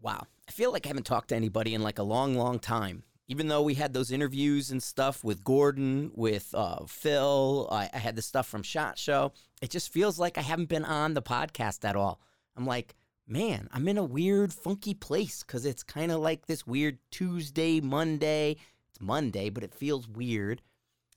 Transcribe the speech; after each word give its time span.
Wow. 0.00 0.26
I 0.48 0.52
feel 0.52 0.72
like 0.72 0.86
I 0.86 0.88
haven't 0.88 1.06
talked 1.06 1.28
to 1.28 1.36
anybody 1.36 1.74
in 1.74 1.82
like 1.82 1.98
a 1.98 2.04
long, 2.04 2.34
long 2.34 2.58
time. 2.58 3.04
Even 3.28 3.46
though 3.46 3.62
we 3.62 3.74
had 3.74 3.92
those 3.92 4.10
interviews 4.10 4.72
and 4.72 4.82
stuff 4.82 5.22
with 5.22 5.44
Gordon, 5.44 6.10
with 6.14 6.52
uh, 6.52 6.84
Phil, 6.86 7.68
I, 7.70 7.88
I 7.92 7.98
had 7.98 8.16
the 8.16 8.22
stuff 8.22 8.48
from 8.48 8.64
Shot 8.64 8.98
Show. 8.98 9.32
It 9.62 9.70
just 9.70 9.92
feels 9.92 10.18
like 10.18 10.36
I 10.36 10.40
haven't 10.40 10.68
been 10.68 10.84
on 10.84 11.14
the 11.14 11.22
podcast 11.22 11.84
at 11.84 11.94
all. 11.94 12.20
I'm 12.56 12.66
like, 12.66 12.96
man, 13.28 13.68
I'm 13.72 13.86
in 13.86 13.98
a 13.98 14.02
weird, 14.02 14.52
funky 14.52 14.94
place 14.94 15.44
because 15.44 15.64
it's 15.64 15.84
kind 15.84 16.10
of 16.10 16.18
like 16.20 16.46
this 16.46 16.66
weird 16.66 16.98
Tuesday, 17.12 17.80
Monday. 17.80 18.56
It's 18.90 19.00
Monday, 19.00 19.48
but 19.48 19.62
it 19.62 19.74
feels 19.74 20.08
weird. 20.08 20.60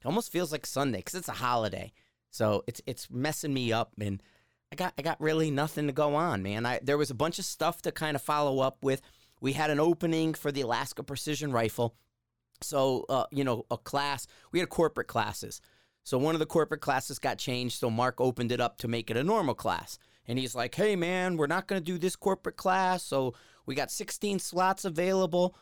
It 0.00 0.06
almost 0.06 0.30
feels 0.30 0.52
like 0.52 0.66
Sunday 0.66 0.98
because 0.98 1.14
it's 1.14 1.28
a 1.28 1.32
holiday. 1.32 1.92
So 2.30 2.62
it's 2.66 2.80
it's 2.86 3.10
messing 3.10 3.54
me 3.54 3.72
up, 3.72 3.92
and 4.00 4.22
I 4.74 4.76
got 4.76 4.94
I 4.98 5.02
got 5.02 5.20
really 5.20 5.52
nothing 5.52 5.86
to 5.86 5.92
go 5.92 6.16
on, 6.16 6.42
man. 6.42 6.66
I 6.66 6.80
there 6.82 6.98
was 6.98 7.12
a 7.12 7.14
bunch 7.14 7.38
of 7.38 7.44
stuff 7.44 7.80
to 7.82 7.92
kind 7.92 8.16
of 8.16 8.22
follow 8.22 8.58
up 8.58 8.78
with. 8.82 9.02
We 9.40 9.52
had 9.52 9.70
an 9.70 9.78
opening 9.78 10.34
for 10.34 10.50
the 10.50 10.62
Alaska 10.62 11.04
Precision 11.04 11.52
Rifle. 11.52 11.94
So 12.60 13.06
uh, 13.08 13.26
you 13.30 13.44
know, 13.44 13.66
a 13.70 13.78
class. 13.78 14.26
We 14.50 14.58
had 14.58 14.70
corporate 14.70 15.06
classes. 15.06 15.60
So 16.02 16.18
one 16.18 16.34
of 16.34 16.40
the 16.40 16.46
corporate 16.46 16.80
classes 16.80 17.20
got 17.20 17.38
changed. 17.38 17.78
So 17.78 17.88
Mark 17.88 18.20
opened 18.20 18.50
it 18.50 18.60
up 18.60 18.78
to 18.78 18.88
make 18.88 19.12
it 19.12 19.16
a 19.16 19.22
normal 19.22 19.54
class. 19.54 19.96
And 20.26 20.40
he's 20.40 20.56
like, 20.56 20.74
"Hey 20.74 20.96
man, 20.96 21.36
we're 21.36 21.46
not 21.46 21.68
going 21.68 21.80
to 21.80 21.92
do 21.92 21.96
this 21.96 22.16
corporate 22.16 22.56
class. 22.56 23.04
So 23.04 23.34
we 23.66 23.76
got 23.76 23.92
16 23.92 24.40
slots 24.40 24.84
available. 24.84 25.56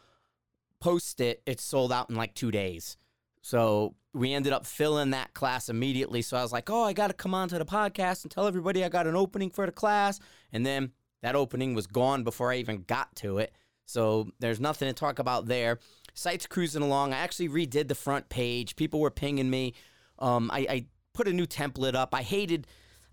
Post 0.81 1.21
it. 1.21 1.43
It's 1.45 1.63
sold 1.63 1.93
out 1.93 2.09
in 2.09 2.17
like 2.17 2.33
two 2.33 2.51
days." 2.51 2.97
So 3.43 3.95
we 4.15 4.33
ended 4.33 4.53
up 4.53 4.67
filling 4.67 5.11
that 5.11 5.33
class 5.35 5.69
immediately. 5.69 6.23
So 6.23 6.37
I 6.37 6.43
was 6.43 6.53
like, 6.53 6.71
oh, 6.71 6.85
I 6.85 6.93
got 6.93 7.09
to 7.09 7.15
come 7.15 7.35
on 7.35 7.49
to 7.49 7.59
the 7.59 7.65
podcast 7.65 8.23
and 8.23 8.31
tell 8.31 8.47
everybody 8.47 8.85
I 8.85 8.89
got 8.89 9.07
an 9.07 9.17
opening 9.17 9.51
for 9.51 9.65
the 9.67 9.73
class. 9.73 10.21
And 10.53 10.67
then 10.67 10.93
that 11.23 11.35
opening 11.35 11.75
was 11.75 11.87
gone 11.87 12.25
before 12.25 12.53
I 12.53 12.57
even 12.57 12.83
got 12.83 13.15
to 13.17 13.39
it. 13.39 13.55
So 13.87 14.31
there's 14.39 14.61
nothing 14.61 14.89
to 14.89 14.93
talk 14.93 15.19
about 15.19 15.47
there. 15.47 15.79
Site's 16.15 16.47
cruising 16.47 16.83
along. 16.83 17.13
I 17.13 17.19
actually 17.19 17.49
redid 17.49 17.89
the 17.89 17.95
front 17.95 18.29
page. 18.29 18.77
People 18.77 19.01
were 19.01 19.11
pinging 19.11 19.49
me. 19.49 19.75
Um, 20.19 20.51
I, 20.53 20.67
I 20.69 20.87
put 21.15 21.27
a 21.27 21.33
new 21.33 21.47
template 21.47 21.95
up. 21.95 22.15
I 22.15 22.23
hated, 22.23 22.67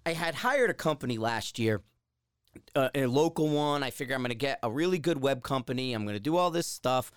I 0.05 0.13
had 0.13 0.35
hired 0.35 0.69
a 0.69 0.73
company 0.73 1.17
last 1.17 1.59
year, 1.59 1.81
uh, 2.75 2.89
a 2.93 3.05
local 3.05 3.47
one. 3.47 3.83
I 3.83 3.89
figure 3.89 4.15
I'm 4.15 4.21
going 4.21 4.29
to 4.29 4.35
get 4.35 4.59
a 4.63 4.69
really 4.69 4.99
good 4.99 5.21
web 5.21 5.43
company. 5.43 5.93
I'm 5.93 6.03
going 6.03 6.15
to 6.15 6.19
do 6.19 6.35
all 6.35 6.51
this 6.51 6.67
stuff 6.67 7.11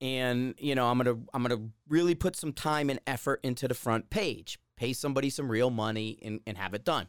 and 0.00 0.54
you 0.58 0.74
know 0.74 0.88
i'm 0.88 0.98
gonna 0.98 1.16
i'm 1.32 1.42
gonna 1.42 1.68
really 1.88 2.14
put 2.14 2.36
some 2.36 2.52
time 2.52 2.90
and 2.90 3.00
effort 3.06 3.40
into 3.42 3.68
the 3.68 3.74
front 3.74 4.10
page. 4.10 4.58
Pay 4.76 4.92
somebody 4.92 5.30
some 5.30 5.50
real 5.50 5.70
money 5.70 6.18
and, 6.22 6.40
and 6.46 6.58
have 6.58 6.74
it 6.74 6.84
done. 6.84 7.06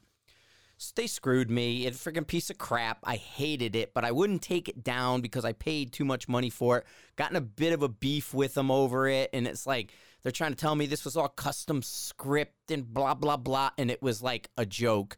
So 0.78 0.94
they 0.96 1.08
screwed 1.08 1.50
me. 1.50 1.86
It's 1.86 2.06
a 2.06 2.12
freaking 2.12 2.28
piece 2.28 2.50
of 2.50 2.58
crap. 2.58 3.00
I 3.04 3.16
hated 3.16 3.76
it 3.76 3.94
but 3.94 4.06
i 4.06 4.12
wouldn't 4.12 4.42
take 4.42 4.70
it 4.70 4.84
down 4.84 5.22
because 5.22 5.44
i 5.44 5.54
paid 5.54 5.92
too 5.92 6.06
much 6.06 6.28
money 6.28 6.50
for 6.50 6.80
it. 6.80 6.86
Gotten 7.16 7.36
a 7.36 7.42
bit 7.42 7.74
of 7.74 7.84
a 7.84 7.90
beef 7.90 8.34
with 8.34 8.54
them 8.54 8.72
over 8.72 9.08
it 9.08 9.30
and 9.34 9.48
it's 9.48 9.66
like 9.66 9.94
they're 10.24 10.32
trying 10.32 10.52
to 10.52 10.58
tell 10.58 10.76
me 10.76 10.86
this 10.86 11.06
was 11.06 11.18
all 11.18 11.30
custom 11.30 11.82
script 11.82 12.72
and 12.72 12.94
blah 12.94 13.14
blah 13.14 13.38
blah 13.38 13.72
and 13.78 13.92
it 13.92 14.02
was 14.02 14.22
like 14.22 14.50
a 14.58 14.66
joke 14.66 15.18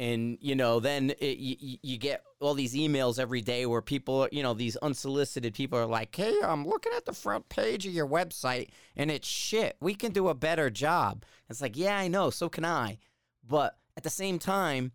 and 0.00 0.38
you 0.40 0.56
know 0.56 0.80
then 0.80 1.10
it, 1.20 1.36
you, 1.36 1.76
you 1.82 1.98
get 1.98 2.24
all 2.40 2.54
these 2.54 2.74
emails 2.74 3.18
every 3.18 3.42
day 3.42 3.66
where 3.66 3.82
people 3.82 4.26
you 4.32 4.42
know 4.42 4.54
these 4.54 4.76
unsolicited 4.78 5.52
people 5.52 5.78
are 5.78 5.86
like 5.86 6.16
hey 6.16 6.34
i'm 6.42 6.66
looking 6.66 6.92
at 6.96 7.04
the 7.04 7.12
front 7.12 7.46
page 7.50 7.86
of 7.86 7.92
your 7.92 8.08
website 8.08 8.70
and 8.96 9.10
it's 9.10 9.28
shit. 9.28 9.76
We 9.80 9.94
can 9.94 10.12
do 10.12 10.28
a 10.28 10.34
better 10.34 10.70
job. 10.70 11.24
It's 11.50 11.60
like 11.60 11.76
yeah 11.76 11.98
i 11.98 12.08
know 12.08 12.30
so 12.30 12.48
can 12.48 12.64
i. 12.64 12.98
But 13.46 13.76
at 13.96 14.02
the 14.02 14.10
same 14.10 14.38
time 14.38 14.92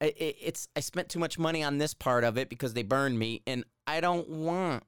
it, 0.00 0.16
it's 0.18 0.68
i 0.76 0.80
spent 0.80 1.08
too 1.08 1.20
much 1.20 1.38
money 1.38 1.62
on 1.62 1.78
this 1.78 1.94
part 1.94 2.24
of 2.24 2.36
it 2.36 2.50
because 2.50 2.74
they 2.74 2.82
burned 2.82 3.18
me 3.18 3.42
and 3.46 3.64
i 3.86 4.00
don't 4.00 4.28
want 4.28 4.82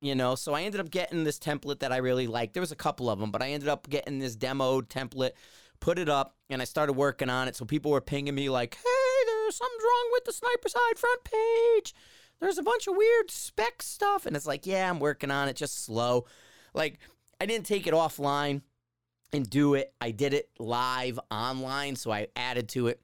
you 0.00 0.14
know 0.14 0.36
so 0.36 0.54
i 0.54 0.62
ended 0.62 0.80
up 0.80 0.90
getting 0.90 1.24
this 1.24 1.38
template 1.38 1.80
that 1.80 1.92
i 1.92 1.96
really 1.96 2.28
liked. 2.28 2.54
There 2.54 2.60
was 2.60 2.72
a 2.72 2.76
couple 2.76 3.10
of 3.10 3.18
them 3.18 3.32
but 3.32 3.42
i 3.42 3.50
ended 3.50 3.68
up 3.68 3.88
getting 3.88 4.20
this 4.20 4.36
demo 4.36 4.80
template 4.82 5.32
put 5.80 5.98
it 5.98 6.08
up, 6.08 6.36
and 6.50 6.60
I 6.60 6.64
started 6.64 6.94
working 6.94 7.30
on 7.30 7.48
it. 7.48 7.56
So 7.56 7.64
people 7.64 7.90
were 7.90 8.00
pinging 8.00 8.34
me 8.34 8.48
like, 8.48 8.74
"Hey, 8.74 9.26
there's 9.26 9.56
something 9.56 9.78
wrong 9.80 10.08
with 10.12 10.24
the 10.24 10.32
Sniper's 10.32 10.74
Hide 10.76 10.98
front 10.98 11.24
page. 11.24 11.94
There's 12.40 12.58
a 12.58 12.62
bunch 12.62 12.86
of 12.86 12.96
weird 12.96 13.30
spec 13.30 13.82
stuff." 13.82 14.26
And 14.26 14.36
it's 14.36 14.46
like, 14.46 14.66
"Yeah, 14.66 14.88
I'm 14.88 15.00
working 15.00 15.30
on 15.30 15.48
it, 15.48 15.56
just 15.56 15.84
slow." 15.84 16.26
Like 16.74 16.98
I 17.40 17.46
didn't 17.46 17.66
take 17.66 17.86
it 17.86 17.94
offline 17.94 18.62
and 19.32 19.48
do 19.48 19.74
it. 19.74 19.92
I 20.00 20.10
did 20.10 20.34
it 20.34 20.50
live 20.58 21.18
online, 21.30 21.96
so 21.96 22.10
I 22.10 22.28
added 22.34 22.68
to 22.70 22.88
it, 22.88 23.00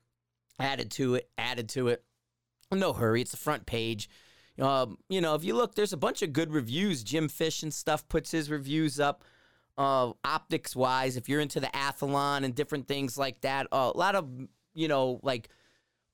added 0.58 0.90
to 0.92 1.16
it, 1.16 1.30
added 1.38 1.68
to 1.70 1.88
it. 1.88 2.04
No 2.72 2.92
hurry. 2.92 3.20
It's 3.20 3.30
the 3.30 3.36
front 3.36 3.66
page. 3.66 4.08
Um, 4.58 4.98
you 5.08 5.20
know, 5.20 5.34
if 5.34 5.44
you 5.44 5.54
look, 5.54 5.74
there's 5.74 5.92
a 5.92 5.98
bunch 5.98 6.22
of 6.22 6.32
good 6.32 6.52
reviews. 6.52 7.02
Jim 7.02 7.28
Fish 7.28 7.62
and 7.62 7.74
stuff 7.74 8.08
puts 8.08 8.30
his 8.30 8.50
reviews 8.50 9.00
up 9.00 9.24
uh, 9.76 10.12
optics 10.24 10.76
wise, 10.76 11.16
if 11.16 11.28
you're 11.28 11.40
into 11.40 11.60
the 11.60 11.66
athlon 11.68 12.44
and 12.44 12.54
different 12.54 12.86
things 12.86 13.18
like 13.18 13.40
that, 13.40 13.66
uh, 13.72 13.90
a 13.94 13.98
lot 13.98 14.14
of 14.14 14.28
you 14.74 14.88
know 14.88 15.20
like 15.22 15.48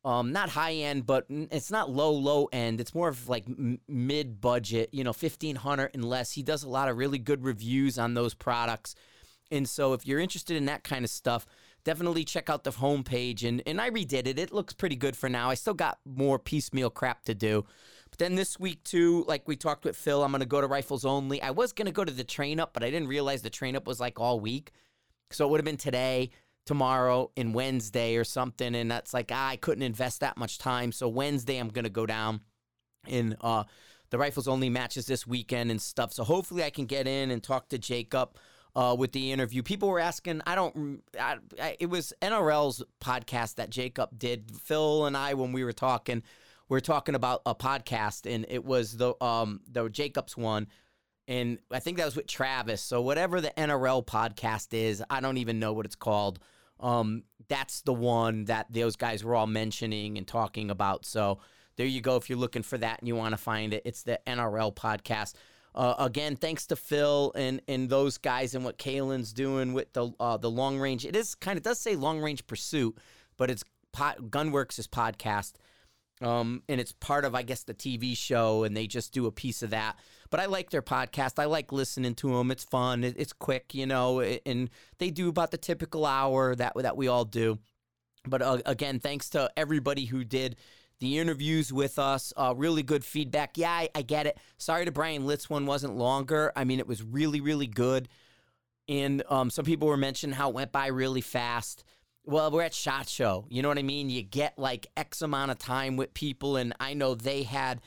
um 0.04 0.32
not 0.32 0.48
high 0.48 0.72
end, 0.74 1.06
but 1.06 1.26
it's 1.28 1.70
not 1.70 1.90
low 1.90 2.12
low 2.12 2.48
end. 2.52 2.80
It's 2.80 2.94
more 2.94 3.08
of 3.08 3.28
like 3.28 3.44
m- 3.46 3.80
mid 3.88 4.40
budget, 4.40 4.90
you 4.92 5.04
know, 5.04 5.12
fifteen 5.12 5.56
hundred 5.56 5.90
and 5.94 6.04
less. 6.04 6.32
He 6.32 6.42
does 6.42 6.62
a 6.62 6.68
lot 6.68 6.88
of 6.88 6.96
really 6.96 7.18
good 7.18 7.44
reviews 7.44 7.98
on 7.98 8.14
those 8.14 8.34
products, 8.34 8.94
and 9.50 9.68
so 9.68 9.92
if 9.92 10.06
you're 10.06 10.20
interested 10.20 10.56
in 10.56 10.66
that 10.66 10.84
kind 10.84 11.04
of 11.04 11.10
stuff. 11.10 11.46
Definitely 11.82 12.24
check 12.24 12.50
out 12.50 12.62
the 12.62 12.72
homepage 12.72 13.42
and, 13.42 13.62
and 13.64 13.80
I 13.80 13.88
redid 13.88 14.26
it. 14.26 14.38
It 14.38 14.52
looks 14.52 14.74
pretty 14.74 14.96
good 14.96 15.16
for 15.16 15.30
now. 15.30 15.48
I 15.48 15.54
still 15.54 15.72
got 15.72 15.98
more 16.04 16.38
piecemeal 16.38 16.90
crap 16.90 17.24
to 17.24 17.34
do. 17.34 17.64
Then 18.20 18.34
this 18.34 18.60
week 18.60 18.84
too, 18.84 19.24
like 19.28 19.48
we 19.48 19.56
talked 19.56 19.86
with 19.86 19.96
Phil, 19.96 20.22
I'm 20.22 20.30
gonna 20.30 20.44
go 20.44 20.60
to 20.60 20.66
rifles 20.66 21.06
only. 21.06 21.40
I 21.40 21.52
was 21.52 21.72
gonna 21.72 21.90
go 21.90 22.04
to 22.04 22.12
the 22.12 22.22
train 22.22 22.60
up, 22.60 22.74
but 22.74 22.84
I 22.84 22.90
didn't 22.90 23.08
realize 23.08 23.40
the 23.40 23.48
train 23.48 23.74
up 23.74 23.86
was 23.86 23.98
like 23.98 24.20
all 24.20 24.38
week, 24.38 24.72
so 25.30 25.46
it 25.46 25.50
would 25.50 25.58
have 25.58 25.64
been 25.64 25.78
today, 25.78 26.28
tomorrow, 26.66 27.30
and 27.38 27.54
Wednesday 27.54 28.16
or 28.16 28.24
something. 28.24 28.74
And 28.74 28.90
that's 28.90 29.14
like 29.14 29.30
ah, 29.32 29.48
I 29.48 29.56
couldn't 29.56 29.84
invest 29.84 30.20
that 30.20 30.36
much 30.36 30.58
time. 30.58 30.92
So 30.92 31.08
Wednesday 31.08 31.56
I'm 31.56 31.70
gonna 31.70 31.88
go 31.88 32.04
down 32.04 32.42
in 33.06 33.36
uh, 33.40 33.64
the 34.10 34.18
rifles 34.18 34.46
only 34.46 34.68
matches 34.68 35.06
this 35.06 35.26
weekend 35.26 35.70
and 35.70 35.80
stuff. 35.80 36.12
So 36.12 36.22
hopefully 36.22 36.62
I 36.62 36.68
can 36.68 36.84
get 36.84 37.06
in 37.06 37.30
and 37.30 37.42
talk 37.42 37.70
to 37.70 37.78
Jacob. 37.78 38.36
Uh, 38.76 38.94
with 38.96 39.10
the 39.10 39.32
interview. 39.32 39.64
People 39.64 39.88
were 39.88 39.98
asking, 39.98 40.42
I 40.46 40.54
don't, 40.54 41.02
I, 41.18 41.38
I, 41.60 41.76
it 41.80 41.86
was 41.86 42.12
NRL's 42.22 42.84
podcast 43.02 43.56
that 43.56 43.68
Jacob 43.68 44.16
did. 44.16 44.52
Phil 44.62 45.06
and 45.06 45.16
I, 45.16 45.34
when 45.34 45.50
we 45.50 45.64
were 45.64 45.72
talking, 45.72 46.22
we 46.70 46.78
are 46.78 46.80
talking 46.80 47.16
about 47.16 47.42
a 47.44 47.54
podcast, 47.54 48.32
and 48.32 48.46
it 48.48 48.64
was 48.64 48.96
the 48.96 49.12
um 49.22 49.60
the 49.70 49.90
Jacobs 49.90 50.36
one, 50.36 50.68
and 51.28 51.58
I 51.70 51.80
think 51.80 51.98
that 51.98 52.06
was 52.06 52.16
with 52.16 52.28
Travis. 52.28 52.80
So 52.80 53.02
whatever 53.02 53.40
the 53.40 53.50
NRL 53.58 54.06
podcast 54.06 54.72
is, 54.72 55.02
I 55.10 55.20
don't 55.20 55.36
even 55.36 55.58
know 55.58 55.72
what 55.74 55.84
it's 55.84 55.96
called. 55.96 56.38
Um, 56.78 57.24
that's 57.48 57.82
the 57.82 57.92
one 57.92 58.44
that 58.46 58.72
those 58.72 58.96
guys 58.96 59.22
were 59.22 59.34
all 59.34 59.48
mentioning 59.48 60.16
and 60.16 60.26
talking 60.26 60.70
about. 60.70 61.04
So 61.04 61.40
there 61.76 61.86
you 61.86 62.00
go. 62.00 62.16
If 62.16 62.30
you're 62.30 62.38
looking 62.38 62.62
for 62.62 62.78
that 62.78 63.00
and 63.00 63.08
you 63.08 63.16
want 63.16 63.32
to 63.32 63.36
find 63.36 63.74
it, 63.74 63.82
it's 63.84 64.04
the 64.04 64.20
NRL 64.26 64.74
podcast. 64.74 65.34
Uh, 65.74 65.94
again, 65.98 66.36
thanks 66.36 66.68
to 66.68 66.76
Phil 66.76 67.32
and 67.34 67.60
and 67.66 67.90
those 67.90 68.16
guys 68.16 68.54
and 68.54 68.64
what 68.64 68.78
Kalen's 68.78 69.32
doing 69.32 69.72
with 69.72 69.92
the 69.92 70.12
uh, 70.20 70.36
the 70.36 70.50
long 70.50 70.78
range. 70.78 71.04
It 71.04 71.16
is 71.16 71.34
kind 71.34 71.56
of 71.56 71.64
does 71.64 71.80
say 71.80 71.96
long 71.96 72.20
range 72.20 72.46
pursuit, 72.46 72.96
but 73.36 73.50
it's 73.50 73.64
pot, 73.92 74.18
Gunwerks' 74.30 74.88
podcast. 74.88 75.54
Um, 76.20 76.62
and 76.68 76.80
it's 76.80 76.92
part 76.92 77.24
of, 77.24 77.34
I 77.34 77.42
guess, 77.42 77.62
the 77.62 77.72
TV 77.72 78.16
show, 78.16 78.64
and 78.64 78.76
they 78.76 78.86
just 78.86 79.12
do 79.12 79.26
a 79.26 79.32
piece 79.32 79.62
of 79.62 79.70
that. 79.70 79.96
But 80.28 80.40
I 80.40 80.46
like 80.46 80.70
their 80.70 80.82
podcast. 80.82 81.38
I 81.38 81.46
like 81.46 81.72
listening 81.72 82.14
to 82.16 82.36
them. 82.36 82.50
It's 82.50 82.64
fun. 82.64 83.04
it's 83.04 83.32
quick, 83.32 83.74
you 83.74 83.86
know, 83.86 84.20
and 84.20 84.68
they 84.98 85.10
do 85.10 85.28
about 85.28 85.50
the 85.50 85.56
typical 85.56 86.04
hour 86.04 86.54
that 86.54 86.74
that 86.76 86.96
we 86.96 87.08
all 87.08 87.24
do. 87.24 87.58
But 88.26 88.42
uh, 88.42 88.58
again, 88.66 89.00
thanks 89.00 89.30
to 89.30 89.50
everybody 89.56 90.04
who 90.04 90.24
did 90.24 90.56
the 91.00 91.18
interviews 91.18 91.72
with 91.72 91.98
us. 91.98 92.32
Uh, 92.36 92.54
really 92.56 92.82
good 92.82 93.04
feedback. 93.04 93.56
Yeah, 93.56 93.72
I, 93.72 93.88
I 93.94 94.02
get 94.02 94.26
it. 94.26 94.38
Sorry 94.58 94.84
to 94.84 94.92
Bryan 94.92 95.26
Litz 95.26 95.48
one 95.48 95.66
wasn't 95.66 95.96
longer. 95.96 96.52
I 96.54 96.64
mean, 96.64 96.78
it 96.78 96.86
was 96.86 97.02
really, 97.02 97.40
really 97.40 97.66
good. 97.66 98.08
And 98.88 99.22
um, 99.28 99.50
some 99.50 99.64
people 99.64 99.88
were 99.88 99.96
mentioning 99.96 100.34
how 100.34 100.50
it 100.50 100.54
went 100.54 100.72
by 100.72 100.88
really 100.88 101.20
fast 101.22 101.84
well, 102.24 102.50
we're 102.50 102.62
at 102.62 102.74
SHOT 102.74 103.08
Show. 103.08 103.46
You 103.48 103.62
know 103.62 103.68
what 103.68 103.78
I 103.78 103.82
mean? 103.82 104.10
You 104.10 104.22
get 104.22 104.58
like 104.58 104.86
X 104.96 105.22
amount 105.22 105.50
of 105.50 105.58
time 105.58 105.96
with 105.96 106.14
people, 106.14 106.56
and 106.56 106.74
I 106.80 106.94
know 106.94 107.14
they 107.14 107.42
had 107.42 107.80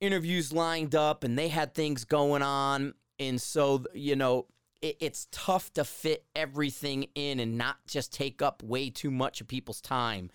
interviews 0.00 0.52
lined 0.52 0.94
up 0.94 1.24
and 1.24 1.38
they 1.38 1.48
had 1.48 1.74
things 1.74 2.04
going 2.04 2.42
on. 2.42 2.94
And 3.18 3.40
so, 3.40 3.84
you 3.94 4.16
know, 4.16 4.46
it, 4.82 4.96
it's 5.00 5.28
tough 5.30 5.72
to 5.74 5.84
fit 5.84 6.24
everything 6.34 7.06
in 7.14 7.40
and 7.40 7.56
not 7.56 7.76
just 7.86 8.12
take 8.12 8.42
up 8.42 8.62
way 8.62 8.90
too 8.90 9.10
much 9.10 9.40
of 9.40 9.48
people's 9.48 9.80
time. 9.80 10.30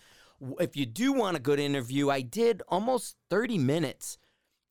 If 0.59 0.77
you 0.77 0.85
do 0.85 1.11
want 1.11 1.35
a 1.35 1.39
good 1.39 1.59
interview, 1.59 2.09
I 2.09 2.21
did 2.21 2.61
almost 2.69 3.17
30 3.29 3.57
minutes 3.57 4.17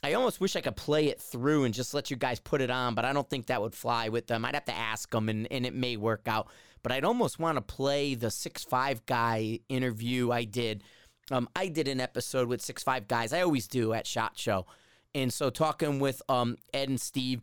I 0.03 0.13
almost 0.13 0.41
wish 0.41 0.55
I 0.55 0.61
could 0.61 0.77
play 0.77 1.07
it 1.07 1.21
through 1.21 1.65
and 1.65 1.75
just 1.75 1.93
let 1.93 2.11
you 2.11 2.17
guys 2.17 2.39
put 2.39 2.61
it 2.61 2.71
on, 2.71 2.95
but 2.95 3.05
I 3.05 3.13
don't 3.13 3.29
think 3.29 3.47
that 3.47 3.61
would 3.61 3.75
fly 3.75 4.09
with 4.09 4.29
them. 4.29 4.45
I'd 4.45 4.55
have 4.55 4.65
to 4.67 4.77
ask 4.77 5.11
them, 5.11 5.29
and, 5.29 5.51
and 5.51 5.67
it 5.67 5.75
may 5.75 5.97
work 5.97 6.29
out. 6.29 6.49
But 6.83 6.93
I'd 6.93 7.05
almost 7.05 7.39
want 7.39 7.57
to 7.57 7.63
play 7.63 8.15
the 8.15 8.31
six 8.31 8.65
five 8.65 9.05
guy 9.07 9.61
interview 9.69 10.31
I 10.31 10.45
did. 10.45 10.85
Um, 11.31 11.49
I 11.55 11.69
did 11.69 11.89
an 11.89 12.01
episode 12.01 12.49
with 12.49 12.63
six 12.63 12.83
five 12.83 13.09
guys. 13.09 13.33
I 13.33 13.43
always 13.43 13.69
do 13.69 13.93
at 13.93 14.07
Shot 14.07 14.39
Show, 14.39 14.67
And 15.15 15.33
so 15.33 15.51
talking 15.51 15.99
with 15.99 16.23
um, 16.29 16.57
Ed 16.73 16.89
and 16.89 17.01
Steve. 17.01 17.43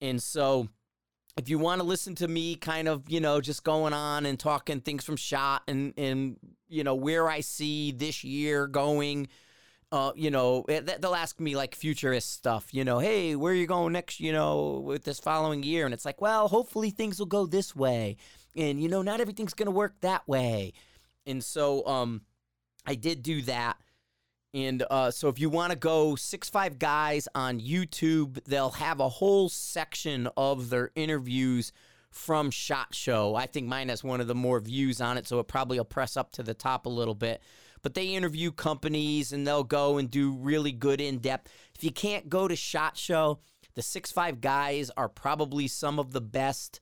And 0.00 0.22
so 0.22 0.68
if 1.36 1.48
you 1.48 1.58
want 1.58 1.80
to 1.80 1.86
listen 1.86 2.14
to 2.16 2.28
me 2.28 2.54
kind 2.54 2.86
of, 2.88 3.08
you 3.08 3.20
know, 3.20 3.40
just 3.40 3.64
going 3.64 3.92
on 3.92 4.26
and 4.26 4.38
talking 4.38 4.80
things 4.80 5.04
from 5.04 5.16
shot 5.16 5.62
and, 5.66 5.94
and 5.96 6.36
you 6.68 6.84
know, 6.84 6.94
where 6.94 7.28
I 7.28 7.40
see 7.40 7.92
this 7.92 8.24
year 8.24 8.66
going, 8.66 9.28
uh, 9.94 10.10
you 10.16 10.28
know, 10.28 10.64
eh, 10.68 10.80
they'll 10.98 11.14
ask 11.14 11.38
me 11.38 11.54
like 11.54 11.76
futurist 11.76 12.32
stuff, 12.32 12.74
you 12.74 12.82
know, 12.82 12.98
hey, 12.98 13.36
where 13.36 13.52
are 13.52 13.56
you 13.56 13.64
going 13.64 13.92
next, 13.92 14.18
you 14.18 14.32
know, 14.32 14.82
with 14.84 15.04
this 15.04 15.20
following 15.20 15.62
year? 15.62 15.84
And 15.84 15.94
it's 15.94 16.04
like, 16.04 16.20
well, 16.20 16.48
hopefully 16.48 16.90
things 16.90 17.20
will 17.20 17.26
go 17.26 17.46
this 17.46 17.76
way. 17.76 18.16
And, 18.56 18.82
you 18.82 18.88
know, 18.88 19.02
not 19.02 19.20
everything's 19.20 19.54
going 19.54 19.66
to 19.66 19.72
work 19.72 19.94
that 20.00 20.26
way. 20.26 20.72
And 21.26 21.44
so 21.44 21.86
um, 21.86 22.22
I 22.84 22.96
did 22.96 23.22
do 23.22 23.42
that. 23.42 23.76
And 24.52 24.84
uh, 24.90 25.12
so 25.12 25.28
if 25.28 25.38
you 25.38 25.48
want 25.48 25.70
to 25.70 25.78
go 25.78 26.16
Six 26.16 26.50
Five 26.50 26.80
Guys 26.80 27.28
on 27.32 27.60
YouTube, 27.60 28.42
they'll 28.46 28.70
have 28.70 28.98
a 28.98 29.08
whole 29.08 29.48
section 29.48 30.28
of 30.36 30.70
their 30.70 30.90
interviews 30.96 31.70
from 32.10 32.50
Shot 32.50 32.96
Show. 32.96 33.36
I 33.36 33.46
think 33.46 33.68
mine 33.68 33.90
has 33.90 34.02
one 34.02 34.20
of 34.20 34.26
the 34.26 34.34
more 34.34 34.58
views 34.58 35.00
on 35.00 35.18
it, 35.18 35.28
so 35.28 35.38
it 35.38 35.46
probably 35.46 35.78
will 35.78 35.84
press 35.84 36.16
up 36.16 36.32
to 36.32 36.42
the 36.42 36.54
top 36.54 36.86
a 36.86 36.88
little 36.88 37.14
bit. 37.14 37.40
But 37.84 37.94
they 37.94 38.06
interview 38.06 38.50
companies 38.50 39.30
and 39.32 39.46
they'll 39.46 39.62
go 39.62 39.98
and 39.98 40.10
do 40.10 40.32
really 40.32 40.72
good 40.72 41.00
in 41.00 41.18
depth. 41.18 41.52
If 41.74 41.84
you 41.84 41.92
can't 41.92 42.30
go 42.30 42.48
to 42.48 42.56
Shot 42.56 42.96
Show, 42.96 43.40
the 43.74 43.82
Six 43.82 44.10
Five 44.10 44.40
Guys 44.40 44.90
are 44.96 45.08
probably 45.08 45.68
some 45.68 45.98
of 45.98 46.10
the 46.12 46.22
best 46.22 46.80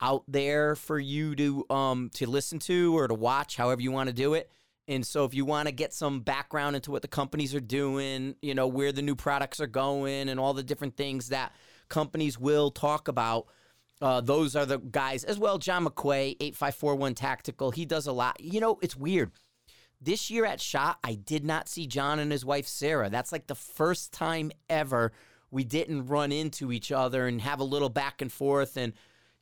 out 0.00 0.24
there 0.26 0.74
for 0.74 0.98
you 0.98 1.36
to 1.36 1.64
um 1.70 2.10
to 2.14 2.26
listen 2.26 2.58
to 2.58 2.98
or 2.98 3.06
to 3.06 3.14
watch, 3.14 3.56
however 3.56 3.80
you 3.80 3.92
want 3.92 4.08
to 4.08 4.12
do 4.12 4.34
it. 4.34 4.50
And 4.88 5.06
so 5.06 5.24
if 5.24 5.34
you 5.34 5.44
want 5.44 5.68
to 5.68 5.72
get 5.72 5.94
some 5.94 6.20
background 6.20 6.74
into 6.74 6.90
what 6.90 7.02
the 7.02 7.08
companies 7.08 7.54
are 7.54 7.60
doing, 7.60 8.34
you 8.42 8.54
know, 8.54 8.66
where 8.66 8.90
the 8.90 9.02
new 9.02 9.14
products 9.14 9.60
are 9.60 9.68
going 9.68 10.28
and 10.28 10.40
all 10.40 10.52
the 10.52 10.64
different 10.64 10.96
things 10.96 11.28
that 11.28 11.52
companies 11.88 12.40
will 12.40 12.72
talk 12.72 13.06
about, 13.06 13.46
uh, 14.02 14.20
those 14.20 14.56
are 14.56 14.66
the 14.66 14.78
guys 14.78 15.22
as 15.24 15.38
well. 15.38 15.58
John 15.58 15.86
McQuay, 15.86 16.36
8541 16.40 17.14
Tactical, 17.14 17.70
he 17.70 17.86
does 17.86 18.06
a 18.06 18.12
lot. 18.12 18.38
You 18.40 18.60
know, 18.60 18.78
it's 18.82 18.96
weird. 18.96 19.30
This 20.04 20.30
year 20.30 20.44
at 20.44 20.60
SHOT, 20.60 20.98
I 21.02 21.14
did 21.14 21.44
not 21.44 21.68
see 21.68 21.86
John 21.86 22.18
and 22.18 22.30
his 22.30 22.44
wife 22.44 22.66
Sarah. 22.66 23.08
That's 23.10 23.32
like 23.32 23.46
the 23.46 23.54
first 23.54 24.12
time 24.12 24.52
ever 24.68 25.12
we 25.50 25.64
didn't 25.64 26.06
run 26.06 26.30
into 26.32 26.72
each 26.72 26.92
other 26.92 27.26
and 27.26 27.40
have 27.40 27.60
a 27.60 27.64
little 27.64 27.88
back 27.88 28.20
and 28.20 28.30
forth. 28.30 28.76
And, 28.76 28.92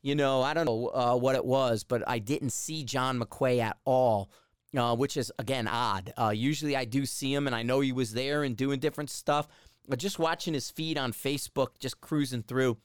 you 0.03 0.15
know, 0.15 0.43
I 0.43 0.55
don't 0.55 0.67
know 0.67 0.91
uh, 0.95 1.17
what 1.17 1.35
it 1.35 1.45
was, 1.45 1.85
but 1.85 2.09
I 2.09 2.19
didn't 2.19 2.53
see 2.53 2.85
John 2.85 3.19
McQuay 3.19 3.61
at 3.61 3.79
all 3.85 4.31
uh, 4.77 4.97
which 4.97 5.17
is 5.17 5.33
again 5.39 5.69
odd. 5.69 6.13
Uh, 6.19 6.33
usually 6.35 6.77
I 6.77 6.85
do 6.85 7.05
see 7.05 7.33
him 7.33 7.47
and 7.47 7.55
I 7.55 7.63
know 7.63 7.81
he 7.81 7.93
was 7.93 8.13
there 8.13 8.43
and 8.43 8.57
doing 8.57 8.81
different 8.81 9.11
stuff. 9.11 9.49
But 9.89 9.99
just 9.99 10.19
watching 10.19 10.55
his 10.55 10.71
feed 10.71 10.97
on 10.97 11.13
Facebook, 11.13 11.79
just 11.79 12.01
cruising 12.01 12.43
through 12.43 12.79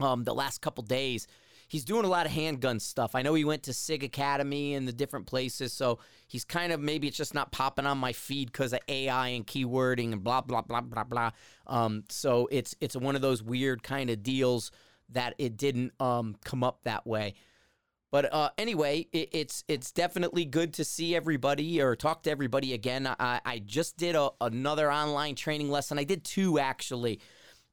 um, 0.00 0.24
the 0.24 0.34
last 0.34 0.60
couple 0.60 0.84
days, 0.84 1.26
he's 1.68 1.84
doing 1.84 2.04
a 2.04 2.08
lot 2.08 2.26
of 2.26 2.32
handgun 2.32 2.80
stuff. 2.80 3.14
I 3.14 3.22
know 3.22 3.34
he 3.34 3.44
went 3.44 3.62
to 3.64 3.72
SIG 3.72 4.02
Academy 4.02 4.74
and 4.74 4.88
the 4.88 4.92
different 4.92 5.26
places, 5.26 5.72
so 5.72 6.00
he's 6.26 6.44
kind 6.44 6.72
of 6.72 6.80
maybe 6.80 7.06
it's 7.06 7.16
just 7.16 7.34
not 7.34 7.52
popping 7.52 7.86
on 7.86 7.98
my 7.98 8.12
feed 8.12 8.50
because 8.50 8.72
of 8.72 8.80
AI 8.88 9.28
and 9.28 9.46
keywording 9.46 10.12
and 10.12 10.24
blah 10.24 10.40
blah 10.40 10.62
blah 10.62 10.80
blah 10.80 11.04
blah. 11.04 11.30
Um, 11.66 12.04
so 12.08 12.48
it's 12.50 12.74
it's 12.80 12.96
one 12.96 13.14
of 13.14 13.22
those 13.22 13.42
weird 13.42 13.82
kind 13.82 14.10
of 14.10 14.22
deals 14.22 14.72
that 15.10 15.34
it 15.38 15.56
didn't 15.56 15.92
um, 16.00 16.36
come 16.44 16.64
up 16.64 16.80
that 16.84 17.06
way. 17.06 17.34
But 18.10 18.32
uh, 18.32 18.50
anyway, 18.56 19.06
it, 19.12 19.28
it's 19.32 19.64
it's 19.68 19.92
definitely 19.92 20.46
good 20.46 20.74
to 20.74 20.84
see 20.84 21.14
everybody 21.14 21.82
or 21.82 21.94
talk 21.94 22.22
to 22.22 22.30
everybody 22.30 22.72
again. 22.72 23.06
I, 23.06 23.40
I 23.44 23.58
just 23.58 23.98
did 23.98 24.14
a, 24.14 24.30
another 24.40 24.90
online 24.90 25.34
training 25.34 25.70
lesson. 25.70 25.98
I 25.98 26.04
did 26.04 26.24
two 26.24 26.58
actually. 26.58 27.20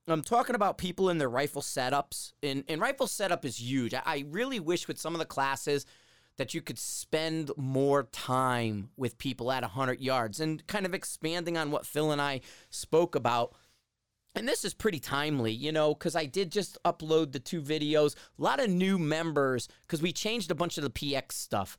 I'm 0.07 0.21
talking 0.21 0.55
about 0.55 0.77
people 0.77 1.09
in 1.09 1.17
their 1.17 1.29
rifle 1.29 1.61
setups, 1.61 2.33
and, 2.43 2.63
and 2.67 2.79
rifle 2.79 3.07
setup 3.07 3.43
is 3.43 3.59
huge. 3.59 3.93
I, 3.93 4.01
I 4.05 4.25
really 4.29 4.59
wish 4.59 4.87
with 4.87 4.99
some 4.99 5.15
of 5.15 5.19
the 5.19 5.25
classes 5.25 5.85
that 6.37 6.53
you 6.53 6.61
could 6.61 6.77
spend 6.77 7.51
more 7.57 8.03
time 8.03 8.89
with 8.97 9.17
people 9.17 9.51
at 9.51 9.63
100 9.63 10.01
yards 10.01 10.39
and 10.39 10.65
kind 10.67 10.85
of 10.85 10.93
expanding 10.93 11.57
on 11.57 11.71
what 11.71 11.85
Phil 11.85 12.11
and 12.11 12.21
I 12.21 12.41
spoke 12.69 13.15
about 13.15 13.55
and 14.35 14.47
this 14.47 14.65
is 14.65 14.73
pretty 14.73 14.99
timely, 14.99 15.53
you 15.53 15.71
know, 15.71 15.93
because 15.93 16.15
I 16.15 16.25
did 16.25 16.51
just 16.51 16.77
upload 16.83 17.31
the 17.31 17.39
two 17.39 17.61
videos. 17.61 18.15
A 18.37 18.41
lot 18.41 18.59
of 18.59 18.69
new 18.69 18.99
members 18.99 19.69
because 19.83 20.01
we 20.01 20.11
changed 20.11 20.51
a 20.51 20.55
bunch 20.55 20.77
of 20.77 20.83
the 20.83 20.89
PX 20.89 21.31
stuff. 21.31 21.77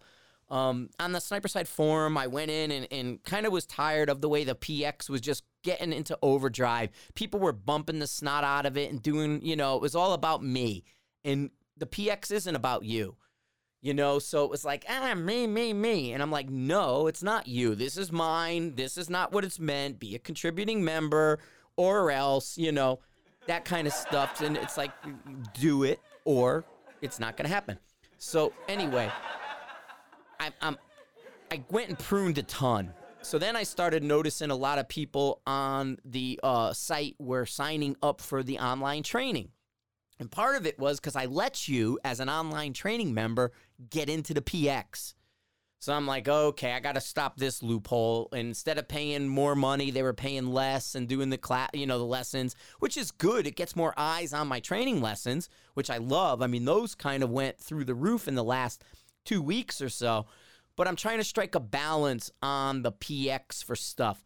Um, 0.48 0.90
on 1.00 1.12
the 1.12 1.20
Sniper's 1.20 1.54
Hide 1.54 1.66
forum, 1.66 2.16
I 2.16 2.28
went 2.28 2.50
in 2.50 2.70
and, 2.70 2.86
and 2.90 3.22
kind 3.24 3.46
of 3.46 3.52
was 3.52 3.66
tired 3.66 4.08
of 4.08 4.20
the 4.20 4.28
way 4.28 4.44
the 4.44 4.54
PX 4.54 5.10
was 5.10 5.20
just 5.20 5.42
getting 5.64 5.92
into 5.92 6.16
overdrive. 6.22 6.90
People 7.14 7.40
were 7.40 7.52
bumping 7.52 7.98
the 7.98 8.06
snot 8.06 8.44
out 8.44 8.66
of 8.66 8.76
it 8.76 8.90
and 8.90 9.02
doing, 9.02 9.44
you 9.44 9.56
know, 9.56 9.74
it 9.74 9.82
was 9.82 9.96
all 9.96 10.12
about 10.12 10.44
me. 10.44 10.84
And 11.24 11.50
the 11.76 11.86
PX 11.86 12.30
isn't 12.30 12.54
about 12.54 12.84
you, 12.84 13.16
you 13.82 13.92
know? 13.92 14.20
So 14.20 14.44
it 14.44 14.50
was 14.50 14.64
like, 14.64 14.84
ah, 14.88 15.14
me, 15.14 15.48
me, 15.48 15.72
me. 15.72 16.12
And 16.12 16.22
I'm 16.22 16.30
like, 16.30 16.48
no, 16.48 17.08
it's 17.08 17.24
not 17.24 17.48
you. 17.48 17.74
This 17.74 17.96
is 17.96 18.12
mine. 18.12 18.76
This 18.76 18.96
is 18.96 19.10
not 19.10 19.32
what 19.32 19.44
it's 19.44 19.58
meant. 19.58 19.98
Be 19.98 20.14
a 20.14 20.20
contributing 20.20 20.84
member 20.84 21.40
or 21.76 22.12
else, 22.12 22.56
you 22.56 22.70
know, 22.70 23.00
that 23.48 23.64
kind 23.64 23.88
of 23.88 23.92
stuff. 23.92 24.40
And 24.40 24.56
it's 24.56 24.76
like, 24.76 24.92
do 25.54 25.82
it 25.82 26.00
or 26.24 26.64
it's 27.02 27.18
not 27.18 27.36
going 27.36 27.48
to 27.48 27.54
happen. 27.54 27.80
So 28.18 28.52
anyway, 28.68 29.10
I, 30.40 30.50
I'm, 30.60 30.76
I 31.50 31.62
went 31.70 31.88
and 31.88 31.98
pruned 31.98 32.38
a 32.38 32.42
ton. 32.42 32.92
So 33.22 33.38
then 33.38 33.56
I 33.56 33.64
started 33.64 34.04
noticing 34.04 34.50
a 34.50 34.56
lot 34.56 34.78
of 34.78 34.88
people 34.88 35.40
on 35.46 35.98
the 36.04 36.38
uh, 36.42 36.72
site 36.72 37.16
were 37.18 37.44
signing 37.44 37.96
up 38.02 38.20
for 38.20 38.42
the 38.42 38.58
online 38.58 39.02
training. 39.02 39.48
And 40.18 40.30
part 40.30 40.56
of 40.56 40.66
it 40.66 40.78
was 40.78 41.00
because 41.00 41.16
I 41.16 41.26
let 41.26 41.68
you, 41.68 41.98
as 42.04 42.20
an 42.20 42.28
online 42.28 42.72
training 42.72 43.12
member, 43.12 43.52
get 43.90 44.08
into 44.08 44.32
the 44.32 44.40
PX. 44.40 45.14
So 45.78 45.92
I'm 45.92 46.06
like, 46.06 46.26
okay, 46.26 46.72
I 46.72 46.80
got 46.80 46.94
to 46.94 47.00
stop 47.00 47.36
this 47.36 47.62
loophole. 47.62 48.28
And 48.32 48.48
instead 48.48 48.78
of 48.78 48.88
paying 48.88 49.28
more 49.28 49.54
money, 49.54 49.90
they 49.90 50.02
were 50.02 50.14
paying 50.14 50.46
less 50.46 50.94
and 50.94 51.06
doing 51.06 51.28
the 51.28 51.36
class, 51.36 51.70
you 51.74 51.86
know, 51.86 51.98
the 51.98 52.04
lessons, 52.04 52.56
which 52.78 52.96
is 52.96 53.10
good. 53.10 53.46
It 53.46 53.56
gets 53.56 53.76
more 53.76 53.92
eyes 53.96 54.32
on 54.32 54.48
my 54.48 54.60
training 54.60 55.02
lessons, 55.02 55.48
which 55.74 55.90
I 55.90 55.98
love. 55.98 56.40
I 56.42 56.46
mean, 56.46 56.64
those 56.64 56.94
kind 56.94 57.22
of 57.22 57.30
went 57.30 57.58
through 57.58 57.84
the 57.84 57.94
roof 57.94 58.26
in 58.26 58.36
the 58.36 58.44
last 58.44 58.84
two 59.26 59.42
weeks 59.42 59.82
or 59.82 59.88
so. 59.88 60.26
But 60.76 60.88
I'm 60.88 60.96
trying 60.96 61.18
to 61.18 61.24
strike 61.24 61.54
a 61.54 61.60
balance 61.60 62.30
on 62.42 62.82
the 62.82 62.92
PX 62.92 63.64
for 63.64 63.76
stuff. 63.76 64.22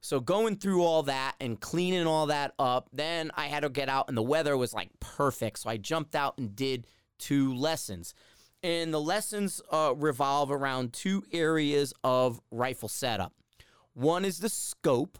So 0.00 0.18
going 0.18 0.56
through 0.56 0.82
all 0.82 1.02
that 1.04 1.34
and 1.40 1.60
cleaning 1.60 2.06
all 2.06 2.26
that 2.26 2.54
up, 2.58 2.88
then 2.92 3.30
I 3.34 3.46
had 3.46 3.60
to 3.60 3.68
get 3.68 3.88
out 3.88 4.08
and 4.08 4.16
the 4.16 4.22
weather 4.22 4.56
was 4.56 4.72
like 4.72 4.88
perfect. 4.98 5.58
So 5.58 5.70
I 5.70 5.76
jumped 5.76 6.14
out 6.14 6.38
and 6.38 6.56
did 6.56 6.86
two 7.18 7.54
lessons. 7.54 8.14
And 8.62 8.92
the 8.92 9.00
lessons 9.00 9.60
uh, 9.70 9.94
revolve 9.96 10.50
around 10.50 10.92
two 10.92 11.22
areas 11.32 11.92
of 12.02 12.40
rifle 12.50 12.88
setup. 12.88 13.34
One 13.94 14.24
is 14.24 14.38
the 14.38 14.48
scope, 14.48 15.18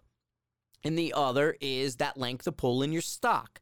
and 0.85 0.99
the 0.99 1.13
other 1.15 1.57
is 1.61 1.97
that 1.97 2.17
length 2.17 2.47
of 2.47 2.57
pull 2.57 2.83
in 2.83 2.93
your 2.93 3.03
stock. 3.03 3.61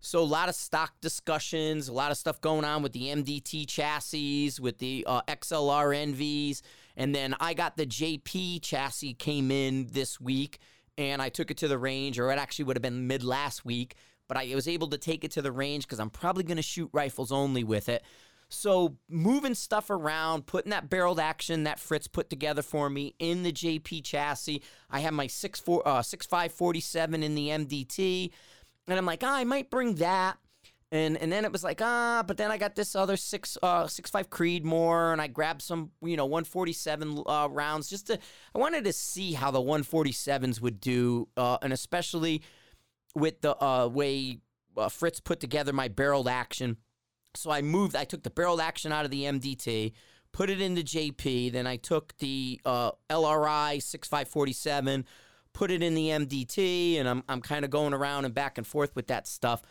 So 0.00 0.20
a 0.20 0.24
lot 0.24 0.48
of 0.48 0.54
stock 0.54 0.92
discussions, 1.00 1.88
a 1.88 1.92
lot 1.92 2.10
of 2.10 2.16
stuff 2.16 2.40
going 2.40 2.64
on 2.64 2.82
with 2.82 2.92
the 2.92 3.08
MDT 3.08 3.66
chassis, 3.68 4.52
with 4.60 4.78
the 4.78 5.04
uh, 5.06 5.22
XLR 5.22 6.14
NVs, 6.14 6.62
and 6.96 7.14
then 7.14 7.34
I 7.40 7.54
got 7.54 7.76
the 7.76 7.86
JP 7.86 8.62
chassis 8.62 9.14
came 9.14 9.50
in 9.50 9.88
this 9.90 10.20
week, 10.20 10.58
and 10.96 11.20
I 11.20 11.28
took 11.28 11.50
it 11.50 11.56
to 11.58 11.68
the 11.68 11.78
range, 11.78 12.18
or 12.18 12.30
it 12.30 12.38
actually 12.38 12.66
would 12.66 12.76
have 12.76 12.82
been 12.82 13.06
mid 13.06 13.24
last 13.24 13.64
week, 13.64 13.96
but 14.28 14.36
I 14.36 14.52
was 14.54 14.68
able 14.68 14.88
to 14.88 14.98
take 14.98 15.24
it 15.24 15.30
to 15.32 15.42
the 15.42 15.52
range 15.52 15.84
because 15.84 16.00
I'm 16.00 16.10
probably 16.10 16.44
going 16.44 16.56
to 16.56 16.62
shoot 16.62 16.90
rifles 16.92 17.32
only 17.32 17.64
with 17.64 17.88
it. 17.88 18.02
So 18.48 18.96
moving 19.08 19.54
stuff 19.54 19.90
around, 19.90 20.46
putting 20.46 20.70
that 20.70 20.88
barreled 20.88 21.18
action 21.18 21.64
that 21.64 21.80
Fritz 21.80 22.06
put 22.06 22.30
together 22.30 22.62
for 22.62 22.88
me 22.88 23.14
in 23.18 23.42
the 23.42 23.52
JP 23.52 24.04
chassis. 24.04 24.62
I 24.88 25.00
have 25.00 25.12
my 25.12 25.26
6.4, 25.26 25.82
uh, 25.84 26.00
6.547 26.00 27.24
in 27.24 27.34
the 27.34 27.48
MDT. 27.48 28.30
And 28.88 28.98
I'm 28.98 29.06
like, 29.06 29.22
oh, 29.22 29.28
I 29.28 29.44
might 29.44 29.70
bring 29.70 29.96
that. 29.96 30.38
And 30.92 31.16
and 31.16 31.32
then 31.32 31.44
it 31.44 31.50
was 31.50 31.64
like, 31.64 31.80
ah, 31.82 32.22
but 32.24 32.36
then 32.36 32.52
I 32.52 32.58
got 32.58 32.76
this 32.76 32.94
other 32.94 33.16
six 33.16 33.58
uh 33.60 33.88
six 33.88 34.08
five 34.08 34.30
Creedmoor, 34.30 35.12
and 35.12 35.20
I 35.20 35.26
grabbed 35.26 35.62
some, 35.62 35.90
you 36.00 36.16
know, 36.16 36.26
147 36.26 37.24
uh, 37.26 37.48
rounds 37.50 37.88
just 37.88 38.06
to 38.06 38.18
I 38.54 38.58
wanted 38.58 38.84
to 38.84 38.92
see 38.92 39.32
how 39.32 39.50
the 39.50 39.60
147s 39.60 40.60
would 40.60 40.80
do, 40.80 41.28
uh, 41.36 41.58
and 41.60 41.72
especially 41.72 42.42
with 43.16 43.40
the 43.40 43.60
uh, 43.62 43.88
way 43.88 44.38
uh, 44.76 44.88
Fritz 44.88 45.18
put 45.18 45.40
together 45.40 45.72
my 45.72 45.88
barreled 45.88 46.28
action 46.28 46.76
so 47.36 47.50
I 47.50 47.62
moved, 47.62 47.94
I 47.94 48.04
took 48.04 48.22
the 48.22 48.30
barreled 48.30 48.60
action 48.60 48.92
out 48.92 49.04
of 49.04 49.10
the 49.10 49.24
MDT, 49.24 49.92
put 50.32 50.50
it 50.50 50.60
into 50.60 50.82
JP. 50.82 51.52
Then 51.52 51.66
I 51.66 51.76
took 51.76 52.16
the 52.18 52.60
uh, 52.64 52.92
LRI 53.10 53.82
6547, 53.82 55.04
put 55.56 55.70
it 55.70 55.82
in 55.82 55.94
the 55.94 56.08
MDT, 56.08 57.00
and 57.00 57.08
I'm, 57.08 57.24
I'm 57.30 57.40
kind 57.40 57.64
of 57.64 57.70
going 57.70 57.94
around 57.94 58.26
and 58.26 58.34
back 58.34 58.58
and 58.58 58.66
forth 58.66 58.94
with 58.94 59.06
that 59.06 59.26
stuff. 59.26 59.62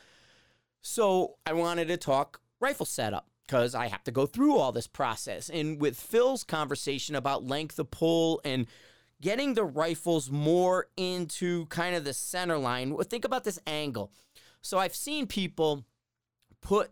So 0.81 1.35
I 1.45 1.53
wanted 1.53 1.89
to 1.89 1.97
talk 1.97 2.41
rifle 2.59 2.87
setup 2.87 3.27
because 3.45 3.75
I 3.75 3.85
have 3.85 4.03
to 4.05 4.11
go 4.11 4.25
through 4.25 4.57
all 4.57 4.71
this 4.71 4.87
process. 4.87 5.47
And 5.47 5.79
with 5.79 5.95
Phil's 5.95 6.43
conversation 6.43 7.13
about 7.13 7.45
length 7.45 7.77
of 7.77 7.91
pull 7.91 8.41
and 8.43 8.65
getting 9.21 9.53
the 9.53 9.63
rifles 9.63 10.31
more 10.31 10.87
into 10.97 11.67
kind 11.67 11.95
of 11.95 12.03
the 12.03 12.15
center 12.15 12.57
line. 12.57 12.97
Think 13.03 13.23
about 13.23 13.43
this 13.43 13.59
angle. 13.67 14.11
So 14.63 14.79
I've 14.79 14.95
seen 14.95 15.27
people 15.27 15.85
put 16.61 16.89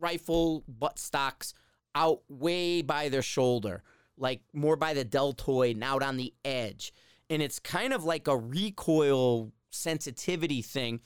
rifle 0.00 0.64
butt 0.66 0.98
stocks 0.98 1.52
out 1.94 2.22
way 2.30 2.80
by 2.80 3.10
their 3.10 3.20
shoulder, 3.20 3.82
like 4.16 4.40
more 4.54 4.76
by 4.76 4.94
the 4.94 5.04
deltoid 5.04 5.76
and 5.76 5.84
out 5.84 6.02
on 6.02 6.16
the 6.16 6.32
edge. 6.42 6.94
And 7.30 7.40
it's 7.40 7.58
kind 7.58 7.92
of 7.92 8.04
like 8.04 8.28
a 8.28 8.36
recoil 8.36 9.52
sensitivity 9.70 10.60
thing. 10.60 11.00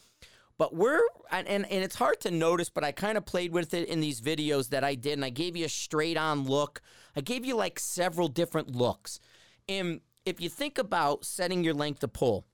But 0.57 0.75
we're, 0.75 1.03
and, 1.31 1.49
and, 1.49 1.67
it's 1.69 1.97
hard 1.97 2.21
to 2.21 2.31
notice, 2.31 2.71
but 2.71 2.85
I 2.85 2.93
kind 2.93 3.19
of 3.19 3.27
played 3.27 3.53
with 3.53 3.75
it 3.75 3.89
in 3.89 4.01
these 4.01 4.21
videos 4.21 4.69
that 4.69 4.85
I 4.85 4.95
did, 4.95 5.15
and 5.15 5.25
I 5.25 5.31
gave 5.31 5.57
you 5.57 5.65
a 5.65 5.69
straight 5.69 6.17
on 6.17 6.45
look. 6.45 6.81
I 7.17 7.23
gave 7.23 7.45
you 7.45 7.57
like 7.57 7.81
several 7.81 8.29
different 8.29 8.75
looks. 8.75 9.19
And 9.69 10.01
if 10.25 10.41
you 10.41 10.49
think 10.49 10.79
about 10.79 11.25
setting 11.25 11.65
your 11.65 11.75
length 11.75 12.05
of 12.05 12.13
pull, 12.13 12.47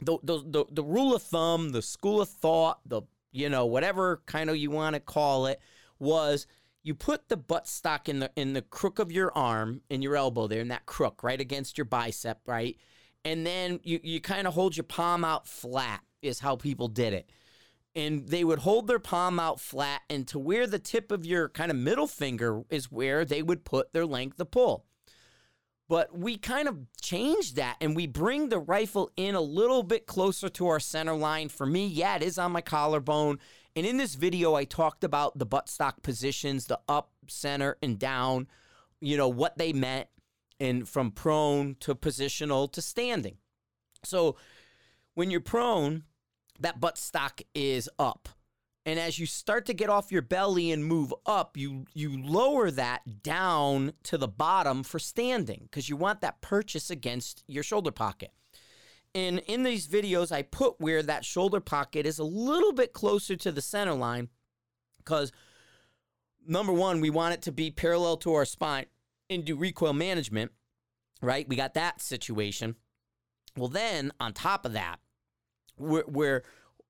the, 0.00 0.18
the, 0.22 0.38
the, 0.38 0.64
the 0.70 0.84
rule 0.84 1.16
of 1.16 1.22
thumb, 1.22 1.70
the 1.70 1.82
school 1.82 2.20
of 2.20 2.28
thought, 2.28 2.78
the, 2.86 3.02
you 3.32 3.48
know, 3.48 3.66
whatever 3.66 4.22
kind 4.26 4.48
of 4.48 4.56
you 4.56 4.70
want 4.70 4.94
to 4.94 5.00
call 5.00 5.46
it, 5.46 5.60
was 5.98 6.46
you 6.82 6.94
put 6.94 7.28
the 7.28 7.36
butt 7.36 7.66
stock 7.68 8.08
in 8.08 8.18
the 8.18 8.30
in 8.36 8.52
the 8.52 8.62
crook 8.62 8.98
of 8.98 9.12
your 9.12 9.36
arm 9.36 9.82
in 9.88 10.02
your 10.02 10.16
elbow 10.16 10.46
there 10.46 10.60
in 10.60 10.68
that 10.68 10.84
crook 10.86 11.22
right 11.22 11.40
against 11.40 11.78
your 11.78 11.84
bicep 11.84 12.40
right 12.46 12.76
and 13.24 13.46
then 13.46 13.80
you, 13.82 14.00
you 14.02 14.20
kind 14.20 14.46
of 14.46 14.54
hold 14.54 14.76
your 14.76 14.84
palm 14.84 15.24
out 15.24 15.46
flat 15.46 16.00
is 16.22 16.40
how 16.40 16.56
people 16.56 16.88
did 16.88 17.12
it. 17.12 17.30
And 17.94 18.26
they 18.26 18.42
would 18.42 18.60
hold 18.60 18.86
their 18.86 18.98
palm 18.98 19.38
out 19.38 19.60
flat 19.60 20.00
and 20.08 20.26
to 20.28 20.38
where 20.38 20.66
the 20.66 20.78
tip 20.78 21.12
of 21.12 21.26
your 21.26 21.48
kind 21.48 21.70
of 21.70 21.76
middle 21.76 22.06
finger 22.06 22.62
is 22.70 22.90
where 22.90 23.24
they 23.24 23.42
would 23.42 23.64
put 23.64 23.92
their 23.92 24.06
length 24.06 24.40
of 24.40 24.50
pull. 24.50 24.86
But 25.88 26.16
we 26.16 26.38
kind 26.38 26.68
of 26.68 26.78
changed 27.02 27.56
that 27.56 27.76
and 27.80 27.94
we 27.94 28.06
bring 28.06 28.48
the 28.48 28.58
rifle 28.58 29.10
in 29.16 29.34
a 29.34 29.42
little 29.42 29.82
bit 29.82 30.06
closer 30.06 30.48
to 30.48 30.68
our 30.68 30.80
center 30.80 31.14
line. 31.14 31.50
For 31.50 31.66
me 31.66 31.86
yeah 31.86 32.16
it 32.16 32.22
is 32.22 32.38
on 32.38 32.52
my 32.52 32.62
collarbone. 32.62 33.38
And 33.74 33.86
in 33.86 33.96
this 33.96 34.14
video, 34.14 34.54
I 34.54 34.64
talked 34.64 35.02
about 35.02 35.38
the 35.38 35.46
buttstock 35.46 36.02
positions, 36.02 36.66
the 36.66 36.80
up, 36.88 37.10
center, 37.26 37.78
and 37.82 37.98
down, 37.98 38.48
you 39.00 39.16
know, 39.16 39.28
what 39.28 39.56
they 39.56 39.72
meant, 39.72 40.08
and 40.62 40.88
from 40.88 41.10
prone 41.10 41.74
to 41.80 41.92
positional 41.92 42.70
to 42.70 42.80
standing. 42.80 43.36
So 44.04 44.36
when 45.14 45.28
you're 45.28 45.40
prone, 45.40 46.04
that 46.60 46.80
buttstock 46.80 47.42
is 47.52 47.90
up. 47.98 48.28
And 48.86 48.98
as 48.98 49.18
you 49.18 49.26
start 49.26 49.66
to 49.66 49.74
get 49.74 49.90
off 49.90 50.12
your 50.12 50.22
belly 50.22 50.70
and 50.70 50.84
move 50.84 51.12
up, 51.26 51.56
you 51.56 51.86
you 51.94 52.20
lower 52.20 52.70
that 52.70 53.22
down 53.22 53.92
to 54.04 54.16
the 54.16 54.28
bottom 54.28 54.84
for 54.84 54.98
standing 54.98 55.62
because 55.64 55.88
you 55.88 55.96
want 55.96 56.20
that 56.20 56.40
purchase 56.40 56.90
against 56.90 57.42
your 57.48 57.64
shoulder 57.64 57.90
pocket. 57.90 58.30
And 59.14 59.40
in 59.40 59.64
these 59.64 59.88
videos, 59.88 60.32
I 60.32 60.42
put 60.42 60.80
where 60.80 61.02
that 61.02 61.24
shoulder 61.24 61.60
pocket 61.60 62.06
is 62.06 62.18
a 62.18 62.24
little 62.24 62.72
bit 62.72 62.92
closer 62.92 63.36
to 63.36 63.52
the 63.52 63.62
center 63.62 63.94
line 63.94 64.28
because 64.98 65.32
number 66.46 66.72
one, 66.72 67.00
we 67.00 67.10
want 67.10 67.34
it 67.34 67.42
to 67.42 67.52
be 67.52 67.70
parallel 67.70 68.16
to 68.18 68.34
our 68.34 68.44
spine 68.44 68.86
and 69.32 69.44
do 69.44 69.56
recoil 69.56 69.92
management, 69.92 70.52
right? 71.20 71.48
We 71.48 71.56
got 71.56 71.74
that 71.74 72.00
situation. 72.00 72.76
Well, 73.56 73.68
then 73.68 74.12
on 74.20 74.32
top 74.32 74.64
of 74.64 74.72
that, 74.72 75.00
we're, 75.78 76.04
we're 76.06 76.44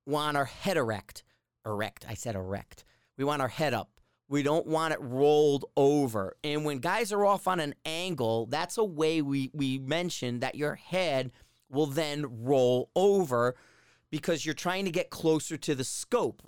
we 0.04 0.12
want 0.12 0.36
our 0.36 0.44
head 0.44 0.76
erect. 0.76 1.24
Erect. 1.64 2.04
I 2.08 2.14
said 2.14 2.34
erect. 2.34 2.84
We 3.16 3.24
want 3.24 3.42
our 3.42 3.48
head 3.48 3.74
up. 3.74 3.90
We 4.28 4.42
don't 4.42 4.66
want 4.66 4.94
it 4.94 5.00
rolled 5.00 5.66
over. 5.76 6.36
And 6.42 6.64
when 6.64 6.78
guys 6.78 7.12
are 7.12 7.24
off 7.24 7.46
on 7.46 7.60
an 7.60 7.74
angle, 7.84 8.46
that's 8.46 8.78
a 8.78 8.84
way 8.84 9.22
we 9.22 9.50
we 9.52 9.78
mentioned 9.78 10.40
that 10.40 10.54
your 10.54 10.74
head– 10.74 11.30
will 11.72 11.86
then 11.86 12.26
roll 12.44 12.90
over 12.94 13.56
because 14.10 14.44
you're 14.44 14.54
trying 14.54 14.84
to 14.84 14.90
get 14.90 15.10
closer 15.10 15.56
to 15.56 15.74
the 15.74 15.84
scope, 15.84 16.42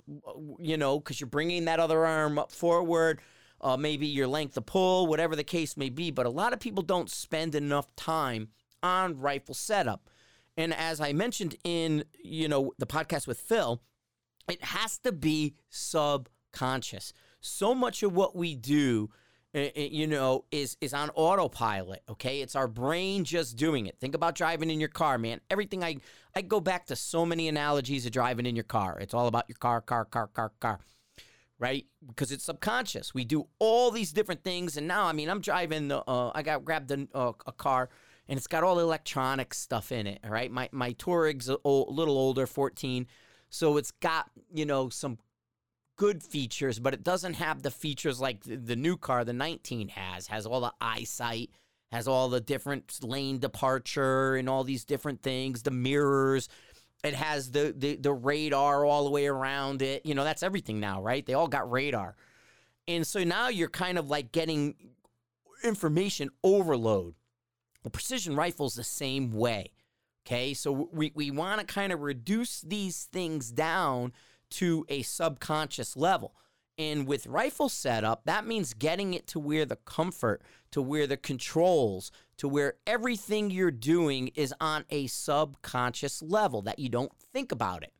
you 0.59 0.77
know, 0.77 0.99
because 0.99 1.19
you're 1.19 1.27
bringing 1.27 1.65
that 1.65 1.79
other 1.79 2.05
arm 2.05 2.37
up 2.37 2.51
forward, 2.51 3.19
uh, 3.61 3.77
maybe 3.77 4.07
your 4.07 4.27
length 4.27 4.57
of 4.57 4.65
pull, 4.65 5.07
whatever 5.07 5.35
the 5.35 5.43
case 5.43 5.77
may 5.77 5.89
be. 5.89 6.11
But 6.11 6.25
a 6.25 6.29
lot 6.29 6.53
of 6.53 6.59
people 6.59 6.83
don't 6.83 7.09
spend 7.09 7.55
enough 7.55 7.95
time 7.95 8.49
on 8.83 9.19
rifle 9.19 9.55
setup. 9.55 10.09
And 10.57 10.73
as 10.73 11.01
I 11.01 11.13
mentioned 11.13 11.55
in, 11.63 12.05
you 12.23 12.47
know, 12.47 12.71
the 12.77 12.85
podcast 12.85 13.27
with 13.27 13.39
Phil, 13.39 13.81
it 14.49 14.63
has 14.63 14.97
to 14.99 15.11
be 15.11 15.55
subconscious. 15.69 17.13
So 17.41 17.75
much 17.75 18.03
of 18.03 18.13
what 18.13 18.35
we 18.35 18.55
do 18.55 19.09
you 19.55 20.05
know, 20.05 20.43
is 20.51 20.75
is 20.81 20.93
on 20.93 21.09
autopilot. 21.15 22.03
Okay, 22.09 22.41
it's 22.41 22.55
our 22.55 22.67
brain 22.67 23.23
just 23.23 23.55
doing 23.55 23.85
it. 23.85 23.97
Think 23.99 24.13
about 24.13 24.35
driving 24.35 24.69
in 24.69 24.79
your 24.81 24.89
car, 24.89 25.17
man. 25.17 25.39
Everything 25.49 25.83
I 25.83 25.97
I 26.35 26.41
go 26.41 26.59
back 26.59 26.87
to 26.87 26.95
so 26.95 27.25
many 27.25 27.47
analogies 27.47 28.05
of 28.05 28.11
driving 28.11 28.45
in 28.45 28.55
your 28.55 28.63
car. 28.63 28.99
It's 28.99 29.13
all 29.13 29.27
about 29.27 29.45
your 29.47 29.55
car, 29.57 29.79
car, 29.79 30.03
car, 30.03 30.27
car, 30.27 30.51
car. 30.59 30.79
Right, 31.57 31.85
because 32.05 32.33
it's 32.33 32.43
subconscious. 32.43 33.13
We 33.13 33.23
do 33.23 33.47
all 33.59 33.89
these 33.89 34.11
different 34.11 34.43
things, 34.43 34.75
and 34.75 34.89
now, 34.89 35.05
I 35.05 35.13
mean, 35.13 35.29
I'm 35.29 35.39
driving. 35.39 35.87
The. 35.87 35.99
Uh, 35.99 36.31
I 36.35 36.43
got 36.43 36.65
grabbed 36.65 36.91
a, 36.91 37.07
uh, 37.13 37.31
a 37.45 37.51
car, 37.53 37.89
and 38.27 38.35
it's 38.35 38.47
got 38.47 38.63
all 38.63 38.75
the 38.75 38.81
electronic 38.81 39.53
stuff 39.53 39.93
in 39.93 40.05
it. 40.05 40.19
All 40.25 40.31
right, 40.31 40.51
my 40.51 40.67
my 40.73 40.91
Touareg's 40.93 41.47
a, 41.47 41.57
little 41.63 42.17
older, 42.17 42.45
14, 42.45 43.07
so 43.49 43.77
it's 43.77 43.91
got 43.91 44.29
you 44.53 44.65
know 44.65 44.89
some 44.89 45.17
good 45.95 46.23
features, 46.23 46.79
but 46.79 46.93
it 46.93 47.03
doesn't 47.03 47.35
have 47.35 47.61
the 47.61 47.71
features 47.71 48.19
like 48.19 48.43
the, 48.43 48.57
the 48.57 48.75
new 48.75 48.97
car, 48.97 49.23
the 49.23 49.33
19 49.33 49.89
has. 49.89 50.27
Has 50.27 50.45
all 50.45 50.61
the 50.61 50.73
eyesight, 50.81 51.51
has 51.91 52.07
all 52.07 52.29
the 52.29 52.41
different 52.41 52.99
lane 53.03 53.39
departure 53.39 54.35
and 54.35 54.49
all 54.49 54.63
these 54.63 54.85
different 54.85 55.21
things, 55.21 55.63
the 55.63 55.71
mirrors. 55.71 56.49
It 57.05 57.13
has 57.13 57.51
the, 57.51 57.73
the 57.77 57.95
the 57.95 58.13
radar 58.13 58.85
all 58.85 59.03
the 59.03 59.09
way 59.09 59.27
around 59.27 59.81
it. 59.81 60.05
You 60.05 60.15
know, 60.15 60.23
that's 60.23 60.43
everything 60.43 60.79
now, 60.79 61.01
right? 61.01 61.25
They 61.25 61.33
all 61.33 61.47
got 61.47 61.71
radar. 61.71 62.15
And 62.87 63.05
so 63.05 63.23
now 63.23 63.49
you're 63.49 63.69
kind 63.69 63.97
of 63.97 64.09
like 64.09 64.31
getting 64.31 64.75
information 65.63 66.29
overload. 66.43 67.15
The 67.83 67.89
precision 67.89 68.35
rifle 68.35 68.67
is 68.67 68.75
the 68.75 68.83
same 68.83 69.31
way. 69.31 69.71
Okay, 70.25 70.55
so 70.55 70.89
we, 70.91 71.11
we 71.13 71.29
want 71.29 71.59
to 71.59 71.67
kind 71.67 71.93
of 71.93 72.01
reduce 72.01 72.61
these 72.61 73.03
things 73.03 73.51
down 73.51 74.11
to 74.51 74.85
a 74.89 75.03
subconscious 75.03 75.95
level. 75.95 76.33
And 76.77 77.07
with 77.07 77.27
rifle 77.27 77.69
setup, 77.69 78.25
that 78.25 78.45
means 78.45 78.73
getting 78.73 79.13
it 79.13 79.27
to 79.27 79.39
where 79.39 79.65
the 79.65 79.77
comfort, 79.77 80.41
to 80.71 80.81
where 80.81 81.07
the 81.07 81.15
controls, 81.15 82.11
to 82.37 82.47
where 82.47 82.75
everything 82.85 83.49
you're 83.49 83.71
doing 83.71 84.29
is 84.35 84.53
on 84.59 84.85
a 84.89 85.07
subconscious 85.07 86.21
level 86.21 86.61
that 86.63 86.79
you 86.79 86.89
don't 86.89 87.11
think 87.33 87.51
about 87.51 87.83
it. 87.83 87.93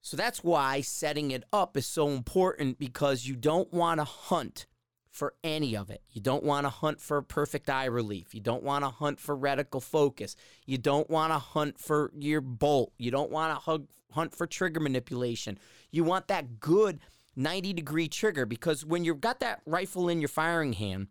So 0.00 0.16
that's 0.16 0.42
why 0.42 0.80
setting 0.80 1.30
it 1.30 1.44
up 1.52 1.76
is 1.76 1.86
so 1.86 2.08
important 2.08 2.78
because 2.78 3.26
you 3.26 3.36
don't 3.36 3.72
want 3.72 4.00
to 4.00 4.04
hunt 4.04 4.66
for 5.08 5.34
any 5.44 5.76
of 5.76 5.90
it. 5.90 6.02
You 6.10 6.20
don't 6.20 6.42
want 6.42 6.64
to 6.64 6.70
hunt 6.70 7.00
for 7.00 7.22
perfect 7.22 7.70
eye 7.70 7.84
relief. 7.84 8.34
You 8.34 8.40
don't 8.40 8.64
want 8.64 8.82
to 8.84 8.88
hunt 8.88 9.20
for 9.20 9.36
reticle 9.36 9.82
focus. 9.82 10.34
You 10.66 10.78
don't 10.78 11.08
want 11.08 11.32
to 11.32 11.38
hunt 11.38 11.78
for 11.78 12.10
your 12.18 12.40
bolt. 12.40 12.92
You 12.98 13.10
don't 13.10 13.30
want 13.30 13.62
to 13.62 13.82
hunt 14.10 14.34
for 14.34 14.46
trigger 14.46 14.80
manipulation. 14.80 15.58
You 15.90 16.02
want 16.02 16.28
that 16.28 16.58
good 16.58 16.98
90 17.36 17.72
degree 17.74 18.08
trigger 18.08 18.46
because 18.46 18.84
when 18.84 19.04
you've 19.04 19.20
got 19.20 19.40
that 19.40 19.60
rifle 19.66 20.08
in 20.08 20.20
your 20.20 20.28
firing 20.28 20.72
hand, 20.72 21.08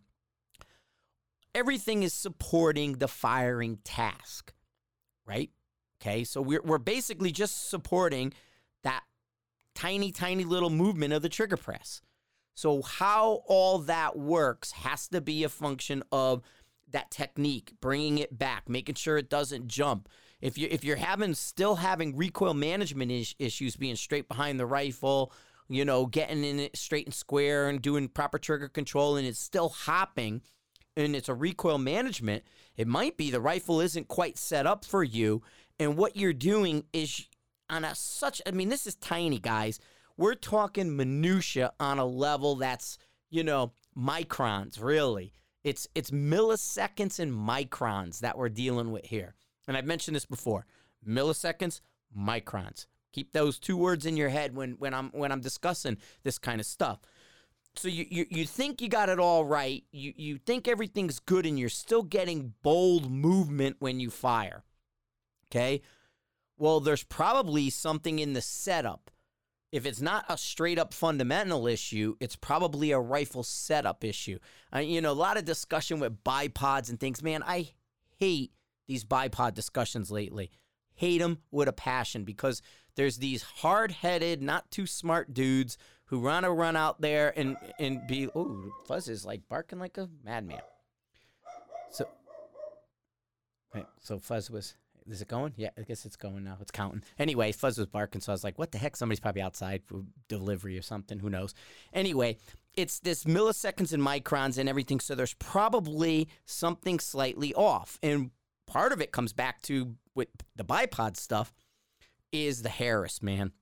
everything 1.54 2.02
is 2.02 2.12
supporting 2.12 2.94
the 2.94 3.08
firing 3.08 3.78
task, 3.84 4.52
right? 5.26 5.50
Okay, 6.00 6.24
so 6.24 6.42
we're, 6.42 6.62
we're 6.62 6.78
basically 6.78 7.30
just 7.30 7.70
supporting 7.70 8.32
that 8.82 9.02
tiny, 9.74 10.10
tiny 10.10 10.44
little 10.44 10.70
movement 10.70 11.12
of 11.12 11.22
the 11.22 11.28
trigger 11.28 11.56
press. 11.56 12.02
So, 12.54 12.82
how 12.82 13.42
all 13.46 13.78
that 13.78 14.18
works 14.18 14.72
has 14.72 15.08
to 15.08 15.20
be 15.20 15.44
a 15.44 15.48
function 15.48 16.02
of 16.12 16.42
that 16.90 17.10
technique, 17.10 17.72
bringing 17.80 18.18
it 18.18 18.36
back, 18.38 18.68
making 18.68 18.96
sure 18.96 19.16
it 19.16 19.30
doesn't 19.30 19.66
jump. 19.66 20.08
If 20.40 20.58
you 20.58 20.68
if 20.70 20.84
you're 20.84 20.96
having 20.96 21.34
still 21.34 21.76
having 21.76 22.16
recoil 22.16 22.54
management 22.54 23.10
is, 23.10 23.34
issues, 23.38 23.76
being 23.76 23.96
straight 23.96 24.28
behind 24.28 24.60
the 24.60 24.66
rifle, 24.66 25.32
you 25.68 25.84
know, 25.84 26.06
getting 26.06 26.44
in 26.44 26.60
it 26.60 26.76
straight 26.76 27.06
and 27.06 27.14
square 27.14 27.68
and 27.68 27.80
doing 27.80 28.08
proper 28.08 28.38
trigger 28.38 28.68
control, 28.68 29.16
and 29.16 29.26
it's 29.26 29.40
still 29.40 29.70
hopping, 29.70 30.42
and 30.96 31.16
it's 31.16 31.28
a 31.28 31.34
recoil 31.34 31.78
management, 31.78 32.44
it 32.76 32.86
might 32.86 33.16
be 33.16 33.30
the 33.30 33.40
rifle 33.40 33.80
isn't 33.80 34.08
quite 34.08 34.38
set 34.38 34.66
up 34.66 34.84
for 34.84 35.02
you, 35.02 35.42
and 35.78 35.96
what 35.96 36.16
you're 36.16 36.32
doing 36.32 36.84
is 36.92 37.26
on 37.70 37.84
a 37.84 37.94
such. 37.94 38.42
I 38.46 38.50
mean, 38.50 38.68
this 38.68 38.86
is 38.86 38.94
tiny, 38.96 39.38
guys 39.38 39.80
we're 40.16 40.34
talking 40.34 40.96
minutia 40.96 41.72
on 41.80 41.98
a 41.98 42.04
level 42.04 42.56
that's, 42.56 42.98
you 43.30 43.44
know, 43.44 43.72
microns, 43.96 44.82
really. 44.82 45.32
It's 45.64 45.88
it's 45.94 46.10
milliseconds 46.10 47.18
and 47.20 47.32
microns 47.32 48.20
that 48.20 48.36
we're 48.36 48.48
dealing 48.48 48.90
with 48.90 49.06
here. 49.06 49.34
And 49.68 49.76
I've 49.76 49.84
mentioned 49.84 50.16
this 50.16 50.26
before. 50.26 50.66
Milliseconds, 51.06 51.80
microns. 52.16 52.86
Keep 53.12 53.32
those 53.32 53.58
two 53.58 53.76
words 53.76 54.06
in 54.06 54.16
your 54.16 54.28
head 54.28 54.56
when 54.56 54.72
when 54.72 54.92
I'm 54.92 55.10
when 55.10 55.30
I'm 55.30 55.40
discussing 55.40 55.98
this 56.24 56.38
kind 56.38 56.60
of 56.60 56.66
stuff. 56.66 57.00
So 57.74 57.88
you, 57.88 58.06
you 58.10 58.26
you 58.28 58.44
think 58.44 58.82
you 58.82 58.88
got 58.88 59.08
it 59.08 59.18
all 59.18 59.44
right. 59.44 59.82
You 59.92 60.12
you 60.16 60.38
think 60.38 60.68
everything's 60.68 61.20
good, 61.20 61.46
and 61.46 61.58
you're 61.58 61.68
still 61.68 62.02
getting 62.02 62.54
bold 62.62 63.10
movement 63.10 63.76
when 63.78 63.98
you 63.98 64.10
fire. 64.10 64.64
Okay. 65.50 65.82
Well, 66.58 66.80
there's 66.80 67.02
probably 67.02 67.70
something 67.70 68.18
in 68.18 68.34
the 68.34 68.42
setup. 68.42 69.10
If 69.72 69.86
it's 69.86 70.02
not 70.02 70.26
a 70.28 70.36
straight 70.36 70.78
up 70.78 70.92
fundamental 70.92 71.66
issue, 71.66 72.14
it's 72.20 72.36
probably 72.36 72.90
a 72.90 73.00
rifle 73.00 73.42
setup 73.42 74.04
issue. 74.04 74.38
Uh, 74.74 74.80
you 74.80 75.00
know, 75.00 75.12
a 75.12 75.14
lot 75.14 75.38
of 75.38 75.46
discussion 75.46 75.98
with 75.98 76.22
bipods 76.22 76.90
and 76.90 77.00
things. 77.00 77.22
Man, 77.22 77.42
I 77.46 77.70
hate 78.18 78.52
these 78.86 79.04
bipod 79.04 79.54
discussions 79.54 80.10
lately. 80.10 80.50
Hate 80.94 81.18
them 81.18 81.38
with 81.50 81.68
a 81.68 81.72
passion 81.72 82.24
because 82.24 82.60
there's 82.96 83.16
these 83.16 83.42
hard 83.42 83.90
headed, 83.90 84.42
not 84.42 84.70
too 84.70 84.86
smart 84.86 85.32
dudes 85.32 85.78
who 86.12 86.18
want 86.18 86.44
to 86.44 86.50
run 86.50 86.76
out 86.76 87.00
there 87.00 87.32
and 87.38 87.56
and 87.78 88.06
be 88.06 88.28
oh 88.34 88.70
Fuzz 88.86 89.08
is 89.08 89.24
like 89.24 89.48
barking 89.48 89.78
like 89.78 89.96
a 89.96 90.10
madman. 90.22 90.60
So, 91.90 92.06
so 94.00 94.18
Fuzz 94.18 94.50
was 94.50 94.74
is 95.08 95.22
it 95.22 95.28
going? 95.28 95.54
Yeah, 95.56 95.70
I 95.78 95.82
guess 95.82 96.04
it's 96.04 96.16
going 96.16 96.44
now. 96.44 96.58
It's 96.60 96.70
counting. 96.70 97.02
Anyway, 97.18 97.50
Fuzz 97.50 97.78
was 97.78 97.86
barking, 97.86 98.20
so 98.20 98.30
I 98.30 98.34
was 98.34 98.44
like, 98.44 98.58
what 98.58 98.72
the 98.72 98.78
heck? 98.78 98.94
Somebody's 98.94 99.20
probably 99.20 99.40
outside 99.40 99.82
for 99.86 100.02
delivery 100.28 100.76
or 100.76 100.82
something. 100.82 101.18
Who 101.18 101.30
knows? 101.30 101.54
Anyway, 101.94 102.36
it's 102.74 103.00
this 103.00 103.24
milliseconds 103.24 103.94
and 103.94 104.02
microns 104.02 104.58
and 104.58 104.68
everything, 104.68 105.00
so 105.00 105.14
there's 105.14 105.34
probably 105.34 106.28
something 106.44 107.00
slightly 107.00 107.54
off. 107.54 107.98
And 108.02 108.32
part 108.66 108.92
of 108.92 109.00
it 109.00 109.12
comes 109.12 109.32
back 109.32 109.62
to 109.62 109.96
with 110.14 110.28
the 110.56 110.64
bipod 110.64 111.16
stuff 111.16 111.54
is 112.30 112.60
the 112.60 112.68
Harris, 112.68 113.22
man 113.22 113.52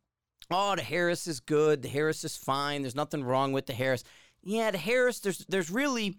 oh, 0.50 0.76
the 0.76 0.83
Harris 0.83 1.26
is 1.26 1.40
good. 1.40 1.83
The 1.83 1.88
Harris 1.88 2.25
is 2.25 2.37
fine. 2.37 2.83
There's 2.83 2.95
nothing 2.95 3.25
wrong 3.25 3.52
with 3.52 3.66
the 3.66 3.73
Harris. 3.73 4.04
Yeah, 4.42 4.71
the 4.71 4.78
Harris, 4.78 5.21
there's 5.21 5.45
there's 5.49 5.71
really 5.71 6.16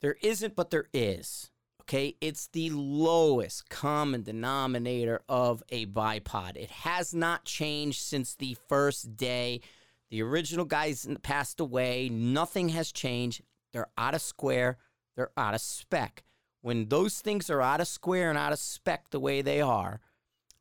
there 0.00 0.16
isn't, 0.22 0.54
but 0.54 0.70
there 0.70 0.86
is. 0.92 1.50
Okay, 1.82 2.16
it's 2.20 2.48
the 2.48 2.68
lowest 2.70 3.70
common 3.70 4.22
denominator 4.22 5.22
of 5.28 5.62
a 5.70 5.86
bipod. 5.86 6.56
It 6.56 6.70
has 6.70 7.14
not 7.14 7.46
changed 7.46 8.02
since 8.02 8.34
the 8.34 8.56
first 8.68 9.16
day. 9.16 9.62
The 10.10 10.22
original 10.22 10.66
guys 10.66 11.08
passed 11.22 11.60
away. 11.60 12.10
Nothing 12.10 12.68
has 12.70 12.92
changed. 12.92 13.42
They're 13.72 13.88
out 13.96 14.14
of 14.14 14.20
square. 14.20 14.76
They're 15.16 15.30
out 15.36 15.54
of 15.54 15.62
spec. 15.62 16.24
When 16.60 16.88
those 16.88 17.20
things 17.20 17.48
are 17.48 17.62
out 17.62 17.80
of 17.80 17.88
square 17.88 18.28
and 18.28 18.38
out 18.38 18.52
of 18.52 18.58
spec 18.58 19.10
the 19.10 19.20
way 19.20 19.40
they 19.40 19.60
are, 19.60 20.00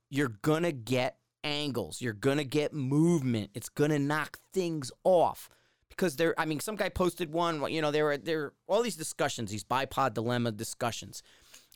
you're 0.10 0.38
going 0.42 0.64
to 0.64 0.72
get 0.72 1.18
angles. 1.44 2.02
You're 2.02 2.14
going 2.14 2.38
to 2.38 2.46
get 2.46 2.74
movement. 2.74 3.52
It's 3.54 3.70
going 3.70 3.92
to 3.92 4.00
knock 4.00 4.40
things 4.54 4.92
off. 5.04 5.50
Because 5.90 6.16
there, 6.16 6.36
I 6.38 6.46
mean, 6.46 6.60
some 6.60 6.76
guy 6.76 6.90
posted 6.90 7.32
one, 7.32 7.72
you 7.72 7.82
know, 7.82 7.90
there 7.90 8.06
were 8.06 8.18
there 8.18 8.54
all 8.68 8.84
these 8.84 8.96
discussions, 8.96 9.50
these 9.50 9.64
bipod 9.64 10.14
dilemma 10.14 10.52
discussions. 10.52 11.24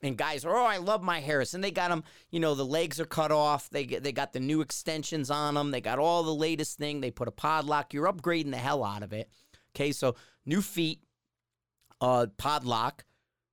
And 0.04 0.18
guys 0.18 0.46
are, 0.46 0.56
oh, 0.56 0.66
I 0.66 0.78
love 0.78 1.02
my 1.04 1.20
Harris. 1.20 1.54
And 1.54 1.64
they 1.64 1.72
got 1.72 1.90
them, 1.90 2.04
you 2.30 2.40
know, 2.40 2.54
the 2.56 2.66
legs 2.66 3.00
are 3.00 3.06
cut 3.06 3.32
off. 3.32 3.70
They 3.70 3.86
they 3.86 4.12
got 4.12 4.34
the 4.34 4.40
new 4.40 4.62
extensions 4.62 5.32
on 5.32 5.56
them. 5.56 5.72
They 5.72 5.82
got 5.82 6.00
all 6.00 6.24
the 6.24 6.34
latest 6.36 6.78
thing. 6.78 7.02
They 7.02 7.12
put 7.12 7.28
a 7.28 7.32
Pod-Loc. 7.32 7.94
You're 7.94 8.12
upgrading 8.12 8.52
the 8.52 8.58
hell 8.58 8.84
out 8.84 9.04
of 9.04 9.14
it. 9.14 9.30
Okay, 9.76 9.92
so 9.92 10.16
new 10.46 10.62
feet, 10.62 11.02
uh, 12.00 12.28
Pod-Loc, 12.38 13.06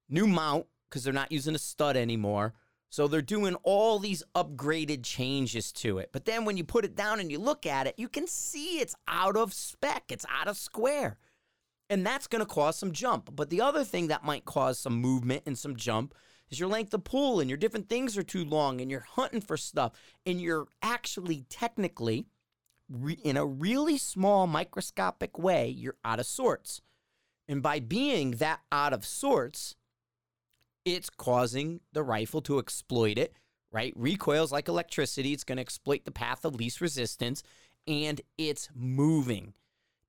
new 0.09 0.27
mount, 0.27 0.67
because 0.89 1.05
they're 1.05 1.13
not 1.13 1.33
using 1.33 1.55
a 1.55 1.59
stud 1.59 1.97
anymore. 1.97 2.55
So 2.91 3.07
they're 3.07 3.21
doing 3.21 3.55
all 3.65 3.99
these 3.99 4.23
upgraded 4.35 5.05
changes 5.05 5.73
to 5.73 5.99
it. 5.99 6.11
But 6.13 6.25
then 6.25 6.45
when 6.45 6.57
you 6.57 6.65
put 6.65 6.85
it 6.85 6.97
down 6.97 7.21
and 7.21 7.31
you 7.31 7.39
look 7.39 7.67
at 7.67 7.87
it, 7.87 7.95
you 7.99 8.09
can 8.09 8.27
see 8.27 8.79
it's 8.79 8.95
out 9.07 9.37
of 9.37 9.53
spec, 9.53 10.05
it's 10.09 10.27
out 10.29 10.49
of 10.49 10.57
square. 10.57 11.19
And 11.91 12.05
that's 12.05 12.27
going 12.27 12.41
to 12.41 12.47
cause 12.47 12.79
some 12.79 12.93
jump. 12.93 13.31
But 13.35 13.51
the 13.51 13.61
other 13.61 13.85
thing 13.85 14.09
that 14.09 14.25
might 14.25 14.45
cause 14.45 14.79
some 14.79 14.95
movement 14.95 15.43
and 15.47 15.57
some 15.57 15.77
jump 15.77 16.15
is 16.51 16.59
your 16.59 16.69
length 16.69 16.95
of 16.95 17.05
pull 17.05 17.41
and 17.41 17.51
your 17.51 17.59
different 17.59 17.89
things 17.89 18.17
are 18.17 18.23
too 18.23 18.45
long 18.45 18.81
and 18.81 18.91
you're 18.91 19.07
hunting 19.17 19.41
for 19.41 19.57
stuff 19.57 19.93
and 20.25 20.41
you're 20.41 20.67
actually 20.83 21.45
technically 21.49 22.27
re- 22.89 23.19
in 23.23 23.37
a 23.37 23.47
really 23.47 23.99
small 23.99 24.47
microscopic 24.47 25.39
way, 25.39 25.69
you're 25.69 25.97
out 26.05 26.21
of 26.21 26.27
sorts. 26.27 26.81
And 27.47 27.63
by 27.63 27.81
being 27.81 28.33
that 28.33 28.61
out 28.71 28.93
of 28.93 29.05
sorts, 29.05 29.75
it's 30.95 31.11
causing 31.11 31.81
the 31.93 32.03
rifle 32.03 32.41
to 32.43 32.59
exploit 32.59 33.19
it, 33.19 33.33
right? 33.73 33.93
Recoils 33.97 34.53
like 34.53 34.69
electricity. 34.69 35.33
It's 35.33 35.45
going 35.45 35.57
to 35.57 35.63
exploit 35.63 36.05
the 36.05 36.11
path 36.11 36.45
of 36.45 36.55
least 36.55 36.81
resistance 36.81 37.43
and 37.89 38.21
it's 38.37 38.69
moving. 38.75 39.55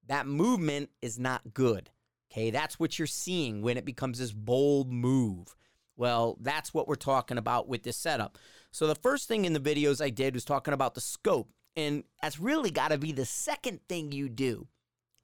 That 0.08 0.28
movement 0.28 0.90
is 1.02 1.18
not 1.18 1.54
good. 1.54 1.90
Okay, 2.32 2.52
that's 2.52 2.80
what 2.80 3.00
you're 3.00 3.08
seeing 3.08 3.62
when 3.62 3.78
it 3.78 3.86
becomes 3.86 4.20
this 4.20 4.32
bold 4.32 4.92
move. 4.92 5.56
Well, 5.96 6.38
that's 6.42 6.74
what 6.74 6.88
we're 6.88 6.96
talking 6.96 7.38
about 7.38 7.68
with 7.68 7.84
this 7.84 7.98
setup. 7.98 8.38
So, 8.72 8.86
the 8.86 8.96
first 8.96 9.28
thing 9.28 9.46
in 9.46 9.54
the 9.54 9.60
videos 9.60 10.04
I 10.04 10.10
did 10.12 10.36
was 10.36 10.46
talking 10.46 10.74
about 10.74 10.94
the 10.94 11.02
scope, 11.02 11.50
and 11.76 12.04
that's 12.22 12.40
really 12.40 12.70
got 12.70 12.90
to 12.90 12.98
be 12.98 13.12
the 13.12 13.26
second 13.26 13.80
thing 13.90 14.12
you 14.12 14.30
do 14.30 14.68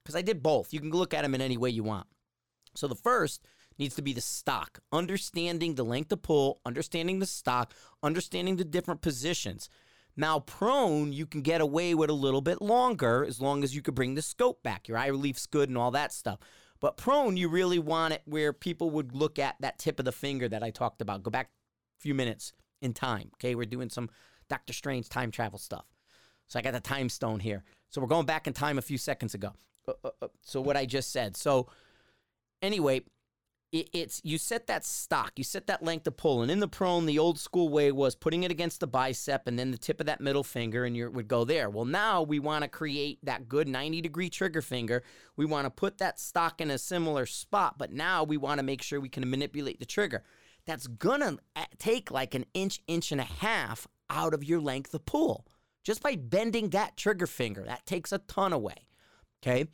because 0.04 0.16
I 0.16 0.22
did 0.22 0.42
both. 0.42 0.74
You 0.74 0.80
can 0.80 0.90
look 0.90 1.14
at 1.14 1.22
them 1.22 1.36
in 1.36 1.42
any 1.42 1.58
way 1.58 1.70
you 1.70 1.84
want. 1.84 2.08
So, 2.76 2.88
the 2.88 2.96
first 2.96 3.42
needs 3.78 3.96
to 3.96 4.02
be 4.02 4.14
the 4.14 4.22
stock, 4.22 4.80
understanding 4.92 5.76
the 5.76 5.84
length 5.84 6.12
of 6.12 6.22
pull, 6.22 6.62
understanding 6.66 7.20
the 7.20 7.26
stock, 7.26 7.74
understanding 8.02 8.56
the 8.56 8.64
different 8.64 9.02
positions. 9.02 9.70
Now, 10.18 10.40
prone, 10.40 11.12
you 11.12 11.26
can 11.26 11.42
get 11.42 11.60
away 11.60 11.94
with 11.94 12.10
a 12.10 12.14
little 12.14 12.42
bit 12.42 12.62
longer 12.62 13.26
as 13.26 13.42
long 13.42 13.64
as 13.64 13.76
you 13.76 13.82
could 13.82 13.96
bring 13.96 14.16
the 14.16 14.22
scope 14.22 14.64
back. 14.64 14.88
Your 14.88 14.98
eye 14.98 15.08
relief's 15.08 15.46
good 15.46 15.68
and 15.70 15.78
all 15.78 15.92
that 15.92 16.14
stuff. 16.14 16.40
But 16.80 16.98
prone, 16.98 17.36
you 17.36 17.50
really 17.50 17.80
want 17.80 18.14
it 18.14 18.22
where 18.26 18.54
people 18.54 18.90
would 18.92 19.14
look 19.14 19.40
at 19.40 19.56
that 19.60 19.80
tip 19.80 20.00
of 20.00 20.06
the 20.06 20.12
finger 20.12 20.48
that 20.48 20.64
I 20.64 20.70
talked 20.70 21.02
about. 21.02 21.24
Go 21.24 21.32
back 21.32 21.48
a 21.48 22.02
few 22.02 22.14
minutes 22.14 22.54
in 22.82 22.94
time. 22.94 23.32
Okay, 23.36 23.56
we're 23.56 23.66
doing 23.66 23.90
some 23.90 24.10
Doctor 24.50 24.74
Strange 24.74 25.10
time 25.10 25.32
travel 25.32 25.60
stuff. 25.60 25.86
So 26.48 26.60
I 26.60 26.62
got 26.62 26.74
the 26.74 26.80
time 26.80 27.10
stone 27.10 27.40
here. 27.40 27.64
So 27.90 28.02
we're 28.02 28.08
going 28.08 28.26
back 28.26 28.48
in 28.48 28.54
time 28.54 28.78
a 28.78 28.82
few 28.82 28.98
seconds 28.98 29.34
ago. 29.34 29.54
Uh, 29.88 29.94
uh, 30.04 30.10
uh, 30.22 30.28
so 30.42 30.62
what 30.62 30.78
I 30.78 30.86
just 30.86 31.12
said. 31.12 31.36
So 31.36 31.68
anyway, 32.62 33.02
it, 33.72 33.90
it's 33.94 34.22
you 34.24 34.38
set 34.38 34.68
that 34.68 34.86
stock, 34.86 35.34
you 35.36 35.44
set 35.44 35.68
that 35.68 35.84
length 35.84 36.08
of 36.08 36.18
pull, 36.18 36.42
and 36.42 36.52
in 36.52 36.60
the 36.60 36.68
prone, 36.68 37.06
the 37.06 37.20
old 37.20 37.40
school 37.40 37.70
way 37.70 37.92
was 37.92 38.16
putting 38.16 38.44
it 38.44 38.52
against 38.52 38.80
the 38.80 38.88
bicep 38.88 39.48
and 39.48 39.58
then 39.58 39.72
the 39.72 39.78
tip 39.78 40.00
of 40.00 40.06
that 40.06 40.22
middle 40.22 40.44
finger, 40.44 40.86
and 40.86 40.96
you 40.96 41.10
would 41.10 41.28
go 41.28 41.44
there. 41.44 41.70
Well, 41.70 41.86
now 41.86 42.22
we 42.22 42.40
want 42.40 42.64
to 42.64 42.68
create 42.68 43.20
that 43.24 43.48
good 43.48 43.68
90 43.68 44.02
degree 44.02 44.30
trigger 44.30 44.62
finger. 44.62 45.04
We 45.36 45.46
want 45.46 45.66
to 45.66 45.72
put 45.72 45.98
that 45.98 46.20
stock 46.20 46.62
in 46.62 46.72
a 46.72 46.78
similar 46.78 47.26
spot, 47.26 47.78
but 47.78 47.92
now 47.92 48.24
we 48.24 48.38
want 48.38 48.60
to 48.60 48.64
make 48.64 48.82
sure 48.82 49.00
we 49.00 49.10
can 49.10 49.30
manipulate 49.30 49.80
the 49.80 49.86
trigger. 49.86 50.24
That's 50.66 50.88
gonna 50.88 51.38
eh, 51.56 51.66
take 51.78 52.12
like 52.12 52.34
an 52.34 52.46
inch, 52.54 52.82
inch 52.88 53.12
and 53.12 53.22
a 53.22 53.26
half 53.26 53.88
out 54.10 54.34
of 54.34 54.44
your 54.44 54.60
length 54.60 54.94
of 54.94 55.06
pull 55.06 55.46
just 55.84 56.02
by 56.02 56.16
bending 56.16 56.70
that 56.70 56.98
trigger 56.98 57.28
finger. 57.28 57.64
That 57.64 57.86
takes 57.86 58.12
a 58.12 58.18
ton 58.18 58.54
away. 58.54 58.88
Okay. 59.42 59.68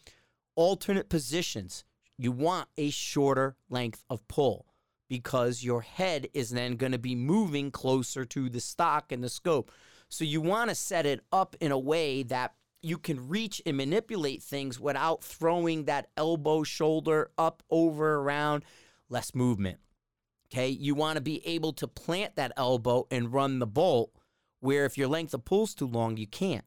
Alternate 0.55 1.07
positions 1.09 1.85
you 2.21 2.31
want 2.31 2.67
a 2.77 2.91
shorter 2.91 3.55
length 3.69 4.03
of 4.07 4.27
pull 4.27 4.67
because 5.09 5.63
your 5.63 5.81
head 5.81 6.27
is 6.35 6.51
then 6.51 6.75
going 6.75 6.91
to 6.91 6.99
be 6.99 7.15
moving 7.15 7.71
closer 7.71 8.25
to 8.25 8.47
the 8.47 8.59
stock 8.59 9.11
and 9.11 9.23
the 9.23 9.29
scope. 9.29 9.71
So 10.07 10.23
you 10.23 10.39
want 10.39 10.69
to 10.69 10.75
set 10.75 11.07
it 11.07 11.21
up 11.31 11.55
in 11.59 11.71
a 11.71 11.79
way 11.79 12.21
that 12.23 12.53
you 12.83 12.99
can 12.99 13.27
reach 13.27 13.59
and 13.65 13.75
manipulate 13.75 14.43
things 14.43 14.79
without 14.79 15.23
throwing 15.23 15.85
that 15.85 16.09
elbow, 16.15 16.61
shoulder 16.61 17.31
up, 17.39 17.63
over, 17.71 18.17
around, 18.17 18.65
less 19.09 19.33
movement. 19.33 19.79
Okay, 20.47 20.69
you 20.69 20.93
want 20.93 21.15
to 21.15 21.21
be 21.21 21.45
able 21.47 21.73
to 21.73 21.87
plant 21.87 22.35
that 22.35 22.51
elbow 22.55 23.07
and 23.09 23.33
run 23.33 23.57
the 23.57 23.65
bolt 23.65 24.11
where 24.59 24.85
if 24.85 24.95
your 24.95 25.07
length 25.07 25.33
of 25.33 25.43
pull's 25.43 25.73
too 25.73 25.87
long, 25.87 26.17
you 26.17 26.27
can't. 26.27 26.65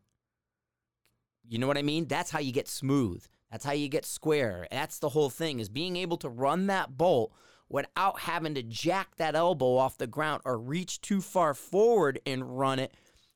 You 1.47 1.59
know 1.59 1.69
what 1.69 1.79
I 1.79 1.83
mean? 1.83 2.07
That's 2.07 2.33
how 2.33 2.41
you 2.41 2.51
get 2.51 2.67
smooth. 2.67 3.25
That's 3.55 3.65
how 3.65 3.71
you 3.71 3.89
get 3.89 4.05
square. 4.05 4.67
That's 4.73 4.99
the 4.99 5.11
whole 5.11 5.31
thing 5.31 5.61
is 5.61 5.69
being 5.69 5.95
able 5.95 6.17
to 6.17 6.29
run 6.29 6.67
that 6.67 6.99
bolt 6.99 7.33
without 7.69 8.19
having 8.19 8.57
to 8.57 8.65
jack 8.65 9.15
that 9.19 9.37
elbow 9.37 9.77
off 9.77 9.97
the 9.97 10.09
ground 10.09 10.43
or 10.45 10.59
reach 10.59 11.01
too 11.01 11.21
far 11.21 11.55
forward 11.55 12.19
and 12.27 12.59
run 12.59 12.81
it 12.81 12.93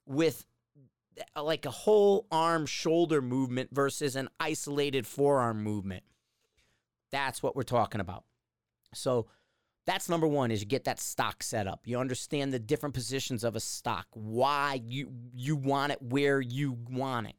with 0.06 0.44
uh, 1.36 1.44
like 1.44 1.66
a 1.66 1.70
whole 1.70 2.26
arm 2.32 2.66
shoulder 2.66 3.22
movement 3.22 3.70
versus 3.72 4.16
an 4.16 4.28
isolated 4.40 5.06
forearm 5.06 5.62
movement. 5.62 6.02
That's 7.12 7.40
what 7.40 7.54
we're 7.54 7.62
talking 7.62 8.00
about. 8.00 8.24
So 8.94 9.28
that's 9.86 10.08
number 10.08 10.26
one 10.26 10.50
is 10.50 10.60
you 10.60 10.66
get 10.66 10.82
that 10.82 10.98
stock 10.98 11.44
set 11.44 11.68
up. 11.68 11.82
You 11.84 12.00
understand 12.00 12.52
the 12.52 12.58
different 12.58 12.96
positions 12.96 13.44
of 13.44 13.54
a 13.54 13.60
stock, 13.60 14.08
why 14.14 14.80
you 14.84 15.12
you 15.32 15.54
want 15.54 15.92
it 15.92 16.02
where 16.02 16.40
you 16.40 16.76
want 16.90 17.28
it. 17.28 17.36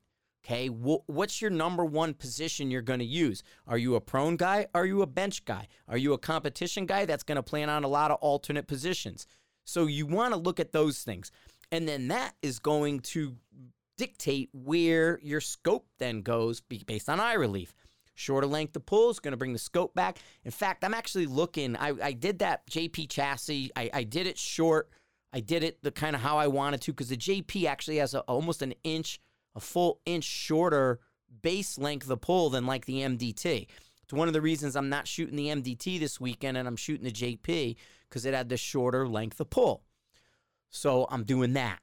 Okay, 0.50 0.66
what's 0.66 1.44
your 1.44 1.52
number 1.52 1.86
one 1.86 2.16
position 2.16 2.72
you're 2.72 2.82
going 2.82 3.00
to 3.00 3.06
use? 3.06 3.44
Are 3.68 3.78
you 3.78 3.94
a 3.94 4.02
prone 4.02 4.36
guy? 4.36 4.66
Are 4.74 4.86
you 4.86 5.04
a 5.04 5.08
bench 5.08 5.46
guy? 5.46 5.68
Are 5.88 5.98
you 5.98 6.14
a 6.14 6.18
competition 6.18 6.88
guy 6.88 7.06
that's 7.06 7.22
going 7.22 7.36
to 7.36 7.44
plan 7.44 7.70
on 7.70 7.84
a 7.84 7.88
lot 7.88 8.10
of 8.10 8.18
alternate 8.18 8.66
positions? 8.66 9.28
So 9.66 9.86
you 9.86 10.08
want 10.08 10.34
to 10.34 10.40
look 10.40 10.60
at 10.60 10.72
those 10.72 11.04
things. 11.04 11.32
And 11.72 11.88
then 11.88 12.08
that 12.08 12.34
is 12.42 12.58
going 12.58 13.02
to 13.02 13.36
dictate 13.96 14.50
where 14.52 15.20
your 15.22 15.40
scope 15.40 15.86
then 16.00 16.24
goes 16.24 16.62
based 16.62 17.10
on 17.10 17.20
eye 17.20 17.34
relief. 17.34 17.76
Shorter 18.16 18.48
length 18.48 18.76
of 18.76 18.88
pull 18.88 19.12
is 19.12 19.20
going 19.20 19.34
to 19.34 19.38
bring 19.38 19.54
the 19.54 19.60
scope 19.60 19.94
back. 19.94 20.18
In 20.44 20.52
fact, 20.52 20.84
I'm 20.84 20.96
actually 20.96 21.28
looking. 21.28 21.76
I, 21.76 21.94
I 22.02 22.14
did 22.14 22.40
that 22.40 22.68
JP 22.72 23.10
chassis. 23.10 23.70
I, 23.76 23.92
I 23.94 24.04
did 24.04 24.26
it 24.26 24.40
short. 24.40 24.90
I 25.32 25.42
did 25.42 25.64
it 25.64 25.84
the 25.84 25.92
kind 25.92 26.16
of 26.16 26.24
how 26.24 26.40
I 26.40 26.48
wanted 26.48 26.82
to 26.82 26.92
because 26.92 27.10
the 27.10 27.18
JP 27.18 27.66
actually 27.66 27.98
has 27.98 28.16
a, 28.16 28.22
almost 28.22 28.64
an 28.64 28.74
inch, 28.84 29.20
a 29.56 29.60
full 29.60 30.00
inch 30.06 30.24
shorter 30.24 31.00
base 31.42 31.78
length 31.78 32.10
of 32.10 32.22
pull 32.22 32.50
than 32.50 32.66
like 32.66 32.86
the 32.86 33.02
MDT. 33.02 33.68
It's 34.04 34.14
one 34.14 34.28
of 34.28 34.34
the 34.34 34.42
reasons 34.42 34.76
I'm 34.76 34.90
not 34.90 35.08
shooting 35.08 35.36
the 35.36 35.48
MDT 35.48 36.00
this 36.00 36.20
weekend 36.20 36.58
and 36.58 36.68
I'm 36.68 36.76
shooting 36.76 37.06
the 37.06 37.12
JP 37.12 37.76
because 38.08 38.26
it 38.26 38.34
had 38.34 38.50
the 38.50 38.58
shorter 38.58 39.08
length 39.08 39.40
of 39.40 39.50
pull. 39.50 39.84
So 40.70 41.08
I'm 41.10 41.24
doing 41.24 41.54
that. 41.54 41.80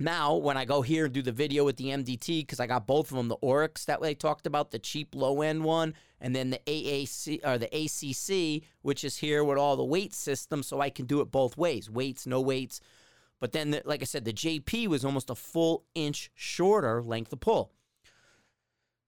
Now, 0.00 0.36
when 0.36 0.56
I 0.56 0.64
go 0.64 0.82
here 0.82 1.06
and 1.06 1.14
do 1.14 1.22
the 1.22 1.32
video 1.32 1.64
with 1.64 1.76
the 1.76 1.86
MDT, 1.86 2.42
because 2.42 2.60
I 2.60 2.68
got 2.68 2.86
both 2.86 3.10
of 3.10 3.16
them, 3.16 3.26
the 3.26 3.36
Oryx 3.36 3.84
that 3.86 4.00
way 4.00 4.10
I 4.10 4.14
talked 4.14 4.46
about, 4.46 4.70
the 4.70 4.78
cheap 4.78 5.14
low 5.14 5.42
end 5.42 5.64
one, 5.64 5.94
and 6.20 6.36
then 6.36 6.50
the 6.50 6.60
AAC 6.66 7.40
or 7.44 7.58
the 7.58 7.66
ACC, 7.66 8.68
which 8.82 9.02
is 9.02 9.16
here 9.16 9.42
with 9.42 9.58
all 9.58 9.76
the 9.76 9.84
weight 9.84 10.14
system, 10.14 10.62
so 10.62 10.80
I 10.80 10.90
can 10.90 11.06
do 11.06 11.20
it 11.20 11.32
both 11.32 11.56
ways, 11.56 11.90
weights, 11.90 12.26
no 12.26 12.40
weights. 12.40 12.80
But 13.40 13.52
then, 13.52 13.70
the, 13.70 13.82
like 13.84 14.02
I 14.02 14.04
said, 14.04 14.24
the 14.24 14.32
JP 14.32 14.88
was 14.88 15.04
almost 15.04 15.30
a 15.30 15.34
full 15.34 15.84
inch 15.94 16.30
shorter 16.34 17.02
length 17.02 17.32
of 17.32 17.40
pull. 17.40 17.72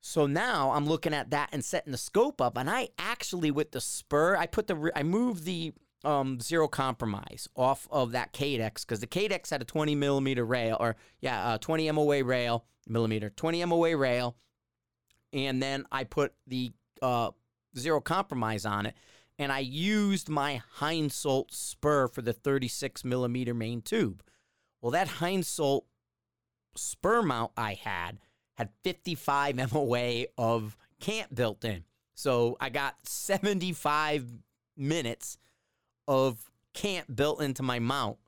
So 0.00 0.26
now 0.26 0.70
I'm 0.70 0.86
looking 0.86 1.12
at 1.12 1.30
that 1.30 1.50
and 1.52 1.64
setting 1.64 1.92
the 1.92 1.98
scope 1.98 2.40
up, 2.40 2.56
and 2.56 2.70
I 2.70 2.88
actually 2.98 3.50
with 3.50 3.72
the 3.72 3.80
Spuhr, 3.80 4.36
I 4.36 4.46
put 4.46 4.66
the 4.66 4.90
I 4.94 5.02
moved 5.02 5.44
the 5.44 5.72
um, 6.04 6.40
zero 6.40 6.68
compromise 6.68 7.48
off 7.54 7.86
of 7.90 8.12
that 8.12 8.32
Cadex 8.32 8.80
because 8.80 9.00
the 9.00 9.06
Cadex 9.06 9.50
had 9.50 9.60
a 9.60 9.66
20 9.66 9.94
millimeter 9.94 10.44
rail, 10.44 10.78
or 10.80 10.96
yeah, 11.20 11.50
uh, 11.50 11.58
20 11.58 11.90
MOA 11.92 12.24
rail, 12.24 12.64
millimeter, 12.88 13.28
20 13.30 13.64
MOA 13.66 13.96
rail, 13.96 14.36
and 15.34 15.62
then 15.62 15.84
I 15.92 16.04
put 16.04 16.32
the 16.46 16.72
uh, 17.02 17.32
zero 17.76 18.00
compromise 18.00 18.64
on 18.64 18.86
it, 18.86 18.94
and 19.40 19.50
I 19.50 19.60
used 19.60 20.28
my 20.28 20.60
Heinsolt 20.80 21.50
Spuhr 21.50 22.12
for 22.12 22.20
the 22.20 22.34
36 22.34 23.06
millimeter 23.06 23.54
main 23.54 23.80
tube. 23.80 24.22
Well, 24.82 24.90
that 24.92 25.08
Heinsolt 25.08 25.84
Spuhr 26.76 27.22
mount 27.22 27.50
I 27.56 27.72
had 27.72 28.18
had 28.58 28.68
55 28.84 29.56
MOA 29.72 30.26
of 30.36 30.76
cant 31.00 31.34
built 31.34 31.64
in. 31.64 31.84
So 32.14 32.58
I 32.60 32.68
got 32.68 32.96
75 33.08 34.26
minutes 34.76 35.38
of 36.06 36.50
cant 36.74 37.16
built 37.16 37.40
into 37.40 37.62
my 37.62 37.78
mount. 37.78 38.18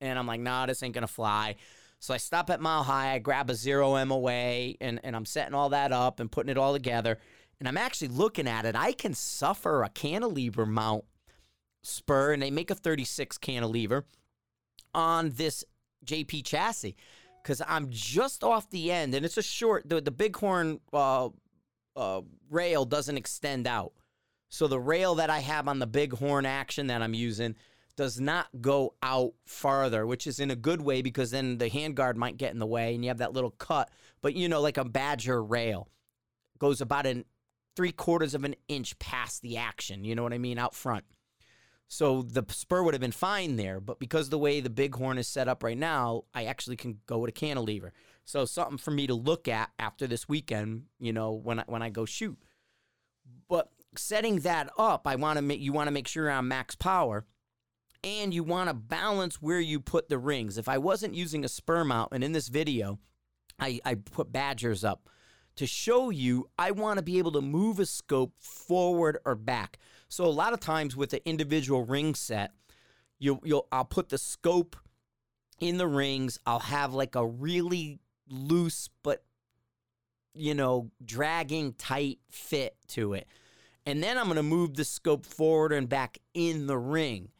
And 0.00 0.18
I'm 0.18 0.26
like, 0.26 0.40
nah, 0.40 0.64
this 0.64 0.82
ain't 0.82 0.94
gonna 0.94 1.06
fly. 1.06 1.56
So 1.98 2.14
I 2.14 2.16
stop 2.16 2.48
at 2.48 2.62
Mile 2.62 2.82
High, 2.82 3.12
I 3.12 3.18
grab 3.18 3.50
a 3.50 3.54
zero 3.54 4.02
MOA, 4.06 4.74
and, 4.80 5.00
and 5.04 5.14
I'm 5.14 5.26
setting 5.26 5.54
all 5.54 5.68
that 5.68 5.92
up 5.92 6.18
and 6.18 6.32
putting 6.32 6.50
it 6.50 6.56
all 6.56 6.72
together. 6.72 7.18
And 7.62 7.68
I'm 7.68 7.76
actually 7.76 8.08
looking 8.08 8.48
at 8.48 8.64
it. 8.64 8.74
I 8.74 8.90
can 8.90 9.14
suffer 9.14 9.84
a 9.84 9.88
cantilever 9.88 10.66
mount 10.66 11.04
Spuhr, 11.84 12.34
and 12.34 12.42
they 12.42 12.50
make 12.50 12.72
a 12.72 12.74
36 12.74 13.38
cantilever 13.38 14.04
on 14.92 15.30
this 15.30 15.64
JP 16.04 16.44
chassis 16.44 16.96
because 17.40 17.62
I'm 17.64 17.86
just 17.88 18.42
off 18.42 18.68
the 18.70 18.90
end, 18.90 19.14
and 19.14 19.24
it's 19.24 19.36
a 19.36 19.44
short. 19.44 19.88
The, 19.88 20.00
the 20.00 20.10
bighorn 20.10 20.80
uh, 20.92 21.28
uh, 21.94 22.22
rail 22.50 22.84
doesn't 22.84 23.16
extend 23.16 23.68
out. 23.68 23.92
So 24.48 24.66
the 24.66 24.80
rail 24.80 25.14
that 25.14 25.30
I 25.30 25.38
have 25.38 25.68
on 25.68 25.78
the 25.78 25.86
bighorn 25.86 26.46
action 26.46 26.88
that 26.88 27.00
I'm 27.00 27.14
using 27.14 27.54
does 27.94 28.18
not 28.18 28.48
go 28.60 28.94
out 29.04 29.34
farther, 29.46 30.04
which 30.04 30.26
is 30.26 30.40
in 30.40 30.50
a 30.50 30.56
good 30.56 30.80
way 30.82 31.00
because 31.00 31.30
then 31.30 31.58
the 31.58 31.70
handguard 31.70 32.16
might 32.16 32.38
get 32.38 32.52
in 32.52 32.58
the 32.58 32.66
way 32.66 32.96
and 32.96 33.04
you 33.04 33.08
have 33.10 33.18
that 33.18 33.34
little 33.34 33.52
cut. 33.52 33.88
But 34.20 34.34
you 34.34 34.48
know, 34.48 34.60
like 34.60 34.78
a 34.78 34.84
Badger 34.84 35.40
rail 35.40 35.86
goes 36.58 36.80
about 36.80 37.06
an 37.06 37.24
three 37.76 37.92
quarters 37.92 38.34
of 38.34 38.44
an 38.44 38.54
inch 38.68 38.98
past 38.98 39.42
the 39.42 39.56
action. 39.56 40.04
You 40.04 40.14
know 40.14 40.22
what 40.22 40.32
I 40.32 40.38
mean? 40.38 40.58
Out 40.58 40.74
front. 40.74 41.04
So 41.88 42.22
the 42.22 42.42
Spuhr 42.44 42.84
would 42.84 42.94
have 42.94 43.02
been 43.02 43.12
fine 43.12 43.56
there, 43.56 43.78
but 43.78 43.98
because 43.98 44.30
the 44.30 44.38
way 44.38 44.60
the 44.60 44.70
bighorn 44.70 45.18
is 45.18 45.28
set 45.28 45.46
up 45.46 45.62
right 45.62 45.76
now, 45.76 46.22
I 46.32 46.44
actually 46.46 46.76
can 46.76 47.00
go 47.04 47.18
with 47.18 47.28
a 47.28 47.32
cantilever. 47.32 47.92
So 48.24 48.46
something 48.46 48.78
for 48.78 48.92
me 48.92 49.06
to 49.08 49.14
look 49.14 49.46
at 49.46 49.70
after 49.78 50.06
this 50.06 50.26
weekend, 50.26 50.84
you 50.98 51.12
know, 51.12 51.32
when 51.32 51.60
I 51.60 51.64
when 51.66 51.82
I 51.82 51.90
go 51.90 52.06
shoot. 52.06 52.38
But 53.48 53.68
setting 53.96 54.40
that 54.40 54.70
up, 54.78 55.06
I 55.06 55.16
want 55.16 55.36
to 55.36 55.42
make 55.42 55.60
you 55.60 55.72
want 55.72 55.88
to 55.88 55.92
make 55.92 56.08
sure 56.08 56.30
I'm 56.30 56.48
max 56.48 56.74
power 56.74 57.26
and 58.04 58.32
you 58.34 58.42
want 58.42 58.68
to 58.68 58.74
balance 58.74 59.40
where 59.40 59.60
you 59.60 59.80
put 59.80 60.08
the 60.08 60.18
rings. 60.18 60.58
If 60.58 60.68
I 60.68 60.78
wasn't 60.78 61.14
using 61.14 61.44
a 61.44 61.48
Spuhr 61.48 61.84
mount, 61.84 62.10
and 62.12 62.24
in 62.24 62.32
this 62.32 62.48
video, 62.48 62.98
I, 63.58 63.80
I 63.84 63.94
put 63.94 64.32
badgers 64.32 64.82
up 64.82 65.08
to 65.56 65.66
show 65.66 66.10
you 66.10 66.48
I 66.58 66.70
want 66.70 66.98
to 66.98 67.02
be 67.02 67.18
able 67.18 67.32
to 67.32 67.40
move 67.40 67.78
a 67.78 67.86
scope 67.86 68.32
forward 68.38 69.18
or 69.24 69.34
back. 69.34 69.78
So 70.08 70.24
a 70.24 70.26
lot 70.26 70.52
of 70.52 70.60
times 70.60 70.96
with 70.96 71.10
the 71.10 71.26
individual 71.28 71.84
ring 71.84 72.14
set, 72.14 72.52
you 73.18 73.40
you'll 73.44 73.66
I'll 73.72 73.84
put 73.84 74.08
the 74.08 74.18
scope 74.18 74.76
in 75.60 75.78
the 75.78 75.86
rings. 75.86 76.38
I'll 76.46 76.58
have 76.58 76.94
like 76.94 77.14
a 77.14 77.26
really 77.26 78.00
loose 78.28 78.88
but 79.02 79.24
you 80.34 80.54
know 80.54 80.90
dragging 81.04 81.74
tight 81.74 82.18
fit 82.30 82.76
to 82.88 83.14
it. 83.14 83.26
And 83.84 84.02
then 84.02 84.16
I'm 84.16 84.26
going 84.26 84.36
to 84.36 84.42
move 84.42 84.74
the 84.74 84.84
scope 84.84 85.26
forward 85.26 85.72
and 85.72 85.88
back 85.88 86.18
in 86.34 86.66
the 86.66 86.78
ring 86.78 87.30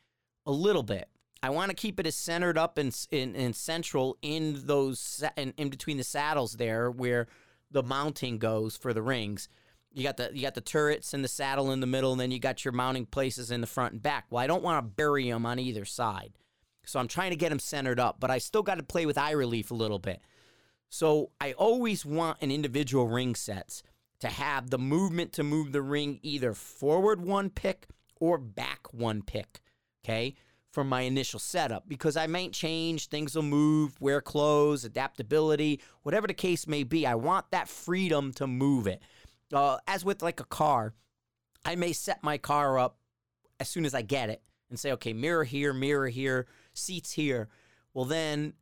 a 0.44 0.50
little 0.50 0.82
bit. 0.82 1.08
I 1.42 1.50
want 1.50 1.70
to 1.70 1.76
keep 1.76 1.98
it 1.98 2.06
as 2.06 2.14
centered 2.14 2.56
up 2.56 2.78
and 2.78 2.96
in, 3.10 3.52
central 3.52 4.16
in 4.22 4.62
those 4.66 5.24
in, 5.36 5.52
in 5.56 5.70
between 5.70 5.96
the 5.96 6.04
saddles 6.04 6.54
there 6.54 6.90
where 6.90 7.26
the 7.72 7.82
mounting 7.82 8.38
goes 8.38 8.76
for 8.76 8.92
the 8.92 9.02
rings. 9.02 9.48
You 9.92 10.02
got 10.04 10.16
the 10.16 10.30
you 10.32 10.42
got 10.42 10.54
the 10.54 10.60
turrets 10.60 11.12
and 11.12 11.22
the 11.22 11.28
saddle 11.28 11.72
in 11.72 11.80
the 11.80 11.86
middle, 11.86 12.12
and 12.12 12.20
then 12.20 12.30
you 12.30 12.38
got 12.38 12.64
your 12.64 12.72
mounting 12.72 13.06
places 13.06 13.50
in 13.50 13.60
the 13.60 13.66
front 13.66 13.92
and 13.94 14.02
back. 14.02 14.26
Well, 14.30 14.42
I 14.42 14.46
don't 14.46 14.62
want 14.62 14.84
to 14.84 14.90
bury 14.90 15.28
them 15.28 15.44
on 15.44 15.58
either 15.58 15.84
side, 15.84 16.32
so 16.84 16.98
I'm 16.98 17.08
trying 17.08 17.30
to 17.30 17.36
get 17.36 17.50
them 17.50 17.58
centered 17.58 18.00
up, 18.00 18.18
but 18.20 18.30
I 18.30 18.38
still 18.38 18.62
got 18.62 18.76
to 18.76 18.82
play 18.82 19.06
with 19.06 19.18
eye 19.18 19.32
relief 19.32 19.70
a 19.70 19.74
little 19.74 19.98
bit. 19.98 20.20
So 20.88 21.30
I 21.40 21.52
always 21.52 22.04
want 22.04 22.38
an 22.42 22.50
individual 22.50 23.08
ring 23.08 23.34
sets 23.34 23.82
to 24.20 24.28
have 24.28 24.70
the 24.70 24.78
movement 24.78 25.32
to 25.32 25.42
move 25.42 25.72
the 25.72 25.82
ring 25.82 26.20
either 26.22 26.54
forward 26.54 27.20
one 27.20 27.50
pick 27.50 27.86
or 28.20 28.38
back 28.38 28.92
one 28.92 29.22
pick, 29.22 29.60
okay, 30.04 30.34
from 30.72 30.88
my 30.88 31.02
initial 31.02 31.38
setup 31.38 31.86
because 31.86 32.16
I 32.16 32.26
might 32.26 32.52
change, 32.52 33.08
things 33.08 33.36
will 33.36 33.42
move, 33.42 34.00
wear 34.00 34.20
clothes, 34.20 34.84
adaptability, 34.84 35.80
whatever 36.02 36.26
the 36.26 36.34
case 36.34 36.66
may 36.66 36.82
be. 36.82 37.06
I 37.06 37.14
want 37.14 37.50
that 37.50 37.68
freedom 37.68 38.32
to 38.34 38.46
move 38.46 38.86
it. 38.86 39.02
Uh, 39.52 39.76
as 39.86 40.04
with 40.04 40.22
like 40.22 40.40
a 40.40 40.44
car, 40.44 40.94
I 41.64 41.76
may 41.76 41.92
set 41.92 42.22
my 42.22 42.38
car 42.38 42.78
up 42.78 42.96
as 43.60 43.68
soon 43.68 43.84
as 43.84 43.94
I 43.94 44.00
get 44.00 44.30
it 44.30 44.42
and 44.70 44.78
say, 44.80 44.92
okay, 44.92 45.12
mirror 45.12 45.44
here, 45.44 45.74
mirror 45.74 46.08
here, 46.08 46.46
seats 46.72 47.12
here. 47.12 47.48
Well, 47.92 48.06
then 48.06 48.54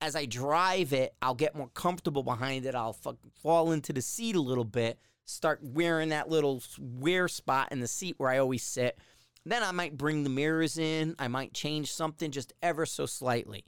as 0.00 0.16
I 0.16 0.24
drive 0.24 0.94
it, 0.94 1.14
I'll 1.20 1.34
get 1.34 1.54
more 1.54 1.68
comfortable 1.68 2.22
behind 2.22 2.64
it. 2.64 2.74
I'll 2.74 2.96
fall 3.42 3.72
into 3.72 3.92
the 3.92 4.00
seat 4.00 4.34
a 4.34 4.40
little 4.40 4.64
bit, 4.64 4.98
start 5.26 5.60
wearing 5.62 6.08
that 6.08 6.30
little 6.30 6.62
wear 6.78 7.28
spot 7.28 7.68
in 7.70 7.80
the 7.80 7.86
seat 7.86 8.14
where 8.16 8.30
I 8.30 8.38
always 8.38 8.62
sit. 8.62 8.98
Then 9.44 9.62
I 9.62 9.72
might 9.72 9.96
bring 9.96 10.22
the 10.22 10.30
mirrors 10.30 10.78
in. 10.78 11.14
I 11.18 11.28
might 11.28 11.54
change 11.54 11.92
something 11.92 12.30
just 12.30 12.52
ever 12.62 12.86
so 12.86 13.06
slightly. 13.06 13.64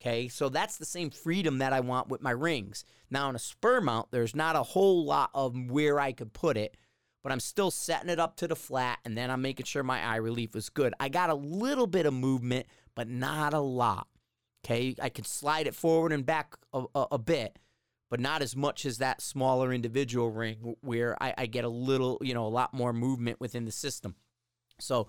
Okay, 0.00 0.26
so 0.26 0.48
that's 0.48 0.78
the 0.78 0.84
same 0.84 1.10
freedom 1.10 1.58
that 1.58 1.72
I 1.72 1.78
want 1.78 2.08
with 2.08 2.20
my 2.20 2.32
rings. 2.32 2.84
Now, 3.08 3.28
on 3.28 3.36
a 3.36 3.38
Spuhr 3.38 3.80
mount, 3.80 4.10
there's 4.10 4.34
not 4.34 4.56
a 4.56 4.62
whole 4.62 5.04
lot 5.04 5.30
of 5.32 5.54
where 5.70 6.00
I 6.00 6.10
could 6.10 6.32
put 6.32 6.56
it, 6.56 6.76
but 7.22 7.30
I'm 7.30 7.38
still 7.38 7.70
setting 7.70 8.10
it 8.10 8.18
up 8.18 8.36
to 8.38 8.48
the 8.48 8.56
flat 8.56 8.98
and 9.04 9.16
then 9.16 9.30
I'm 9.30 9.42
making 9.42 9.66
sure 9.66 9.84
my 9.84 10.02
eye 10.02 10.16
relief 10.16 10.56
is 10.56 10.70
good. 10.70 10.92
I 10.98 11.08
got 11.08 11.30
a 11.30 11.34
little 11.34 11.86
bit 11.86 12.04
of 12.04 12.14
movement, 12.14 12.66
but 12.96 13.08
not 13.08 13.54
a 13.54 13.60
lot. 13.60 14.08
Okay, 14.64 14.96
I 15.00 15.08
can 15.08 15.24
slide 15.24 15.68
it 15.68 15.74
forward 15.74 16.12
and 16.12 16.26
back 16.26 16.56
a, 16.72 16.84
a, 16.96 17.06
a 17.12 17.18
bit, 17.18 17.60
but 18.10 18.18
not 18.18 18.42
as 18.42 18.56
much 18.56 18.84
as 18.84 18.98
that 18.98 19.20
smaller 19.20 19.72
individual 19.72 20.30
ring 20.30 20.74
where 20.80 21.16
I, 21.22 21.34
I 21.38 21.46
get 21.46 21.64
a 21.64 21.68
little, 21.68 22.18
you 22.22 22.34
know, 22.34 22.46
a 22.46 22.48
lot 22.48 22.74
more 22.74 22.92
movement 22.92 23.40
within 23.40 23.66
the 23.66 23.72
system. 23.72 24.16
So 24.78 25.08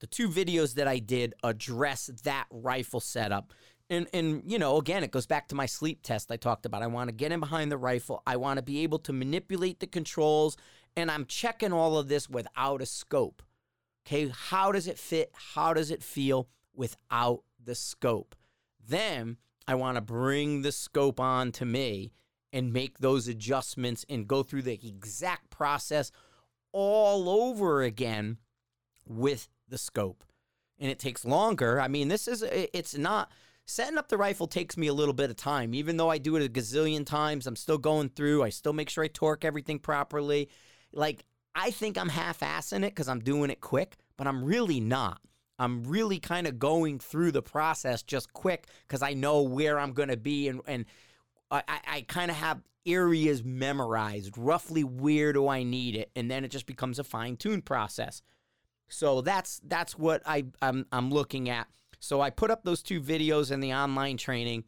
the 0.00 0.06
two 0.06 0.28
videos 0.28 0.74
that 0.74 0.88
I 0.88 0.98
did 0.98 1.34
address 1.44 2.10
that 2.24 2.46
rifle 2.50 3.00
setup. 3.00 3.52
And, 3.88 4.06
and 4.12 4.42
you 4.46 4.58
know 4.58 4.76
again 4.78 5.02
it 5.02 5.10
goes 5.10 5.26
back 5.26 5.48
to 5.48 5.56
my 5.56 5.66
sleep 5.66 6.02
test 6.02 6.30
i 6.30 6.36
talked 6.36 6.64
about. 6.64 6.82
I 6.82 6.86
want 6.86 7.08
to 7.08 7.14
get 7.14 7.32
in 7.32 7.40
behind 7.40 7.70
the 7.72 7.76
rifle. 7.76 8.22
I 8.26 8.36
want 8.36 8.58
to 8.58 8.62
be 8.62 8.82
able 8.82 9.00
to 9.00 9.12
manipulate 9.12 9.80
the 9.80 9.86
controls. 9.86 10.56
And 10.96 11.10
i'm 11.10 11.26
checking 11.26 11.72
all 11.72 11.98
of 11.98 12.08
this 12.08 12.28
without 12.28 12.82
a 12.82 12.86
scope. 12.86 13.42
Okay 14.06 14.32
how 14.32 14.72
does 14.72 14.86
it 14.86 14.98
fit? 14.98 15.32
How 15.54 15.74
does 15.74 15.90
it 15.90 16.02
feel 16.02 16.48
without 16.74 17.42
the 17.62 17.74
scope? 17.74 18.36
Then 18.86 19.38
I 19.66 19.74
want 19.74 19.96
to 19.96 20.00
bring 20.00 20.62
the 20.62 20.72
scope 20.72 21.20
on 21.20 21.52
to 21.52 21.64
me 21.64 22.12
and 22.52 22.72
make 22.72 22.98
those 22.98 23.28
adjustments 23.28 24.04
and 24.08 24.26
go 24.26 24.42
through 24.42 24.62
the 24.62 24.80
exact 24.86 25.50
process 25.50 26.10
all 26.72 27.28
over 27.28 27.82
again 27.82 28.38
with 29.10 29.48
the 29.68 29.78
scope. 29.78 30.24
And 30.78 30.90
it 30.90 30.98
takes 30.98 31.24
longer. 31.24 31.80
I 31.80 31.88
mean, 31.88 32.08
this 32.08 32.26
is, 32.26 32.42
it's 32.42 32.96
not 32.96 33.30
setting 33.66 33.98
up 33.98 34.08
the 34.08 34.16
rifle 34.16 34.46
takes 34.46 34.76
me 34.76 34.86
a 34.86 34.94
little 34.94 35.12
bit 35.12 35.28
of 35.28 35.36
time. 35.36 35.74
Even 35.74 35.96
though 35.96 36.10
I 36.10 36.18
do 36.18 36.36
it 36.36 36.44
a 36.44 36.48
gazillion 36.48 37.04
times, 37.04 37.46
I'm 37.46 37.56
still 37.56 37.78
going 37.78 38.08
through. 38.08 38.42
I 38.42 38.48
still 38.48 38.72
make 38.72 38.88
sure 38.88 39.04
I 39.04 39.08
torque 39.08 39.44
everything 39.44 39.78
properly. 39.78 40.48
Like, 40.92 41.24
I 41.54 41.70
think 41.70 41.98
I'm 41.98 42.08
half 42.08 42.40
assing 42.40 42.84
it 42.84 42.94
because 42.94 43.08
I'm 43.08 43.20
doing 43.20 43.50
it 43.50 43.60
quick, 43.60 43.96
but 44.16 44.26
I'm 44.26 44.44
really 44.44 44.80
not. 44.80 45.20
I'm 45.58 45.84
really 45.84 46.18
kind 46.18 46.46
of 46.46 46.58
going 46.58 46.98
through 46.98 47.32
the 47.32 47.42
process 47.42 48.02
just 48.02 48.32
quick 48.32 48.66
because 48.88 49.02
I 49.02 49.12
know 49.12 49.42
where 49.42 49.78
I'm 49.78 49.92
going 49.92 50.08
to 50.08 50.16
be 50.16 50.48
and, 50.48 50.62
and 50.66 50.86
I, 51.50 51.62
I 51.68 52.04
kind 52.08 52.30
of 52.30 52.36
have 52.38 52.62
areas 52.86 53.44
memorized, 53.44 54.38
roughly 54.38 54.84
where 54.84 55.32
do 55.32 55.48
I 55.48 55.62
need 55.62 55.96
it, 55.96 56.10
and 56.16 56.30
then 56.30 56.44
it 56.44 56.50
just 56.50 56.66
becomes 56.66 56.98
a 56.98 57.04
fine 57.04 57.36
tune 57.36 57.62
process. 57.62 58.22
So 58.90 59.20
that's 59.20 59.60
that's 59.66 59.98
what 59.98 60.22
I 60.26 60.46
I'm, 60.60 60.86
I'm 60.92 61.10
looking 61.10 61.48
at. 61.48 61.66
So 62.00 62.20
I 62.20 62.30
put 62.30 62.50
up 62.50 62.64
those 62.64 62.82
two 62.82 63.00
videos 63.00 63.50
in 63.50 63.60
the 63.60 63.74
online 63.74 64.16
training, 64.16 64.64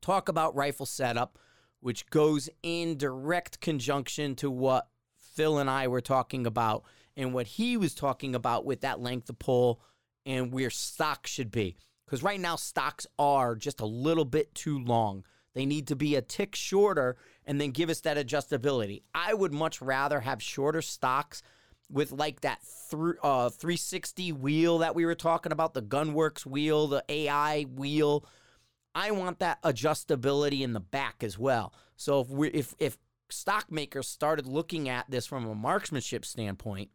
talk 0.00 0.28
about 0.28 0.56
rifle 0.56 0.86
setup, 0.86 1.38
which 1.80 2.08
goes 2.10 2.48
in 2.62 2.96
direct 2.96 3.60
conjunction 3.60 4.34
to 4.36 4.50
what 4.50 4.88
Phil 5.18 5.58
and 5.58 5.68
I 5.68 5.88
were 5.88 6.00
talking 6.00 6.46
about 6.46 6.84
and 7.16 7.32
what 7.32 7.46
he 7.46 7.76
was 7.76 7.94
talking 7.94 8.34
about 8.34 8.64
with 8.64 8.80
that 8.80 9.00
length 9.00 9.28
of 9.28 9.38
pull 9.38 9.80
and 10.26 10.52
where 10.52 10.70
stock 10.70 11.26
should 11.26 11.50
be. 11.50 11.76
Because 12.06 12.22
right 12.22 12.40
now, 12.40 12.56
stocks 12.56 13.06
are 13.18 13.54
just 13.54 13.80
a 13.80 13.86
little 13.86 14.24
bit 14.24 14.54
too 14.54 14.78
long. 14.78 15.24
They 15.54 15.66
need 15.66 15.86
to 15.88 15.96
be 15.96 16.16
a 16.16 16.22
tick 16.22 16.56
shorter 16.56 17.16
and 17.46 17.60
then 17.60 17.70
give 17.70 17.88
us 17.88 18.00
that 18.00 18.16
adjustability. 18.16 19.02
I 19.14 19.34
would 19.34 19.52
much 19.52 19.80
rather 19.80 20.20
have 20.20 20.42
shorter 20.42 20.82
stocks 20.82 21.42
with 21.90 22.12
like 22.12 22.40
that 22.40 22.60
th- 22.90 23.14
uh, 23.22 23.48
360 23.50 24.32
wheel 24.32 24.78
that 24.78 24.94
we 24.94 25.04
were 25.04 25.14
talking 25.14 25.52
about, 25.52 25.74
the 25.74 25.82
Gunwerks 25.82 26.46
wheel, 26.46 26.86
the 26.86 27.04
AI 27.08 27.62
wheel. 27.62 28.24
I 28.94 29.10
want 29.10 29.40
that 29.40 29.60
adjustability 29.62 30.60
in 30.60 30.72
the 30.72 30.80
back 30.80 31.22
as 31.22 31.38
well. 31.38 31.74
So 31.96 32.20
if 32.20 32.28
we 32.28 32.48
if 32.48 32.74
if 32.78 32.98
stock 33.30 33.70
makers 33.70 34.08
started 34.08 34.46
looking 34.46 34.88
at 34.88 35.10
this 35.10 35.26
from 35.26 35.46
a 35.46 35.54
marksmanship 35.54 36.24
standpoint, 36.24 36.90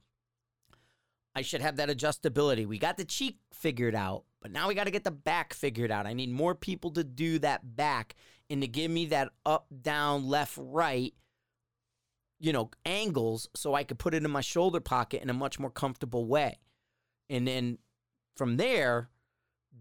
I 1.35 1.41
should 1.41 1.61
have 1.61 1.77
that 1.77 1.89
adjustability. 1.89 2.65
We 2.65 2.77
got 2.77 2.97
the 2.97 3.05
cheek 3.05 3.37
figured 3.53 3.95
out, 3.95 4.23
but 4.41 4.51
now 4.51 4.67
we 4.67 4.75
got 4.75 4.85
to 4.85 4.91
get 4.91 5.03
the 5.03 5.11
back 5.11 5.53
figured 5.53 5.91
out. 5.91 6.05
I 6.07 6.13
need 6.13 6.31
more 6.31 6.55
people 6.55 6.91
to 6.91 7.03
do 7.03 7.39
that 7.39 7.75
back 7.75 8.15
and 8.49 8.61
to 8.61 8.67
give 8.67 8.89
me 8.89 9.07
that 9.07 9.29
up, 9.45 9.67
down, 9.81 10.27
left, 10.27 10.57
right, 10.57 11.13
you 12.39 12.53
know, 12.53 12.71
angles 12.85 13.49
so 13.55 13.73
I 13.73 13.83
could 13.83 13.99
put 13.99 14.13
it 14.13 14.23
in 14.23 14.31
my 14.31 14.41
shoulder 14.41 14.79
pocket 14.79 15.21
in 15.21 15.29
a 15.29 15.33
much 15.33 15.59
more 15.59 15.69
comfortable 15.69 16.25
way. 16.25 16.59
And 17.29 17.47
then 17.47 17.77
from 18.35 18.57
there, 18.57 19.09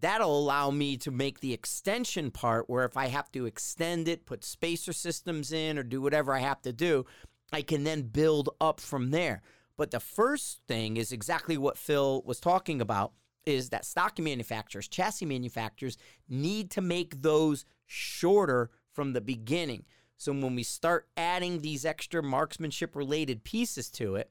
that'll 0.01 0.39
allow 0.39 0.71
me 0.71 0.97
to 0.99 1.11
make 1.11 1.41
the 1.41 1.53
extension 1.53 2.31
part 2.31 2.69
where 2.69 2.85
if 2.85 2.97
I 2.97 3.07
have 3.07 3.31
to 3.33 3.47
extend 3.47 4.09
it, 4.09 4.27
put 4.27 4.45
spacer 4.45 4.93
systems 4.93 5.53
in, 5.53 5.79
or 5.79 5.83
do 5.83 6.01
whatever 6.01 6.35
I 6.35 6.41
have 6.41 6.61
to 6.63 6.73
do, 6.73 7.07
I 7.53 7.63
can 7.63 7.85
then 7.85 8.03
build 8.03 8.51
up 8.61 8.81
from 8.81 9.11
there. 9.11 9.43
But 9.77 9.91
the 9.93 10.01
first 10.01 10.61
thing 10.67 10.97
is 10.97 11.13
exactly 11.13 11.57
what 11.57 11.79
Phil 11.79 12.23
was 12.27 12.41
talking 12.41 12.81
about 12.81 13.13
is 13.47 13.71
that 13.71 13.85
stock 13.85 14.19
manufacturers, 14.19 14.89
chassis 14.89 15.25
manufacturers 15.25 15.97
need 16.29 16.71
to 16.73 16.81
make 16.81 17.23
those 17.23 17.65
shorter 17.87 18.71
from 18.93 19.13
the 19.13 19.21
beginning. 19.21 19.85
So 20.19 20.33
when 20.33 20.57
we 20.57 20.65
start 20.65 21.09
adding 21.17 21.61
these 21.61 21.85
extra 21.85 22.23
marksmanship 22.23 22.97
related 22.97 23.45
pieces 23.45 23.89
to 23.93 24.17
it, 24.17 24.31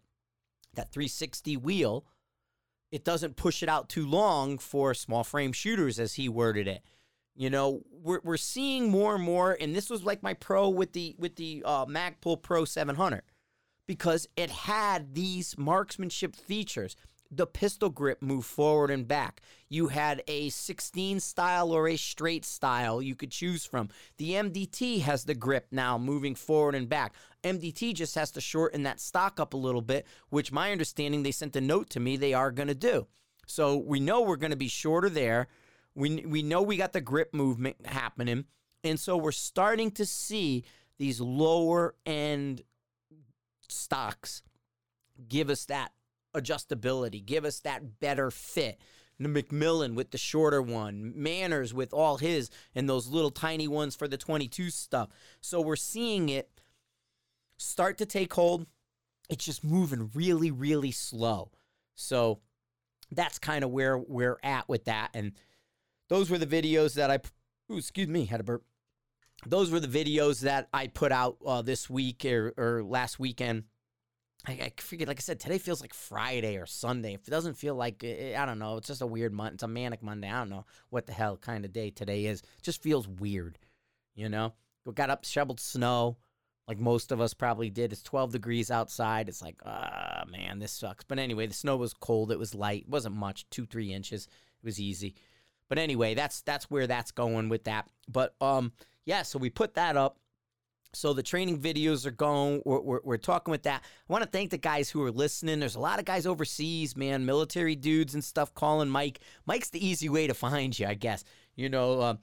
that 0.76 0.91
360 0.91 1.58
wheel, 1.58 2.06
it 2.91 3.06
doesn't 3.06 3.38
push 3.38 3.63
it 3.63 3.69
out 3.69 3.89
too 3.89 4.06
long 4.06 4.58
for 4.58 4.93
small 4.93 5.23
frame 5.23 5.54
shooters, 5.54 5.97
as 5.97 6.13
he 6.15 6.30
worded 6.30 6.67
it. 6.67 6.84
You 7.36 7.50
know, 7.50 7.84
we're, 7.91 8.19
we're 8.23 8.38
seeing 8.38 8.91
more 8.91 9.15
and 9.15 9.23
more, 9.23 9.58
and 9.60 9.76
this 9.76 9.89
was 9.89 10.04
like 10.04 10.21
my 10.21 10.34
pro 10.34 10.69
with 10.69 10.93
the 10.93 11.15
with 11.17 11.36
the 11.36 11.63
uh, 11.65 11.86
Magpul 11.86 12.41
Pro 12.41 12.65
700 12.65 13.21
because 13.88 14.28
it 14.36 14.50
had 14.50 15.13
these 15.13 15.58
marksmanship 15.58 16.36
features 16.36 16.95
the 17.32 17.48
pistol 17.48 17.90
grip 17.90 18.22
move 18.22 18.46
forward 18.46 18.92
and 18.92 19.08
back. 19.08 19.42
You 19.70 19.88
had 19.88 20.24
a 20.28 20.50
16 20.50 21.20
style 21.20 21.72
or 21.72 21.88
a 21.88 21.98
straight 21.98 22.46
style 22.46 23.02
you 23.02 23.16
could 23.16 23.32
choose 23.32 23.66
from. 23.66 23.90
The 24.18 24.32
MDT 24.32 25.02
has 25.02 25.26
the 25.26 25.36
grip 25.36 25.68
now 25.72 25.98
moving 25.98 26.36
forward 26.36 26.76
and 26.76 26.88
back. 26.88 27.13
MDT 27.44 27.94
just 27.94 28.16
has 28.16 28.32
to 28.32 28.42
shorten 28.42 28.84
that 28.84 29.00
stock 29.00 29.40
up 29.40 29.54
a 29.54 29.58
little 29.58 29.82
bit, 29.82 30.06
which 30.30 30.52
my 30.52 30.72
understanding 30.72 31.24
they 31.24 31.32
sent 31.32 31.56
a 31.56 31.62
note 31.62 31.90
to 31.92 32.00
me 32.00 32.18
they 32.18 32.34
are 32.34 32.52
going 32.52 32.68
to 32.68 32.76
do. 32.76 33.08
So 33.46 33.78
we 33.78 34.00
know 34.00 34.22
we're 34.22 34.36
going 34.36 34.52
to 34.52 34.58
be 34.58 34.68
shorter 34.68 35.10
there. 35.10 35.48
We 35.96 36.26
we 36.26 36.44
know 36.44 36.62
we 36.62 36.78
got 36.78 36.94
the 36.94 37.02
grip 37.02 37.34
movement 37.34 37.86
happening. 37.86 38.46
And 38.84 39.00
so 39.00 39.18
we're 39.18 39.32
starting 39.32 39.92
to 39.92 40.06
see 40.06 40.63
these 40.98 41.20
lower 41.20 41.96
end 42.06 42.63
stocks 43.68 44.44
give 45.28 45.50
us 45.50 45.66
that 45.66 45.92
adjustability, 46.34 47.26
give 47.26 47.46
us 47.46 47.60
that 47.62 48.00
better 48.00 48.32
fit. 48.32 48.80
McMillan 49.20 49.96
with 49.96 50.12
the 50.12 50.18
shorter 50.18 50.62
one, 50.62 51.13
Manners 51.16 51.74
with 51.74 51.94
all 51.94 52.18
his, 52.18 52.52
and 52.76 52.88
those 52.88 53.08
little 53.08 53.32
tiny 53.32 53.68
ones 53.68 53.96
for 53.96 54.08
the 54.08 54.18
22 54.18 54.70
stuff. 54.70 55.10
So 55.42 55.60
we're 55.60 55.76
seeing 55.76 56.30
it 56.30 56.50
start 57.58 57.98
to 57.98 58.06
take 58.06 58.34
hold. 58.34 58.68
It's 59.30 59.44
just 59.44 59.63
moving 59.63 60.12
really, 60.13 60.52
really 60.52 60.92
slow. 60.92 61.52
So 61.96 62.40
that's 63.12 63.40
kind 63.40 63.63
of 63.63 63.72
where 63.72 63.98
we're 63.98 64.38
at 64.44 64.70
with 64.70 64.86
that. 64.86 65.10
And 65.13 65.34
those 66.10 66.30
were 66.30 66.38
the 66.38 66.46
videos 66.46 66.94
that 66.94 67.10
I, 67.10 67.20
ooh, 67.72 67.78
excuse 67.78 68.08
me, 68.08 68.26
had 68.26 68.40
a 68.40 68.44
burp. 68.44 68.63
Those 69.46 69.72
were 69.72 69.80
the 69.80 69.88
videos 69.88 70.42
that 70.42 70.68
I 70.74 70.88
put 70.88 71.12
out 71.12 71.38
uh, 71.46 71.62
this 71.62 71.90
week 71.90 72.26
or, 72.26 72.54
or 72.58 72.84
last 72.84 73.20
weekend 73.20 73.63
I, 74.48 74.52
I 74.52 74.74
forget. 74.78 75.08
Like 75.08 75.20
I 75.20 75.22
said, 75.22 75.40
today 75.40 75.58
feels 75.58 75.82
like 75.82 75.94
Friday 75.94 76.58
or 76.58 76.66
Sunday. 76.66 77.14
If 77.14 77.28
it 77.28 77.32
doesn't 77.32 77.56
feel 77.56 77.76
like 77.76 78.04
eh, 78.04 78.32
eh, 78.34 78.42
I 78.42 78.46
don't 78.46 78.60
know, 78.60 78.78
it's 78.78 78.88
just 78.88 79.02
a 79.02 79.08
weird 79.08 79.34
month. 79.34 79.56
It's 79.56 79.64
a 79.64 79.68
manic 79.68 80.02
Monday. 80.02 80.30
I 80.30 80.40
don't 80.40 80.50
know 80.50 80.66
what 80.90 81.06
the 81.06 81.14
hell 81.14 81.38
kind 81.38 81.66
of 81.66 81.74
day 81.74 81.90
today 81.90 82.26
is. 82.26 82.42
It 82.42 82.64
just 82.64 82.82
feels 82.82 83.08
weird, 83.08 83.60
you 84.16 84.30
know. 84.30 84.54
We 84.86 84.94
got 84.94 85.10
up, 85.10 85.26
shoveled 85.26 85.60
snow, 85.60 86.18
like 86.68 86.80
most 86.80 87.12
of 87.12 87.20
us 87.20 87.34
probably 87.34 87.70
did. 87.70 87.92
It's 87.92 88.02
12 88.04 88.32
degrees 88.32 88.72
outside. 88.72 89.28
It's 89.28 89.42
like, 89.42 89.58
ah, 89.66 90.24
man, 90.30 90.60
this 90.60 90.72
sucks. 90.72 91.04
But 91.04 91.20
anyway, 91.20 91.48
the 91.48 91.54
snow 91.54 91.76
was 91.76 91.94
cold. 91.94 92.32
It 92.32 92.40
was 92.40 92.56
light. 92.56 92.84
It 92.84 92.90
wasn't 92.90 93.16
much, 93.16 93.50
two, 93.50 93.66
three 93.66 93.92
inches. 93.94 94.28
It 94.62 94.66
was 94.66 94.80
easy. 94.80 95.16
But 95.68 95.78
anyway, 95.78 96.14
that's 96.14 96.42
that's 96.42 96.72
where 96.72 96.88
that's 96.88 97.12
going 97.12 97.50
with 97.50 97.66
that. 97.66 97.90
But 98.08 98.36
um, 98.40 98.72
yeah. 99.06 99.24
So 99.24 99.40
we 99.40 99.50
put 99.50 99.74
that 99.74 99.98
up 99.98 100.18
so 100.93 101.13
the 101.13 101.23
training 101.23 101.60
videos 101.60 102.06
are 102.06 102.12
going. 102.12 102.62
We're, 102.65 102.80
we're, 102.80 103.00
we're, 103.04 103.17
talking 103.17 103.52
with 103.52 103.63
that. 103.63 103.84
I 103.84 104.12
want 104.12 104.23
to 104.23 104.30
thank 104.30 104.52
the 104.52 104.58
guys 104.58 104.89
who 104.89 105.04
are 105.04 105.12
listening. 105.12 105.60
There's 105.60 105.76
a 105.76 105.80
lot 105.80 106.00
of 106.00 106.06
guys 106.06 106.26
overseas, 106.26 106.95
man, 106.95 107.26
military 107.26 107.76
dudes 107.76 108.13
and 108.13 108.23
stuff 108.23 108.54
calling 108.54 108.89
Mike. 108.89 109.19
Mike's 109.45 109.69
the 109.69 109.86
easy 109.86 110.10
way 110.10 110.28
to 110.28 110.34
find 110.34 110.78
you, 110.78 110.88
I 110.88 110.93
guess. 110.93 111.23
You 111.56 111.69
know, 111.69 112.00
uh, 112.00 112.15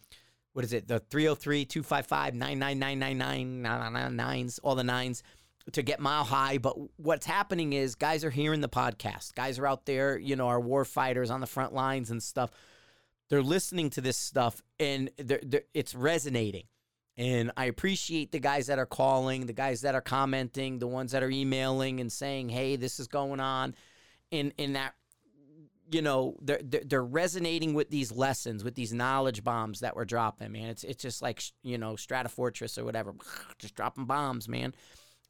what 0.55 0.65
is 0.65 0.73
it? 0.73 0.89
The 0.89 1.01
303 1.01 1.65
255 1.65 2.35
99999 2.35 4.51
all 4.63 4.75
the 4.75 4.85
nines 4.85 5.23
to 5.73 5.83
get 5.83 6.01
mile 6.01 6.25
high. 6.25 6.59
But 6.59 6.77
what's 6.99 7.27
happening 7.27 7.73
is 7.73 7.95
guys 7.95 8.25
are 8.25 8.31
hearing 8.31 8.61
the 8.61 8.69
podcast. 8.69 9.35
Guys 9.35 9.59
are 9.59 9.67
out 9.67 9.87
there, 9.87 10.19
you 10.19 10.37
know, 10.37 10.49
our 10.49 10.61
war 10.61 10.85
fighters 10.85 11.31
on 11.31 11.41
the 11.41 11.47
front 11.47 11.75
lines 11.75 12.11
and 12.11 12.23
stuff. 12.23 12.51
They're 13.31 13.43
listening 13.43 13.91
to 13.91 14.01
this 14.01 14.17
stuff 14.17 14.63
and 14.79 15.11
they're, 15.17 15.41
they're, 15.43 15.65
it's 15.73 15.95
resonating 15.95 16.65
and 17.17 17.53
I 17.57 17.67
appreciate 17.67 18.33
the 18.33 18.41
guys 18.41 18.67
that 18.67 18.79
are 18.79 18.87
calling, 18.87 19.47
the 19.47 19.53
guys 19.53 19.83
that 19.83 19.95
are 19.95 20.01
commenting, 20.01 20.79
the 20.79 20.87
ones 20.87 21.13
that 21.13 21.23
are 21.23 21.31
emailing 21.31 22.01
and 22.01 22.11
saying, 22.11 22.49
"Hey, 22.49 22.77
this 22.77 22.99
is 22.99 23.07
going 23.07 23.41
on," 23.41 23.75
in 24.31 24.53
in 24.59 24.73
that 24.73 24.95
you 25.91 26.03
know 26.03 26.37
they're 26.41 26.61
they're 26.63 27.05
resonating 27.05 27.75
with 27.75 27.91
these 27.91 28.11
lessons, 28.11 28.65
with 28.65 28.75
these 28.75 28.93
knowledge 28.93 29.45
bombs 29.45 29.81
that 29.81 29.95
we're 29.95 30.05
dropping. 30.05 30.53
Man, 30.53 30.71
it's 30.71 30.83
it's 30.83 31.03
just 31.03 31.23
like 31.23 31.43
you 31.63 31.79
know 31.79 31.95
Stratofortress 31.95 32.79
or 32.79 32.85
whatever, 32.85 33.15
just 33.59 33.75
dropping 33.75 34.07
bombs, 34.07 34.49
man. 34.49 34.75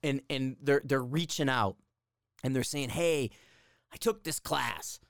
And 0.02 0.22
and 0.30 0.56
they're 0.62 0.82
they're 0.84 1.02
reaching 1.02 1.48
out 1.50 1.76
and 2.42 2.56
they're 2.56 2.62
saying, 2.62 2.90
"Hey, 2.90 3.30
I 3.92 3.96
took 3.96 4.24
this 4.24 4.40
class 4.40 5.00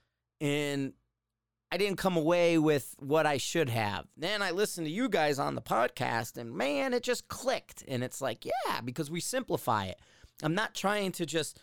and 0.41 0.93
I 1.75 1.77
didn't 1.77 1.99
come 1.99 2.17
away 2.17 2.57
with 2.57 2.95
what 3.01 3.27
I 3.27 3.37
should 3.37 3.69
have. 3.69 4.07
Then 4.17 4.43
I 4.43 4.53
listened 4.53 4.87
to 4.87 4.93
you 4.93 5.09
guys 5.09 5.41
on 5.41 5.57
the 5.57 5.61
podcast 5.61 6.37
and 6.37 6.55
man, 6.55 6.95
it 6.95 7.03
just 7.03 7.27
clicked. 7.27 7.83
And 7.89 8.05
it's 8.05 8.21
like, 8.21 8.45
yeah, 8.45 8.81
because 8.81 9.11
we 9.11 9.19
simplify 9.19 9.87
it. 9.87 9.99
I'm 10.41 10.55
not 10.55 10.77
trying 10.77 11.11
to 11.13 11.27
just 11.27 11.59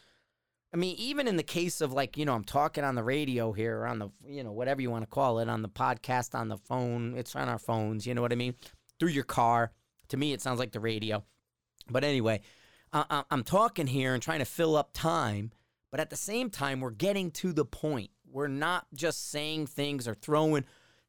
I 0.74 0.78
mean, 0.78 0.97
even 0.97 1.30
in 1.30 1.38
the 1.38 1.43
case 1.43 1.80
of 1.80 1.93
like, 1.93 2.17
you 2.17 2.26
know, 2.26 2.34
I'm 2.34 2.43
talking 2.43 2.84
on 2.84 2.95
the 2.95 3.04
radio 3.06 3.54
here 3.54 3.80
or 3.80 3.88
on 3.88 4.00
the, 4.00 4.10
you 4.28 4.43
know, 4.43 4.52
whatever 4.52 4.82
you 4.82 4.91
want 4.91 5.04
to 5.04 5.10
call 5.10 5.39
it, 5.39 5.47
on 5.47 5.62
the 5.62 5.69
podcast, 5.69 6.36
on 6.36 6.50
the 6.50 6.58
phone, 6.58 7.15
it's 7.15 7.34
on 7.34 7.47
our 7.47 7.60
phones, 7.60 8.06
you 8.06 8.13
know 8.13 8.21
what 8.21 8.34
I 8.34 8.36
mean? 8.36 8.56
Through 9.00 9.10
your 9.10 9.24
car. 9.24 9.71
To 10.10 10.17
me, 10.17 10.34
it 10.34 10.41
sounds 10.41 10.60
like 10.60 10.74
the 10.74 10.82
radio. 10.82 11.24
But 11.89 12.04
anyway, 12.04 12.41
I- 12.91 13.24
I'm 13.32 13.45
talking 13.45 13.88
here 13.88 14.13
and 14.13 14.21
trying 14.21 14.39
to 14.39 14.45
fill 14.45 14.76
up 14.76 14.91
time, 14.91 15.52
but 15.89 16.02
at 16.02 16.10
the 16.10 16.17
same 16.17 16.50
time, 16.50 16.82
we're 16.82 16.91
getting 16.91 17.32
to 17.32 17.54
the 17.54 17.65
point. 17.65 18.12
We're 18.32 18.48
not 18.48 18.88
just 18.94 19.30
saying 19.30 19.67
things 19.67 20.08
or 20.08 20.13
throwing 20.13 20.65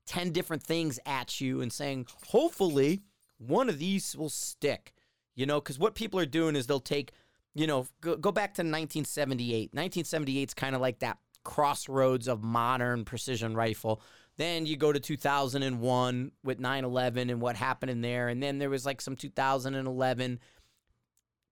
10 0.06 0.30
different 0.30 0.62
things 0.62 0.98
at 1.06 1.40
you 1.40 1.60
and 1.60 1.72
saying, 1.72 2.06
hopefully 2.28 3.02
one 3.38 3.68
of 3.68 3.78
these 3.78 4.16
will 4.16 4.28
stick. 4.28 4.92
You 5.34 5.46
know, 5.46 5.60
because 5.60 5.78
what 5.78 5.94
people 5.94 6.20
are 6.20 6.26
doing 6.26 6.56
is 6.56 6.66
they'll 6.66 6.80
take, 6.80 7.12
you 7.54 7.66
know, 7.66 7.86
go, 8.00 8.16
go 8.16 8.32
back 8.32 8.54
to 8.54 8.62
1978. 8.62 9.70
1978 9.72 10.48
is 10.50 10.54
kind 10.54 10.74
of 10.74 10.80
like 10.82 10.98
that 10.98 11.18
crossroads 11.42 12.28
of 12.28 12.42
modern 12.42 13.04
precision 13.04 13.54
rifle. 13.54 14.02
Then 14.36 14.66
you 14.66 14.76
go 14.76 14.92
to 14.92 15.00
2001 15.00 16.32
with 16.44 16.58
9 16.58 16.84
11 16.84 17.30
and 17.30 17.40
what 17.40 17.56
happened 17.56 17.90
in 17.90 18.02
there. 18.02 18.28
And 18.28 18.42
then 18.42 18.58
there 18.58 18.70
was 18.70 18.84
like 18.84 19.00
some 19.00 19.16
2011 19.16 20.38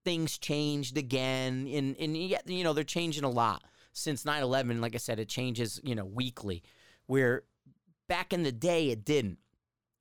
things 0.05 0.39
changed 0.39 0.99
again. 0.99 1.67
And, 1.73 1.97
and 1.99 2.17
yet, 2.17 2.49
you 2.49 2.65
know, 2.65 2.75
they're 2.75 2.85
changing 2.85 3.25
a 3.25 3.31
lot 3.31 3.65
since 4.01 4.25
9 4.25 4.43
11. 4.43 4.81
Like 4.81 4.95
I 4.95 4.99
said, 4.99 5.19
it 5.19 5.29
changes, 5.29 5.81
you 5.85 5.95
know, 5.95 6.05
weekly. 6.05 6.63
Where 7.07 7.43
back 8.09 8.33
in 8.33 8.43
the 8.43 8.53
day, 8.53 8.91
it 8.91 9.05
didn't. 9.05 9.39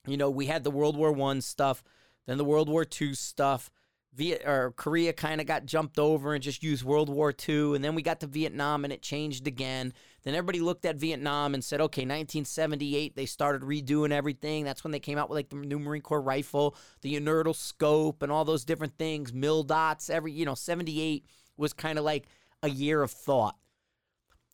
You 0.08 0.18
know, 0.18 0.30
we 0.30 0.48
had 0.48 0.64
the 0.64 0.72
World 0.72 0.98
War 0.98 1.12
One 1.12 1.42
stuff, 1.42 1.84
then 2.26 2.38
the 2.38 2.46
World 2.46 2.70
War 2.70 2.86
Two 2.86 3.14
stuff. 3.14 3.70
Viet 4.16 4.42
or 4.46 4.74
Korea 4.76 5.14
kind 5.14 5.40
of 5.40 5.46
got 5.46 5.66
jumped 5.66 6.00
over 6.00 6.34
and 6.34 6.42
just 6.42 6.64
used 6.64 6.84
World 6.84 7.10
War 7.10 7.32
II, 7.48 7.76
and 7.76 7.84
then 7.84 7.94
we 7.94 8.02
got 8.02 8.20
to 8.22 8.28
Vietnam 8.28 8.84
and 8.84 8.92
it 8.92 9.04
changed 9.04 9.46
again. 9.46 9.94
Then 10.24 10.34
everybody 10.34 10.60
looked 10.60 10.86
at 10.86 10.96
Vietnam 10.96 11.54
and 11.54 11.64
said, 11.64 11.80
okay, 11.80 12.02
1978, 12.02 13.16
they 13.16 13.26
started 13.28 13.62
redoing 13.62 14.12
everything. 14.12 14.66
That's 14.66 14.84
when 14.84 14.92
they 14.92 15.00
came 15.00 15.18
out 15.18 15.30
with 15.30 15.38
like 15.38 15.50
the 15.50 15.58
new 15.58 15.80
Marine 15.80 16.02
Corps 16.02 16.22
rifle, 16.22 16.76
the 17.02 17.20
Unertl 17.20 17.56
scope, 17.56 18.24
and 18.24 18.32
all 18.32 18.46
those 18.46 18.66
different 18.66 18.98
things, 18.98 19.32
mil 19.32 19.64
dots. 19.64 20.10
Every 20.10 20.32
you 20.32 20.44
know, 20.46 20.56
78 20.56 21.26
was 21.56 21.74
kind 21.74 22.00
of 22.00 22.06
like 22.06 22.26
a 22.64 22.70
year 22.70 23.04
of 23.04 23.12
thought. 23.12 23.58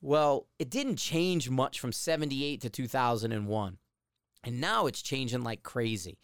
Well, 0.01 0.47
it 0.59 0.69
didn't 0.69 0.97
change 0.97 1.49
much 1.49 1.79
from 1.79 1.91
78 1.91 2.61
to 2.61 2.69
2001. 2.69 3.77
And 4.43 4.61
now 4.61 4.85
it's 4.85 5.01
changing 5.01 5.43
like 5.43 5.63
crazy. 5.63 6.19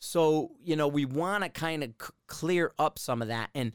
So, 0.00 0.52
you 0.64 0.76
know, 0.76 0.88
we 0.88 1.04
want 1.04 1.44
to 1.44 1.50
kind 1.50 1.84
of 1.84 1.90
c- 2.00 2.08
clear 2.26 2.72
up 2.78 2.98
some 2.98 3.20
of 3.20 3.28
that. 3.28 3.50
And 3.54 3.72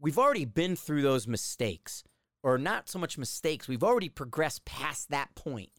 we've 0.00 0.18
already 0.18 0.44
been 0.44 0.74
through 0.74 1.02
those 1.02 1.28
mistakes, 1.28 2.02
or 2.42 2.58
not 2.58 2.88
so 2.88 2.98
much 2.98 3.16
mistakes. 3.16 3.68
We've 3.68 3.84
already 3.84 4.08
progressed 4.08 4.64
past 4.64 5.10
that 5.10 5.34
point. 5.36 5.70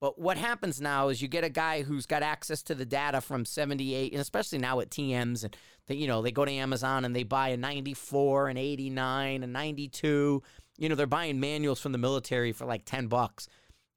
But 0.00 0.18
what 0.18 0.36
happens 0.36 0.80
now 0.80 1.08
is 1.08 1.20
you 1.20 1.28
get 1.28 1.44
a 1.44 1.48
guy 1.48 1.82
who's 1.82 2.06
got 2.06 2.22
access 2.22 2.62
to 2.64 2.74
the 2.74 2.84
data 2.84 3.20
from 3.20 3.44
78, 3.44 4.12
and 4.12 4.20
especially 4.20 4.58
now 4.58 4.78
at 4.80 4.90
TMs, 4.90 5.42
and 5.42 5.56
they, 5.86 5.96
you 5.96 6.06
know, 6.06 6.22
they 6.22 6.30
go 6.30 6.44
to 6.44 6.52
Amazon 6.52 7.04
and 7.04 7.14
they 7.14 7.24
buy 7.24 7.48
a 7.48 7.56
94, 7.56 8.48
an 8.48 8.56
89, 8.56 9.42
a 9.42 9.46
92. 9.46 10.42
You 10.78 10.88
know, 10.88 10.94
they're 10.94 11.06
buying 11.06 11.40
manuals 11.40 11.80
from 11.80 11.92
the 11.92 11.98
military 11.98 12.52
for 12.52 12.64
like 12.64 12.84
10 12.84 13.08
bucks 13.08 13.48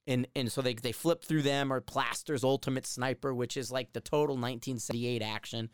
and 0.08 0.28
and 0.36 0.52
so 0.52 0.62
they 0.62 0.74
they 0.74 0.92
flip 0.92 1.24
through 1.24 1.44
them 1.44 1.72
or 1.72 1.80
Plaster's 1.82 2.44
Ultimate 2.44 2.86
Sniper, 2.86 3.34
which 3.34 3.58
is 3.58 3.72
like 3.72 3.94
the 3.94 4.02
total 4.02 4.36
1978 4.36 5.22
action. 5.22 5.70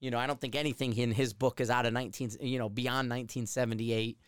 You 0.00 0.10
know, 0.10 0.18
I 0.18 0.26
don't 0.26 0.40
think 0.40 0.54
anything 0.54 0.96
in 0.96 1.12
his 1.12 1.32
book 1.32 1.60
is 1.60 1.70
out 1.70 1.86
of 1.86 1.92
19, 1.92 2.30
you 2.40 2.58
know, 2.58 2.68
beyond 2.68 3.10
1978. 3.10 4.18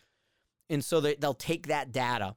And 0.69 0.83
so 0.83 0.99
they, 0.99 1.15
they'll 1.15 1.33
take 1.33 1.67
that 1.67 1.93
data 1.93 2.35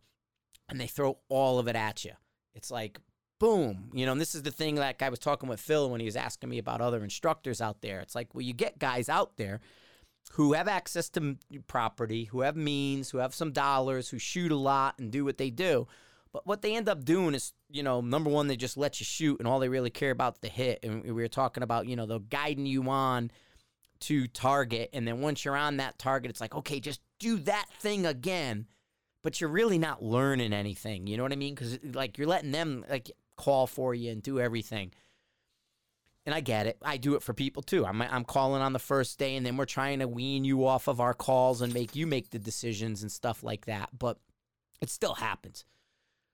and 0.68 0.80
they 0.80 0.87
throw 0.87 1.18
all 1.28 1.59
of 1.59 1.66
it 1.66 1.74
at 1.74 2.04
you. 2.04 2.12
It's 2.54 2.70
like, 2.70 3.00
boom. 3.40 3.90
You 3.92 4.07
know, 4.07 4.12
and 4.12 4.20
this 4.20 4.37
is 4.37 4.42
the 4.42 4.52
thing 4.52 4.76
like 4.76 5.02
I 5.02 5.09
was 5.09 5.18
talking 5.18 5.48
with 5.48 5.61
Phil 5.61 5.90
when 5.90 5.98
he 5.98 6.07
was 6.07 6.14
asking 6.14 6.48
me 6.48 6.59
about 6.59 6.80
other 6.80 7.02
instructors 7.02 7.61
out 7.61 7.80
there. 7.80 8.00
It's 8.00 8.14
like, 8.14 8.33
well, 8.35 8.42
you 8.42 8.52
get 8.52 8.78
guys 8.78 9.09
out 9.09 9.37
there 9.37 9.61
who 10.35 10.53
have 10.53 10.66
access 10.66 11.09
to 11.09 11.37
property, 11.68 12.25
who 12.25 12.40
have 12.40 12.57
means, 12.57 13.11
who 13.11 13.18
have 13.18 13.33
some 13.35 13.53
dollars, 13.53 14.09
who 14.09 14.18
shoot 14.18 14.51
a 14.51 14.57
lot 14.57 14.99
and 14.99 15.12
do 15.12 15.25
what 15.25 15.38
they 15.38 15.49
do. 15.49 15.87
But 16.33 16.44
what 16.44 16.61
they 16.61 16.75
end 16.75 16.88
up 16.88 17.05
doing 17.05 17.37
is, 17.37 17.53
you 17.70 17.85
know, 17.85 18.01
number 18.01 18.29
one, 18.29 18.49
they 18.49 18.57
just 18.57 18.77
let 18.77 18.99
you 18.99 19.05
shoot, 19.05 19.38
and 19.38 19.47
all 19.47 19.61
they 19.61 19.68
really 19.68 19.90
care 19.90 20.11
about 20.11 20.35
is 20.35 20.40
the 20.40 20.49
hit. 20.49 20.81
And 20.83 21.05
we 21.05 21.12
were 21.12 21.29
talking 21.29 21.62
about, 21.62 21.87
you 21.87 21.94
know, 21.94 22.07
they're 22.07 22.18
guiding 22.18 22.66
you 22.66 22.83
on 22.90 23.31
to 24.01 24.27
target, 24.27 24.90
and 24.92 25.07
then 25.07 25.20
once 25.20 25.44
you're 25.44 25.57
on 25.57 25.77
that 25.77 26.01
target, 26.01 26.31
it's 26.31 26.40
like, 26.40 26.55
okay, 26.57 26.81
just 26.81 27.01
do 27.20 27.38
that 27.38 27.66
thing 27.79 28.05
again. 28.05 28.66
But 29.23 29.40
you're 29.40 29.51
really 29.51 29.79
not 29.79 30.03
learning 30.03 30.53
anything. 30.53 31.07
You 31.07 31.16
know 31.16 31.23
what 31.23 31.33
I 31.33 31.37
mean? 31.37 31.55
Because 31.55 31.79
like 31.94 32.18
you're 32.18 32.27
letting 32.27 32.51
them 32.51 32.85
like 32.90 33.11
call 33.37 33.68
for 33.68 33.94
you 33.94 34.11
and 34.11 34.20
do 34.20 34.40
everything. 34.40 34.92
And 36.27 36.35
I 36.35 36.41
get 36.41 36.67
it. 36.67 36.79
I 36.83 36.97
do 36.97 37.17
it 37.17 37.23
for 37.23 37.35
people 37.35 37.63
too. 37.63 37.85
I'm 37.85 38.01
I'm 38.01 38.25
calling 38.25 38.63
on 38.63 38.73
the 38.73 38.79
first 38.79 39.19
day, 39.19 39.37
and 39.37 39.45
then 39.45 39.59
we're 39.59 39.67
trying 39.67 39.99
to 39.99 40.09
wean 40.09 40.45
you 40.45 40.67
off 40.67 40.89
of 40.89 40.99
our 41.01 41.13
calls 41.13 41.61
and 41.61 41.75
make 41.75 41.95
you 41.95 42.07
make 42.07 42.31
the 42.31 42.39
decisions 42.39 43.03
and 43.03 43.13
stuff 43.13 43.43
like 43.43 43.67
that. 43.67 43.91
But 43.99 44.19
it 44.81 44.89
still 44.89 45.15
happens. 45.15 45.65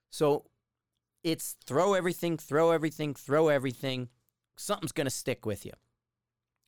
So 0.09 0.45
it's 1.23 1.55
throw 1.65 1.93
everything, 1.93 2.37
throw 2.37 2.71
everything, 2.71 3.13
throw 3.13 3.49
everything. 3.49 4.09
Something's 4.55 4.91
going 4.91 5.05
to 5.05 5.11
stick 5.11 5.45
with 5.45 5.65
you. 5.65 5.73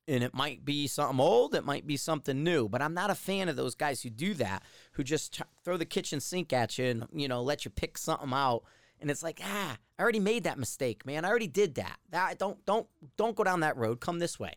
And 0.06 0.22
it 0.22 0.34
might 0.34 0.64
be 0.64 0.86
something 0.86 1.18
old, 1.18 1.54
it 1.54 1.64
might 1.64 1.86
be 1.86 1.96
something 1.96 2.44
new, 2.44 2.68
but 2.68 2.82
I'm 2.82 2.92
not 2.92 3.08
a 3.10 3.14
fan 3.14 3.48
of 3.48 3.56
those 3.56 3.74
guys 3.74 4.02
who 4.02 4.10
do 4.10 4.34
that, 4.34 4.62
who 4.92 5.02
just 5.02 5.40
throw 5.64 5.78
the 5.78 5.86
kitchen 5.86 6.20
sink 6.20 6.52
at 6.52 6.76
you 6.76 6.84
and, 6.86 7.06
you 7.10 7.26
know, 7.26 7.42
let 7.42 7.64
you 7.64 7.70
pick 7.70 7.96
something 7.96 8.32
out. 8.32 8.64
And 9.04 9.10
it's 9.10 9.22
like, 9.22 9.38
ah, 9.44 9.76
I 9.98 10.02
already 10.02 10.18
made 10.18 10.44
that 10.44 10.58
mistake, 10.58 11.04
man. 11.04 11.26
I 11.26 11.28
already 11.28 11.46
did 11.46 11.74
that. 11.74 11.98
That 12.08 12.38
don't 12.38 12.64
don't 12.64 12.86
don't 13.18 13.36
go 13.36 13.44
down 13.44 13.60
that 13.60 13.76
road. 13.76 14.00
Come 14.00 14.18
this 14.18 14.40
way. 14.40 14.54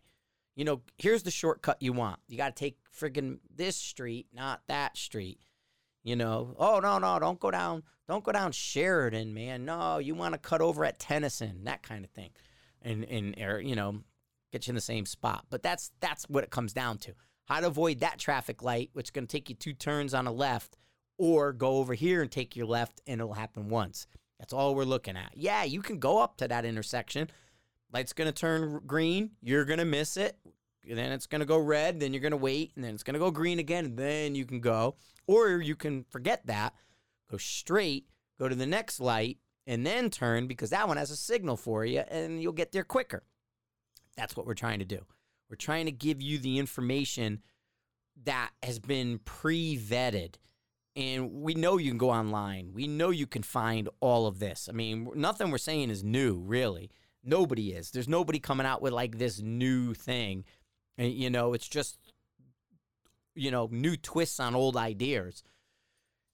You 0.56 0.64
know, 0.64 0.84
here's 0.98 1.24
the 1.24 1.32
shortcut 1.32 1.82
you 1.82 1.92
want. 1.92 2.22
You 2.30 2.38
got 2.38 2.56
to 2.56 2.58
take 2.58 2.78
friggin' 2.98 3.40
this 3.54 3.76
street, 3.76 4.28
not 4.34 4.62
that 4.70 4.96
street. 4.96 5.42
You 6.02 6.16
know, 6.16 6.56
oh 6.58 6.80
no, 6.80 6.98
no, 6.98 7.20
don't 7.20 7.42
go 7.42 7.52
down, 7.52 7.84
don't 8.08 8.24
go 8.24 8.32
down 8.32 8.54
Sheridan, 8.54 9.34
man. 9.34 9.66
No, 9.66 9.98
you 9.98 10.16
want 10.16 10.34
to 10.34 10.38
cut 10.38 10.62
over 10.62 10.86
at 10.86 10.98
Tennyson, 10.98 11.66
that 11.66 11.84
kind 11.84 12.06
of 12.06 12.12
thing, 12.12 12.30
and 12.82 13.04
and 13.04 13.36
you 13.68 13.76
know, 13.76 14.00
get 14.54 14.66
you 14.66 14.72
in 14.72 14.76
the 14.76 14.82
same 14.82 15.06
spot. 15.06 15.44
But 15.50 15.62
that's 15.62 15.92
that's 16.00 16.24
what 16.30 16.46
it 16.46 16.52
comes 16.52 16.72
down 16.72 17.00
to. 17.00 17.16
How 17.48 17.60
to 17.60 17.68
avoid 17.68 18.00
that 18.00 18.18
traffic 18.18 18.64
light, 18.64 18.92
which 18.94 19.08
is 19.08 19.12
going 19.12 19.28
to 19.28 19.32
take 19.32 19.50
you 19.50 19.56
two 19.56 19.74
turns 19.74 20.14
on 20.14 20.26
a 20.26 20.32
left, 20.32 20.78
or 21.18 21.52
go 21.52 21.80
over 21.80 21.96
here 21.96 22.22
and 22.22 22.32
take 22.32 22.56
your 22.56 22.68
left, 22.68 23.02
and 23.06 23.20
it'll 23.20 23.34
happen 23.34 23.68
once. 23.68 24.08
That's 24.40 24.54
all 24.54 24.76
we're 24.76 24.84
looking 24.84 25.18
at. 25.18 25.32
Yeah, 25.36 25.64
you 25.64 25.82
can 25.82 26.00
go 26.00 26.20
up 26.20 26.38
to 26.38 26.48
that 26.48 26.66
intersection. 26.66 27.30
Light's 27.92 28.14
going 28.14 28.28
to 28.28 28.34
turn 28.34 28.82
green. 28.86 29.32
You're 29.42 29.66
going 29.66 29.80
to 29.80 29.86
miss 29.86 30.18
it. 30.18 30.38
Then 30.84 31.12
it's 31.12 31.28
going 31.28 31.40
to 31.40 31.46
go 31.46 31.58
red. 31.58 32.00
Then 32.00 32.14
you're 32.14 32.22
going 32.22 32.32
to 32.32 32.38
wait. 32.38 32.72
And 32.76 32.84
then 32.84 32.94
it's 32.94 33.04
going 33.04 33.16
to 33.16 33.20
go 33.20 33.32
green 33.32 33.60
again. 33.60 33.96
Then 33.96 34.36
you 34.36 34.46
can 34.46 34.60
go. 34.60 34.96
Or 35.26 35.58
you 35.60 35.76
can 35.76 36.06
forget 36.10 36.46
that 36.48 36.74
go 37.30 37.38
straight, 37.38 38.06
go 38.40 38.48
to 38.48 38.56
the 38.56 38.66
next 38.66 39.00
light, 39.00 39.38
and 39.66 39.86
then 39.86 40.10
turn 40.10 40.48
because 40.48 40.70
that 40.70 40.88
one 40.88 40.98
has 40.98 41.12
a 41.12 41.16
signal 41.18 41.58
for 41.58 41.86
you 41.86 42.00
and 42.00 42.42
you'll 42.42 42.54
get 42.54 42.72
there 42.72 42.86
quicker. 42.86 43.24
That's 44.16 44.36
what 44.36 44.48
we're 44.48 44.54
trying 44.54 44.80
to 44.80 44.86
do. 44.86 45.06
We're 45.50 45.58
trying 45.58 45.86
to 45.86 45.92
give 45.92 46.22
you 46.22 46.38
the 46.40 46.58
information 46.58 47.42
that 48.24 48.52
has 48.64 48.80
been 48.80 49.20
pre 49.20 49.78
vetted. 49.78 50.36
And 50.98 51.32
we 51.32 51.54
know 51.54 51.78
you 51.78 51.92
can 51.92 52.00
go 52.00 52.10
online. 52.10 52.72
We 52.74 52.88
know 52.88 53.12
you 53.12 53.28
can 53.28 53.44
find 53.44 53.88
all 54.00 54.26
of 54.26 54.40
this. 54.40 54.68
I 54.68 54.74
mean, 54.74 55.08
nothing 55.14 55.52
we're 55.52 55.60
saying 55.60 55.92
is 55.92 56.04
new, 56.04 56.40
really. 56.40 56.90
Nobody 57.24 57.72
is. 57.72 57.92
There's 57.92 58.08
nobody 58.08 58.40
coming 58.40 58.66
out 58.66 58.82
with 58.82 58.94
like 58.94 59.20
this 59.20 59.40
new 59.40 59.94
thing. 59.94 60.44
And, 60.98 61.14
you 61.14 61.30
know, 61.30 61.54
it's 61.54 61.68
just, 61.68 62.00
you 63.36 63.52
know, 63.52 63.70
new 63.72 63.96
twists 63.96 64.40
on 64.40 64.56
old 64.56 64.76
ideas. 64.76 65.44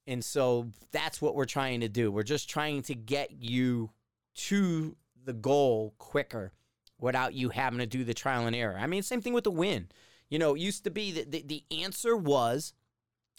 And 0.08 0.24
so 0.24 0.70
that's 0.94 1.22
what 1.22 1.36
we're 1.36 1.44
trying 1.44 1.82
to 1.82 1.90
do. 1.90 2.10
We're 2.10 2.24
just 2.24 2.50
trying 2.50 2.84
to 2.84 2.96
get 2.96 3.32
you 3.32 3.92
to 4.36 4.96
the 5.26 5.34
goal 5.34 5.94
quicker 5.98 6.54
without 7.02 7.34
you 7.34 7.50
having 7.50 7.80
to 7.80 7.86
do 7.86 8.06
the 8.06 8.14
trial 8.14 8.48
and 8.48 8.56
error. 8.56 8.78
I 8.80 8.88
mean, 8.88 9.04
same 9.04 9.22
thing 9.22 9.34
with 9.34 9.44
the 9.44 9.52
win. 9.52 9.90
You 10.30 10.40
know, 10.40 10.56
it 10.56 10.62
used 10.62 10.86
to 10.86 10.90
be 10.90 11.12
that 11.12 11.32
the, 11.32 11.44
the 11.46 11.64
answer 11.84 12.16
was, 12.16 12.74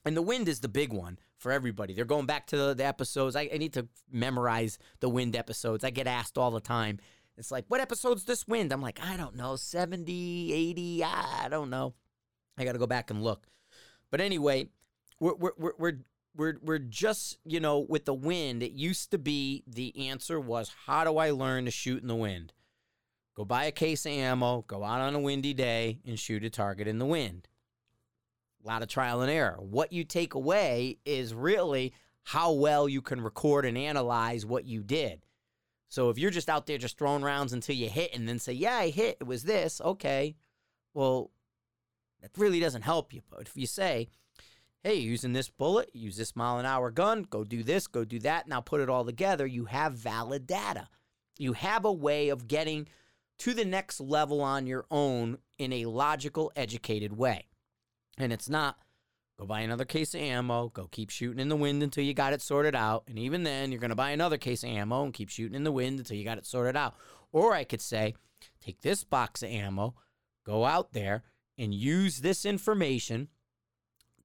and 0.04 0.16
the 0.16 0.22
wind 0.22 0.48
is 0.48 0.60
the 0.60 0.68
big 0.68 0.92
one 0.92 1.18
for 1.38 1.50
everybody. 1.52 1.94
They're 1.94 2.04
going 2.04 2.26
back 2.26 2.46
to 2.48 2.56
the, 2.56 2.74
the 2.74 2.84
episodes. 2.84 3.36
I, 3.36 3.48
I 3.52 3.58
need 3.58 3.72
to 3.74 3.88
memorize 4.10 4.78
the 5.00 5.08
wind 5.08 5.36
episodes. 5.36 5.84
I 5.84 5.90
get 5.90 6.06
asked 6.06 6.38
all 6.38 6.50
the 6.50 6.60
time. 6.60 6.98
It's 7.36 7.50
like, 7.50 7.64
what 7.68 7.80
episode's 7.80 8.24
this 8.24 8.46
wind? 8.46 8.72
I'm 8.72 8.82
like, 8.82 9.00
I 9.02 9.16
don't 9.16 9.34
know, 9.34 9.56
70, 9.56 10.52
80, 10.52 11.02
ah, 11.04 11.44
I 11.44 11.48
don't 11.48 11.70
know. 11.70 11.94
I 12.56 12.64
got 12.64 12.72
to 12.72 12.78
go 12.78 12.86
back 12.86 13.10
and 13.10 13.22
look. 13.22 13.46
But 14.10 14.20
anyway, 14.20 14.68
we're, 15.18 15.34
we're, 15.34 15.72
we're, 15.78 15.98
we're 16.36 16.58
we're 16.62 16.78
just 16.78 17.38
you 17.44 17.60
know 17.60 17.78
with 17.78 18.04
the 18.04 18.14
wind 18.14 18.62
it 18.62 18.72
used 18.72 19.10
to 19.10 19.18
be 19.18 19.62
the 19.66 20.08
answer 20.08 20.40
was 20.40 20.72
how 20.86 21.04
do 21.04 21.16
i 21.16 21.30
learn 21.30 21.64
to 21.64 21.70
shoot 21.70 22.02
in 22.02 22.08
the 22.08 22.14
wind 22.14 22.52
go 23.36 23.44
buy 23.44 23.64
a 23.64 23.72
case 23.72 24.04
of 24.04 24.12
ammo 24.12 24.64
go 24.66 24.82
out 24.82 25.00
on 25.00 25.14
a 25.14 25.20
windy 25.20 25.54
day 25.54 26.00
and 26.04 26.18
shoot 26.18 26.44
a 26.44 26.50
target 26.50 26.88
in 26.88 26.98
the 26.98 27.06
wind 27.06 27.48
a 28.64 28.68
lot 28.68 28.82
of 28.82 28.88
trial 28.88 29.20
and 29.20 29.30
error 29.30 29.56
what 29.60 29.92
you 29.92 30.04
take 30.04 30.34
away 30.34 30.98
is 31.04 31.34
really 31.34 31.92
how 32.22 32.52
well 32.52 32.88
you 32.88 33.02
can 33.02 33.20
record 33.20 33.66
and 33.66 33.76
analyze 33.76 34.46
what 34.46 34.64
you 34.64 34.82
did 34.82 35.24
so 35.88 36.10
if 36.10 36.18
you're 36.18 36.30
just 36.30 36.48
out 36.48 36.66
there 36.66 36.78
just 36.78 36.98
throwing 36.98 37.22
rounds 37.22 37.52
until 37.52 37.76
you 37.76 37.88
hit 37.88 38.14
and 38.14 38.28
then 38.28 38.38
say 38.38 38.52
yeah 38.52 38.76
i 38.76 38.88
hit 38.88 39.18
it 39.20 39.26
was 39.26 39.42
this 39.42 39.80
okay 39.80 40.34
well 40.94 41.30
that 42.20 42.30
really 42.36 42.60
doesn't 42.60 42.82
help 42.82 43.12
you 43.12 43.20
but 43.30 43.42
if 43.42 43.56
you 43.56 43.66
say 43.66 44.08
hey, 44.84 44.96
using 44.96 45.32
this 45.32 45.48
bullet, 45.48 45.88
use 45.94 46.16
this 46.16 46.36
mile 46.36 46.58
an 46.58 46.66
hour 46.66 46.90
gun, 46.90 47.26
go 47.30 47.42
do 47.42 47.62
this, 47.62 47.86
go 47.86 48.04
do 48.04 48.18
that. 48.20 48.46
Now 48.46 48.60
put 48.60 48.82
it 48.82 48.90
all 48.90 49.04
together. 49.04 49.46
You 49.46 49.64
have 49.64 49.94
valid 49.94 50.46
data. 50.46 50.88
You 51.38 51.54
have 51.54 51.86
a 51.86 51.92
way 51.92 52.28
of 52.28 52.46
getting 52.46 52.86
to 53.38 53.54
the 53.54 53.64
next 53.64 53.98
level 53.98 54.42
on 54.42 54.66
your 54.66 54.84
own 54.90 55.38
in 55.58 55.72
a 55.72 55.86
logical, 55.86 56.52
educated 56.54 57.16
way. 57.16 57.46
And 58.18 58.32
it's 58.32 58.48
not 58.48 58.78
go 59.38 59.46
buy 59.46 59.60
another 59.60 59.84
case 59.84 60.14
of 60.14 60.20
ammo, 60.20 60.68
go 60.68 60.88
keep 60.90 61.10
shooting 61.10 61.40
in 61.40 61.48
the 61.48 61.56
wind 61.56 61.82
until 61.82 62.04
you 62.04 62.14
got 62.14 62.32
it 62.32 62.42
sorted 62.42 62.74
out. 62.74 63.04
And 63.08 63.18
even 63.18 63.42
then, 63.42 63.72
you're 63.72 63.80
going 63.80 63.90
to 63.90 63.96
buy 63.96 64.10
another 64.10 64.38
case 64.38 64.62
of 64.62 64.70
ammo 64.70 65.04
and 65.04 65.14
keep 65.14 65.28
shooting 65.28 65.56
in 65.56 65.64
the 65.64 65.72
wind 65.72 65.98
until 65.98 66.16
you 66.16 66.24
got 66.24 66.38
it 66.38 66.46
sorted 66.46 66.76
out. 66.76 66.94
Or 67.32 67.54
I 67.54 67.64
could 67.64 67.80
say, 67.80 68.14
take 68.60 68.80
this 68.80 69.02
box 69.02 69.42
of 69.42 69.50
ammo, 69.50 69.94
go 70.44 70.64
out 70.64 70.92
there 70.92 71.24
and 71.58 71.74
use 71.74 72.20
this 72.20 72.44
information, 72.44 73.28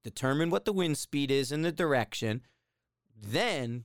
determine 0.04 0.50
what 0.50 0.64
the 0.64 0.72
wind 0.72 0.96
speed 0.96 1.30
is 1.30 1.50
in 1.50 1.62
the 1.62 1.72
direction, 1.72 2.42
then 3.20 3.84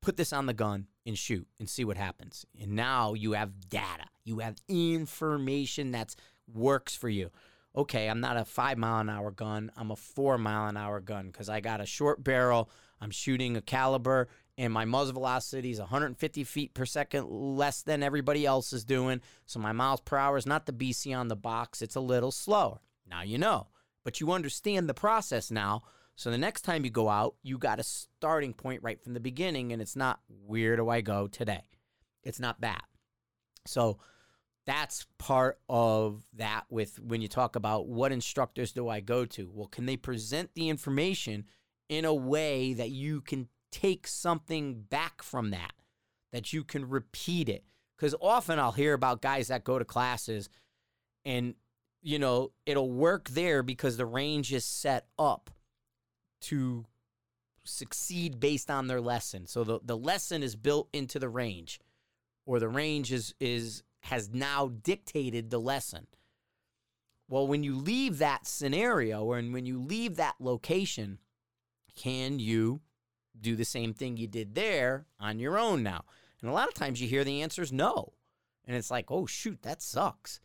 put 0.00 0.16
this 0.16 0.32
on 0.32 0.46
the 0.46 0.54
gun 0.54 0.88
and 1.06 1.16
shoot 1.16 1.46
and 1.58 1.68
see 1.68 1.84
what 1.84 1.96
happens. 1.96 2.44
And 2.60 2.72
now 2.72 3.14
you 3.14 3.32
have 3.32 3.68
data. 3.68 4.06
You 4.24 4.40
have 4.40 4.56
information 4.68 5.92
that 5.92 6.14
works 6.52 6.94
for 6.94 7.08
you. 7.08 7.30
Okay, 7.74 8.08
I'm 8.08 8.20
not 8.20 8.36
a 8.36 8.44
five 8.44 8.76
mile 8.76 9.00
an 9.00 9.08
hour 9.08 9.30
gun. 9.30 9.72
I'm 9.76 9.90
a 9.90 9.96
four 9.96 10.36
mile 10.36 10.68
an 10.68 10.76
hour 10.76 11.00
gun 11.00 11.26
because 11.26 11.48
I 11.48 11.60
got 11.60 11.80
a 11.80 11.86
short 11.86 12.22
barrel. 12.22 12.68
I'm 13.00 13.10
shooting 13.10 13.56
a 13.56 13.62
caliber, 13.62 14.28
and 14.58 14.72
my 14.72 14.84
muzzle 14.84 15.14
velocity 15.14 15.70
is 15.70 15.80
150 15.80 16.44
feet 16.44 16.74
per 16.74 16.84
second 16.84 17.28
less 17.28 17.82
than 17.82 18.02
everybody 18.02 18.44
else 18.46 18.72
is 18.72 18.84
doing. 18.84 19.20
So 19.46 19.58
my 19.58 19.72
miles 19.72 20.00
per 20.00 20.18
hour 20.18 20.36
is 20.36 20.46
not 20.46 20.66
the 20.66 20.72
BC 20.72 21.16
on 21.16 21.28
the 21.28 21.36
box. 21.36 21.82
It's 21.82 21.96
a 21.96 22.00
little 22.00 22.30
slower. 22.30 22.80
Now 23.08 23.22
you 23.22 23.38
know, 23.38 23.68
but 24.04 24.20
you 24.20 24.32
understand 24.32 24.88
the 24.88 24.94
process 24.94 25.50
now. 25.50 25.82
So 26.14 26.30
the 26.30 26.38
next 26.38 26.62
time 26.62 26.84
you 26.84 26.90
go 26.90 27.08
out, 27.08 27.36
you 27.42 27.56
got 27.56 27.80
a 27.80 27.82
starting 27.82 28.52
point 28.52 28.82
right 28.82 29.02
from 29.02 29.14
the 29.14 29.20
beginning, 29.20 29.72
and 29.72 29.80
it's 29.80 29.96
not 29.96 30.20
where 30.46 30.76
do 30.76 30.90
I 30.90 31.00
go 31.00 31.26
today? 31.26 31.64
It's 32.22 32.38
not 32.38 32.60
that. 32.60 32.84
So 33.66 33.98
that's 34.66 35.06
part 35.18 35.58
of 35.68 36.24
that 36.34 36.64
with 36.70 37.00
when 37.00 37.20
you 37.20 37.28
talk 37.28 37.56
about 37.56 37.88
what 37.88 38.12
instructors 38.12 38.72
do 38.72 38.88
I 38.88 39.00
go 39.00 39.24
to? 39.26 39.50
Well, 39.52 39.66
can 39.66 39.86
they 39.86 39.96
present 39.96 40.50
the 40.54 40.68
information 40.68 41.44
in 41.88 42.04
a 42.04 42.14
way 42.14 42.72
that 42.74 42.90
you 42.90 43.20
can 43.20 43.48
take 43.70 44.06
something 44.06 44.82
back 44.82 45.22
from 45.22 45.50
that, 45.50 45.72
that 46.32 46.52
you 46.52 46.62
can 46.62 46.88
repeat 46.88 47.48
it? 47.48 47.64
Because 47.96 48.14
often 48.20 48.58
I'll 48.58 48.72
hear 48.72 48.94
about 48.94 49.22
guys 49.22 49.48
that 49.48 49.64
go 49.64 49.78
to 49.78 49.84
classes 49.84 50.48
and, 51.24 51.54
you 52.00 52.18
know, 52.18 52.52
it'll 52.66 52.90
work 52.90 53.28
there 53.30 53.62
because 53.62 53.96
the 53.96 54.06
range 54.06 54.52
is 54.52 54.64
set 54.64 55.06
up 55.18 55.50
to 56.42 56.84
succeed 57.64 58.40
based 58.40 58.70
on 58.70 58.86
their 58.86 59.00
lesson. 59.00 59.46
So 59.46 59.64
the, 59.64 59.80
the 59.84 59.96
lesson 59.96 60.42
is 60.42 60.56
built 60.56 60.88
into 60.92 61.18
the 61.18 61.28
range 61.28 61.80
or 62.46 62.58
the 62.58 62.68
range 62.68 63.12
is 63.12 63.34
is 63.40 63.82
has 64.02 64.30
now 64.30 64.68
dictated 64.68 65.50
the 65.50 65.60
lesson. 65.60 66.06
Well, 67.28 67.46
when 67.46 67.62
you 67.62 67.76
leave 67.76 68.18
that 68.18 68.46
scenario 68.46 69.24
or 69.24 69.40
when 69.40 69.64
you 69.64 69.80
leave 69.80 70.16
that 70.16 70.34
location, 70.38 71.18
can 71.96 72.38
you 72.38 72.80
do 73.40 73.56
the 73.56 73.64
same 73.64 73.94
thing 73.94 74.16
you 74.16 74.26
did 74.26 74.54
there 74.54 75.06
on 75.18 75.38
your 75.38 75.58
own 75.58 75.82
now? 75.82 76.04
And 76.40 76.50
a 76.50 76.52
lot 76.52 76.68
of 76.68 76.74
times 76.74 77.00
you 77.00 77.08
hear 77.08 77.24
the 77.24 77.42
answer 77.42 77.62
is 77.62 77.72
no. 77.72 78.12
And 78.66 78.76
it's 78.76 78.90
like, 78.90 79.10
oh, 79.10 79.26
shoot, 79.26 79.62
that 79.62 79.80
sucks. 79.80 80.40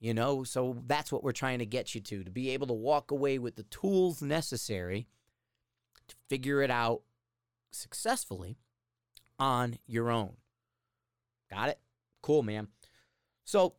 You 0.00 0.12
know, 0.12 0.44
so 0.44 0.82
that's 0.86 1.12
what 1.12 1.22
we're 1.22 1.32
trying 1.32 1.60
to 1.60 1.66
get 1.66 1.94
you 1.94 2.00
to 2.00 2.24
to 2.24 2.30
be 2.30 2.50
able 2.50 2.66
to 2.66 2.74
walk 2.74 3.10
away 3.10 3.38
with 3.38 3.56
the 3.56 3.62
tools 3.64 4.20
necessary 4.20 5.06
to 6.08 6.16
figure 6.28 6.62
it 6.62 6.70
out 6.70 7.02
successfully 7.70 8.58
on 9.38 9.78
your 9.86 10.10
own. 10.10 10.34
Got 11.50 11.70
it? 11.70 11.78
Cool, 12.22 12.42
man. 12.42 12.68
So 13.44 13.74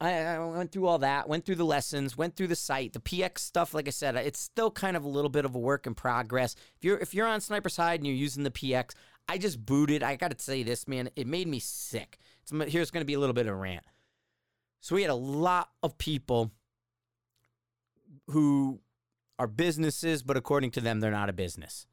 I, 0.00 0.12
I, 0.20 0.38
went 0.38 0.70
through 0.70 0.86
all 0.86 0.98
that, 0.98 1.28
went 1.28 1.44
through 1.44 1.56
the 1.56 1.64
lessons, 1.64 2.16
went 2.16 2.36
through 2.36 2.46
the 2.48 2.56
site, 2.56 2.92
the 2.92 3.00
PX 3.00 3.38
stuff. 3.38 3.74
Like 3.74 3.88
I 3.88 3.90
said, 3.90 4.14
it's 4.16 4.40
still 4.40 4.70
kind 4.70 4.96
of 4.96 5.04
a 5.04 5.08
little 5.08 5.30
bit 5.30 5.44
of 5.44 5.54
a 5.54 5.58
work 5.58 5.86
in 5.86 5.94
progress. 5.94 6.54
If 6.76 6.84
you're 6.84 6.98
if 6.98 7.14
you're 7.14 7.26
on 7.26 7.40
Sniper's 7.40 7.76
Hide 7.76 8.00
and 8.00 8.06
you're 8.06 8.14
using 8.14 8.44
the 8.44 8.50
PX, 8.50 8.92
I 9.28 9.38
just 9.38 9.64
booted. 9.64 10.02
I 10.02 10.16
got 10.16 10.36
to 10.36 10.42
say 10.42 10.62
this, 10.62 10.86
man, 10.86 11.10
it 11.16 11.26
made 11.26 11.48
me 11.48 11.58
sick. 11.58 12.18
It's, 12.42 12.72
here's 12.72 12.90
going 12.90 13.02
to 13.02 13.06
be 13.06 13.14
a 13.14 13.18
little 13.18 13.34
bit 13.34 13.46
of 13.46 13.52
a 13.52 13.56
rant. 13.56 13.84
So 14.80 14.94
we 14.94 15.02
had 15.02 15.10
a 15.10 15.14
lot 15.14 15.70
of 15.82 15.98
people 15.98 16.52
who 18.28 18.80
are 19.38 19.48
businesses, 19.48 20.22
but 20.22 20.36
according 20.36 20.70
to 20.72 20.80
them, 20.80 21.00
they're 21.00 21.10
not 21.10 21.28
a 21.28 21.32
business. 21.32 21.86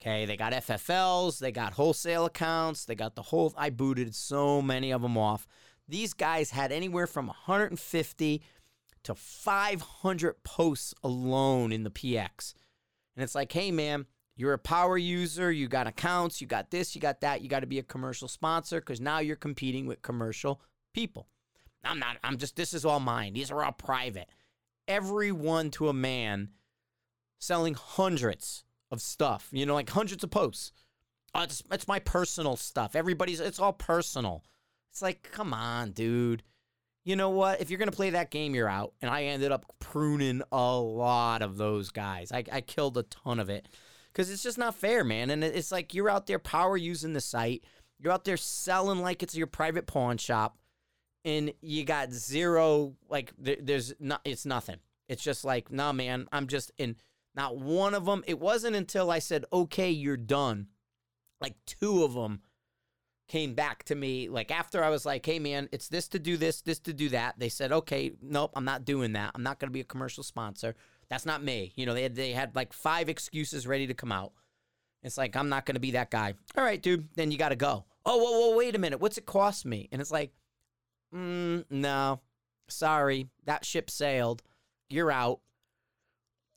Okay, 0.00 0.24
they 0.24 0.36
got 0.38 0.54
FFLs, 0.54 1.40
they 1.40 1.52
got 1.52 1.74
wholesale 1.74 2.24
accounts, 2.24 2.86
they 2.86 2.94
got 2.94 3.16
the 3.16 3.22
whole. 3.22 3.52
I 3.56 3.68
booted 3.68 4.14
so 4.14 4.62
many 4.62 4.92
of 4.92 5.02
them 5.02 5.18
off 5.18 5.46
these 5.90 6.14
guys 6.14 6.50
had 6.50 6.72
anywhere 6.72 7.06
from 7.06 7.26
150 7.26 8.42
to 9.02 9.14
500 9.14 10.42
posts 10.44 10.94
alone 11.02 11.72
in 11.72 11.84
the 11.84 11.90
PX. 11.90 12.54
And 13.16 13.24
it's 13.24 13.34
like, 13.34 13.52
hey, 13.52 13.70
man, 13.70 14.06
you're 14.36 14.52
a 14.52 14.58
power 14.58 14.96
user, 14.96 15.50
you 15.50 15.68
got 15.68 15.86
accounts, 15.86 16.40
you 16.40 16.46
got 16.46 16.70
this, 16.70 16.94
you 16.94 17.00
got 17.00 17.20
that, 17.20 17.42
you 17.42 17.48
got 17.48 17.60
to 17.60 17.66
be 17.66 17.78
a 17.78 17.82
commercial 17.82 18.28
sponsor 18.28 18.80
because 18.80 19.00
now 19.00 19.18
you're 19.18 19.36
competing 19.36 19.86
with 19.86 20.02
commercial 20.02 20.60
people. 20.94 21.28
I'm 21.84 21.98
not, 21.98 22.18
I'm 22.22 22.38
just, 22.38 22.56
this 22.56 22.74
is 22.74 22.84
all 22.84 23.00
mine. 23.00 23.32
These 23.32 23.50
are 23.50 23.64
all 23.64 23.72
private. 23.72 24.28
Everyone 24.86 25.70
to 25.72 25.88
a 25.88 25.92
man 25.92 26.50
selling 27.38 27.74
hundreds 27.74 28.64
of 28.90 29.00
stuff, 29.00 29.48
you 29.50 29.64
know, 29.64 29.74
like 29.74 29.90
hundreds 29.90 30.24
of 30.24 30.30
posts. 30.30 30.72
Oh, 31.34 31.42
it's, 31.42 31.62
it's 31.70 31.88
my 31.88 32.00
personal 32.00 32.56
stuff. 32.56 32.96
Everybody's, 32.96 33.40
it's 33.40 33.60
all 33.60 33.72
personal. 33.72 34.42
It's 34.90 35.02
like, 35.02 35.22
come 35.22 35.54
on, 35.54 35.92
dude. 35.92 36.42
You 37.04 37.16
know 37.16 37.30
what? 37.30 37.60
If 37.60 37.70
you're 37.70 37.78
going 37.78 37.90
to 37.90 37.96
play 37.96 38.10
that 38.10 38.30
game, 38.30 38.54
you're 38.54 38.68
out. 38.68 38.92
And 39.00 39.10
I 39.10 39.24
ended 39.24 39.52
up 39.52 39.64
pruning 39.78 40.42
a 40.52 40.78
lot 40.78 41.42
of 41.42 41.56
those 41.56 41.90
guys. 41.90 42.30
I, 42.32 42.44
I 42.52 42.60
killed 42.60 42.98
a 42.98 43.04
ton 43.04 43.40
of 43.40 43.48
it 43.48 43.68
because 44.12 44.30
it's 44.30 44.42
just 44.42 44.58
not 44.58 44.74
fair, 44.74 45.02
man. 45.04 45.30
And 45.30 45.42
it's 45.42 45.72
like 45.72 45.94
you're 45.94 46.10
out 46.10 46.26
there 46.26 46.38
power 46.38 46.76
using 46.76 47.12
the 47.12 47.20
site, 47.20 47.64
you're 47.98 48.12
out 48.12 48.24
there 48.24 48.36
selling 48.36 49.00
like 49.00 49.22
it's 49.22 49.36
your 49.36 49.46
private 49.46 49.86
pawn 49.86 50.18
shop, 50.18 50.58
and 51.24 51.52
you 51.60 51.84
got 51.84 52.12
zero, 52.12 52.96
like, 53.08 53.32
there's 53.38 53.94
not, 54.00 54.20
it's 54.24 54.46
nothing. 54.46 54.78
It's 55.08 55.22
just 55.22 55.44
like, 55.44 55.70
nah, 55.70 55.92
man, 55.92 56.28
I'm 56.32 56.46
just 56.46 56.70
in. 56.78 56.96
Not 57.34 57.56
one 57.56 57.94
of 57.94 58.06
them. 58.06 58.24
It 58.26 58.40
wasn't 58.40 58.74
until 58.74 59.10
I 59.10 59.20
said, 59.20 59.44
okay, 59.52 59.90
you're 59.90 60.16
done. 60.16 60.66
Like 61.40 61.54
two 61.64 62.02
of 62.02 62.14
them 62.14 62.40
came 63.30 63.54
back 63.54 63.84
to 63.84 63.94
me 63.94 64.28
like 64.28 64.50
after 64.50 64.82
I 64.82 64.90
was 64.90 65.06
like, 65.06 65.24
"Hey 65.24 65.38
man, 65.38 65.68
it's 65.70 65.86
this 65.86 66.08
to 66.08 66.18
do 66.18 66.36
this, 66.36 66.62
this 66.62 66.80
to 66.80 66.92
do 66.92 67.08
that." 67.10 67.38
They 67.38 67.48
said, 67.48 67.70
"Okay, 67.70 68.10
nope, 68.20 68.50
I'm 68.56 68.64
not 68.64 68.84
doing 68.84 69.12
that. 69.12 69.30
I'm 69.36 69.44
not 69.44 69.60
going 69.60 69.68
to 69.68 69.72
be 69.72 69.80
a 69.80 69.84
commercial 69.84 70.24
sponsor. 70.24 70.74
That's 71.08 71.24
not 71.24 71.42
me." 71.42 71.72
You 71.76 71.86
know, 71.86 71.94
they 71.94 72.02
had 72.02 72.16
they 72.16 72.32
had 72.32 72.56
like 72.56 72.72
five 72.72 73.08
excuses 73.08 73.68
ready 73.68 73.86
to 73.86 73.94
come 73.94 74.10
out. 74.10 74.32
It's 75.04 75.16
like, 75.16 75.36
"I'm 75.36 75.48
not 75.48 75.64
going 75.64 75.76
to 75.76 75.80
be 75.80 75.92
that 75.92 76.10
guy." 76.10 76.34
All 76.56 76.64
right, 76.64 76.82
dude, 76.82 77.08
then 77.14 77.30
you 77.30 77.38
got 77.38 77.50
to 77.50 77.56
go. 77.56 77.84
Oh, 78.04 78.16
whoa, 78.16 78.48
whoa, 78.50 78.56
wait 78.56 78.74
a 78.74 78.78
minute. 78.78 79.00
What's 79.00 79.16
it 79.16 79.26
cost 79.26 79.64
me? 79.64 79.88
And 79.92 80.00
it's 80.00 80.10
like, 80.10 80.32
mm, 81.14 81.64
"No. 81.70 82.20
Sorry. 82.68 83.28
That 83.44 83.64
ship 83.64 83.90
sailed. 83.90 84.42
You're 84.88 85.12
out." 85.12 85.38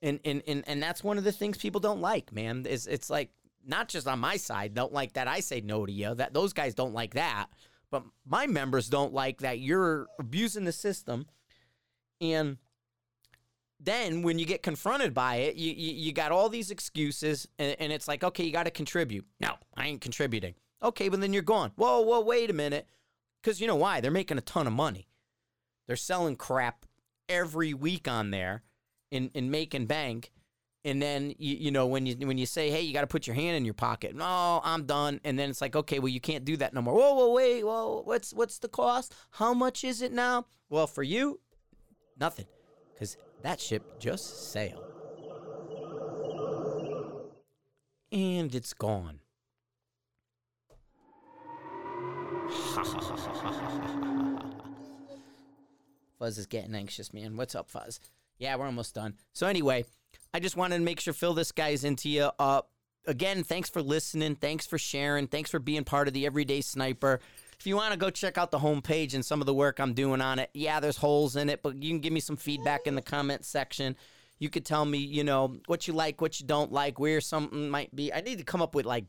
And 0.01 0.19
and 0.26 0.41
and 0.47 0.63
and 0.65 0.82
that's 0.82 1.03
one 1.03 1.19
of 1.19 1.24
the 1.24 1.32
things 1.32 1.59
people 1.59 1.80
don't 1.80 2.01
like, 2.01 2.34
man. 2.34 2.65
Is 2.65 2.88
it's 2.88 3.11
like 3.11 3.30
not 3.66 3.88
just 3.89 4.07
on 4.07 4.20
my 4.20 4.38
side 4.38 4.74
don't 4.74 4.93
like 4.93 5.14
that 5.14 5.28
I 5.28 5.39
say 5.39 5.61
no 5.61 5.86
to 5.86 5.91
you. 5.91 6.16
That 6.16 6.34
those 6.34 6.53
guys 6.53 6.74
don't 6.74 6.93
like 6.93 7.14
that, 7.14 7.47
but 7.91 8.03
my 8.26 8.47
members 8.47 8.89
don't 8.89 9.14
like 9.14 9.41
that 9.41 9.59
you're 9.59 10.07
abusing 10.20 10.66
the 10.66 10.72
system. 10.72 11.28
And 12.22 12.57
then 13.80 14.22
when 14.22 14.39
you 14.39 14.45
get 14.45 14.64
confronted 14.64 15.14
by 15.14 15.36
it, 15.36 15.55
you 15.55 15.72
you, 15.74 15.93
you 15.93 16.14
got 16.14 16.32
all 16.32 16.49
these 16.49 16.72
excuses, 16.72 17.47
and, 17.59 17.76
and 17.80 17.91
it's 17.91 18.07
like, 18.07 18.24
okay, 18.24 18.43
you 18.43 18.51
got 18.51 18.64
to 18.64 18.72
contribute. 18.72 19.26
No, 19.39 19.55
I 19.76 19.88
ain't 19.88 20.01
contributing. 20.01 20.55
Okay, 20.82 21.09
but 21.09 21.22
then 21.22 21.34
you're 21.34 21.41
gone. 21.41 21.72
Whoa, 21.76 22.01
whoa, 22.01 22.22
wait 22.22 22.49
a 22.49 22.53
minute. 22.53 22.88
Because 23.41 23.59
you 23.59 23.68
know 23.68 23.76
why? 23.76 23.99
They're 23.99 24.11
making 24.11 24.38
a 24.38 24.41
ton 24.41 24.68
of 24.68 24.74
money. 24.74 25.07
They're 25.88 25.95
selling 25.95 26.36
crap 26.36 26.86
every 27.28 27.74
week 27.74 28.07
on 28.07 28.32
there 28.32 28.64
in, 29.11 29.32
in 29.34 29.51
making 29.51 29.86
bank 29.86 30.32
and 30.86 31.01
then 31.01 31.34
you, 31.38 31.55
you 31.55 31.71
know 31.71 31.88
when 31.88 32.05
you 32.05 32.15
when 32.27 32.38
you 32.38 32.45
say 32.45 32.69
hey 32.69 32.81
you 32.81 32.93
got 32.93 33.01
to 33.01 33.07
put 33.07 33.25
your 33.27 33.36
hand 33.36 33.55
in 33.55 33.65
your 33.65 33.73
pocket. 33.73 34.15
No 34.15 34.61
i'm 34.63 34.86
done. 34.86 35.19
And 35.23 35.38
then 35.38 35.49
it's 35.49 35.61
like 35.61 35.75
okay 35.75 35.99
well 35.99 36.09
you 36.09 36.21
can't 36.21 36.45
do 36.45 36.57
that 36.57 36.73
no 36.73 36.81
more. 36.81 36.93
Whoa 36.93 37.13
whoa 37.13 37.34
wait 37.34 37.63
whoa 37.63 38.01
what's 38.03 38.34
what's 38.34 38.59
the 38.59 38.67
cost? 38.67 39.13
How 39.31 39.53
much 39.53 39.84
is 39.84 40.01
it 40.01 40.11
now? 40.11 40.45
Well 40.69 40.88
for 40.88 41.03
you 41.03 41.39
nothing 42.19 42.45
because 42.93 43.17
that 43.41 43.59
ship 43.59 43.99
just 43.99 44.51
sailed. 44.51 44.84
And 48.11 48.53
it's 48.53 48.73
gone. 48.73 49.19
Fuzz 56.19 56.38
is 56.38 56.45
getting 56.45 56.75
anxious, 56.75 57.11
man. 57.11 57.36
What's 57.36 57.55
up, 57.55 57.69
Fuzz? 57.69 57.99
Yeah, 58.38 58.55
we're 58.55 58.67
almost 58.67 58.93
done. 58.93 59.15
So 59.34 59.47
anyway, 59.47 59.86
I 60.34 60.39
just 60.39 60.57
wanted 60.57 60.78
to 60.78 60.84
make 60.84 60.99
sure 60.99 61.14
fill 61.14 61.34
this 61.34 61.51
guy's 61.51 61.84
into 61.84 62.09
you. 62.09 62.30
Uh, 62.39 62.61
again, 63.05 63.43
thanks 63.43 63.70
for 63.70 63.82
listening. 63.82 64.36
Thanks 64.36 64.66
for 64.66 64.78
sharing. 64.78 65.28
Thanks 65.28 65.51
for 65.51 65.59
being 65.59 65.84
part 65.84 66.07
of 66.07 66.14
the 66.14 66.26
Everyday 66.26 66.61
Sniper. 66.61 67.20
if 67.59 67.68
you 67.68 67.76
want 67.76 67.91
to 67.93 67.99
go 67.99 68.09
check 68.09 68.38
out 68.38 68.51
the 68.51 68.59
homepage 68.59 69.14
and 69.14 69.26
some 69.26 69.41
of 69.41 69.45
the 69.45 69.53
work 69.53 69.80
I'm 69.80 69.93
doing 69.93 70.22
on 70.22 70.39
it, 70.39 70.49
yeah, 70.53 70.80
there's 70.80 70.97
holes 70.97 71.36
in 71.36 71.49
it, 71.49 71.61
but 71.61 71.82
you 71.82 71.89
can 71.89 71.99
give 71.99 72.14
me 72.14 72.20
some 72.20 72.38
feedback 72.38 72.88
in 72.88 72.95
the 72.95 73.01
comment 73.01 73.45
section. 73.45 73.95
You 74.39 74.49
could 74.49 74.66
tell 74.66 74.84
me, 74.84 74.97
you 74.97 75.24
know, 75.24 75.57
what 75.68 75.88
you 75.88 75.93
like, 75.93 76.20
what 76.20 76.39
you 76.39 76.47
don't 76.47 76.72
like, 76.72 76.99
where 76.99 77.22
something 77.22 77.70
might 77.70 77.95
be. 77.95 78.11
I 78.11 78.22
need 78.22 78.39
to 78.39 78.43
come 78.43 78.61
up 78.61 78.76
with 78.76 78.86
like 78.86 79.05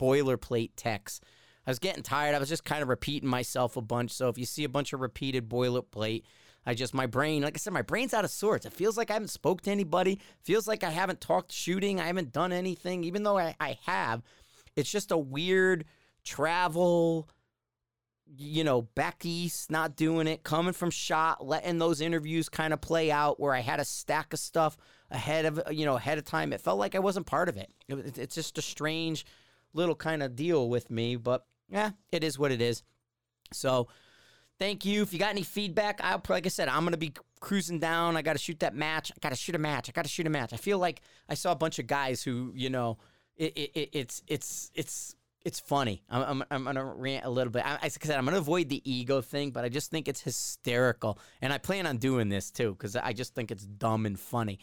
boilerplate 0.00 0.70
text. 0.76 1.24
I 1.66 1.70
was 1.70 1.78
getting 1.78 2.02
tired. 2.02 2.34
I 2.34 2.38
was 2.38 2.48
just 2.48 2.64
kind 2.64 2.82
of 2.82 2.88
repeating 2.88 3.28
myself 3.28 3.76
a 3.76 3.82
bunch. 3.82 4.12
So 4.12 4.28
if 4.28 4.38
you 4.38 4.46
see 4.46 4.64
a 4.64 4.68
bunch 4.70 4.94
of 4.94 5.00
repeated 5.00 5.50
boilerplate, 5.50 6.22
I 6.68 6.74
just 6.74 6.92
my 6.92 7.06
brain, 7.06 7.40
like 7.42 7.56
I 7.56 7.58
said, 7.58 7.72
my 7.72 7.80
brain's 7.80 8.12
out 8.12 8.26
of 8.26 8.30
sorts. 8.30 8.66
It 8.66 8.74
feels 8.74 8.98
like 8.98 9.10
I 9.10 9.14
haven't 9.14 9.28
spoke 9.28 9.62
to 9.62 9.70
anybody. 9.70 10.20
Feels 10.42 10.68
like 10.68 10.84
I 10.84 10.90
haven't 10.90 11.18
talked 11.18 11.50
shooting. 11.50 11.98
I 11.98 12.08
haven't 12.08 12.30
done 12.30 12.52
anything, 12.52 13.04
even 13.04 13.22
though 13.22 13.38
I, 13.38 13.56
I 13.58 13.78
have. 13.86 14.22
It's 14.76 14.90
just 14.90 15.10
a 15.10 15.16
weird 15.16 15.86
travel, 16.24 17.26
you 18.26 18.64
know, 18.64 18.82
back 18.82 19.24
east, 19.24 19.70
not 19.70 19.96
doing 19.96 20.26
it, 20.26 20.42
coming 20.42 20.74
from 20.74 20.90
shot, 20.90 21.42
letting 21.42 21.78
those 21.78 22.02
interviews 22.02 22.50
kind 22.50 22.74
of 22.74 22.82
play 22.82 23.10
out 23.10 23.40
where 23.40 23.54
I 23.54 23.60
had 23.60 23.80
a 23.80 23.84
stack 23.86 24.34
of 24.34 24.38
stuff 24.38 24.76
ahead 25.10 25.46
of, 25.46 25.62
you 25.70 25.86
know, 25.86 25.96
ahead 25.96 26.18
of 26.18 26.24
time. 26.24 26.52
It 26.52 26.60
felt 26.60 26.78
like 26.78 26.94
I 26.94 26.98
wasn't 26.98 27.24
part 27.24 27.48
of 27.48 27.56
it. 27.56 27.70
it 27.88 28.18
it's 28.18 28.34
just 28.34 28.58
a 28.58 28.62
strange 28.62 29.24
little 29.72 29.94
kind 29.94 30.22
of 30.22 30.36
deal 30.36 30.68
with 30.68 30.90
me, 30.90 31.16
but 31.16 31.46
yeah, 31.70 31.92
it 32.12 32.22
is 32.22 32.38
what 32.38 32.52
it 32.52 32.60
is. 32.60 32.82
So, 33.54 33.88
thank 34.58 34.84
you. 34.84 35.02
If 35.02 35.12
you 35.12 35.18
got 35.18 35.30
any 35.30 35.42
feedback, 35.42 36.00
I'll 36.02 36.22
like 36.28 36.46
I 36.46 36.48
said, 36.48 36.68
I'm 36.68 36.84
gonna 36.84 36.96
be 36.96 37.12
cruising 37.40 37.78
down. 37.78 38.16
I 38.16 38.22
got 38.22 38.34
to 38.34 38.38
shoot 38.38 38.60
that 38.60 38.74
match. 38.74 39.12
I 39.12 39.18
got 39.20 39.30
to 39.30 39.36
shoot 39.36 39.54
a 39.54 39.58
match. 39.58 39.88
I 39.88 39.92
got 39.92 40.04
to 40.04 40.10
shoot 40.10 40.26
a 40.26 40.30
match. 40.30 40.52
I 40.52 40.56
feel 40.56 40.78
like 40.78 41.00
I 41.28 41.34
saw 41.34 41.52
a 41.52 41.56
bunch 41.56 41.78
of 41.78 41.86
guys 41.86 42.22
who, 42.22 42.52
you 42.54 42.70
know, 42.70 42.98
it, 43.36 43.56
it, 43.56 43.90
it's 43.92 44.22
it's 44.26 44.70
it's 44.74 45.14
it's 45.44 45.60
funny. 45.60 46.02
I'm, 46.10 46.22
I'm, 46.22 46.44
I'm 46.50 46.64
gonna 46.64 46.84
rant 46.84 47.24
a 47.24 47.30
little 47.30 47.52
bit. 47.52 47.64
I, 47.64 47.78
I 47.82 47.88
said 47.88 48.16
I'm 48.16 48.24
gonna 48.24 48.38
avoid 48.38 48.68
the 48.68 48.82
ego 48.90 49.20
thing, 49.20 49.50
but 49.50 49.64
I 49.64 49.68
just 49.68 49.90
think 49.90 50.08
it's 50.08 50.20
hysterical, 50.20 51.18
and 51.40 51.52
I 51.52 51.58
plan 51.58 51.86
on 51.86 51.98
doing 51.98 52.28
this 52.28 52.50
too 52.50 52.72
because 52.72 52.96
I 52.96 53.12
just 53.12 53.34
think 53.34 53.50
it's 53.50 53.64
dumb 53.64 54.06
and 54.06 54.18
funny. 54.18 54.58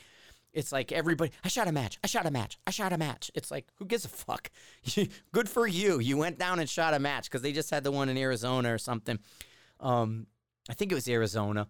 It's 0.54 0.72
like 0.72 0.94
everybody, 0.94 1.32
I 1.44 1.50
shot 1.50 1.68
a 1.68 1.72
match, 1.74 2.00
I 2.04 2.08
shot 2.08 2.26
a 2.26 2.32
match, 2.32 2.58
I 2.66 2.72
shot 2.72 2.94
a 2.94 2.98
match. 2.98 3.30
It's 3.36 3.52
like, 3.52 3.68
who 3.76 3.86
gives 3.86 4.06
a 4.06 4.10
fuck? 4.10 4.50
Good 5.32 5.50
for 5.50 5.68
you. 5.68 6.00
You 6.00 6.16
went 6.18 6.40
down 6.40 6.60
and 6.60 6.70
shot 6.70 6.94
a 6.94 7.00
match 7.00 7.26
because 7.26 7.42
they 7.42 7.52
just 7.52 7.70
had 7.72 7.84
the 7.84 7.92
one 7.92 8.08
in 8.08 8.18
Arizona 8.18 8.74
or 8.74 8.78
something. 8.78 9.20
Um, 9.80 10.28
I 10.70 10.74
think 10.74 10.92
it 10.92 10.96
was 10.96 11.08
Arizona 11.08 11.68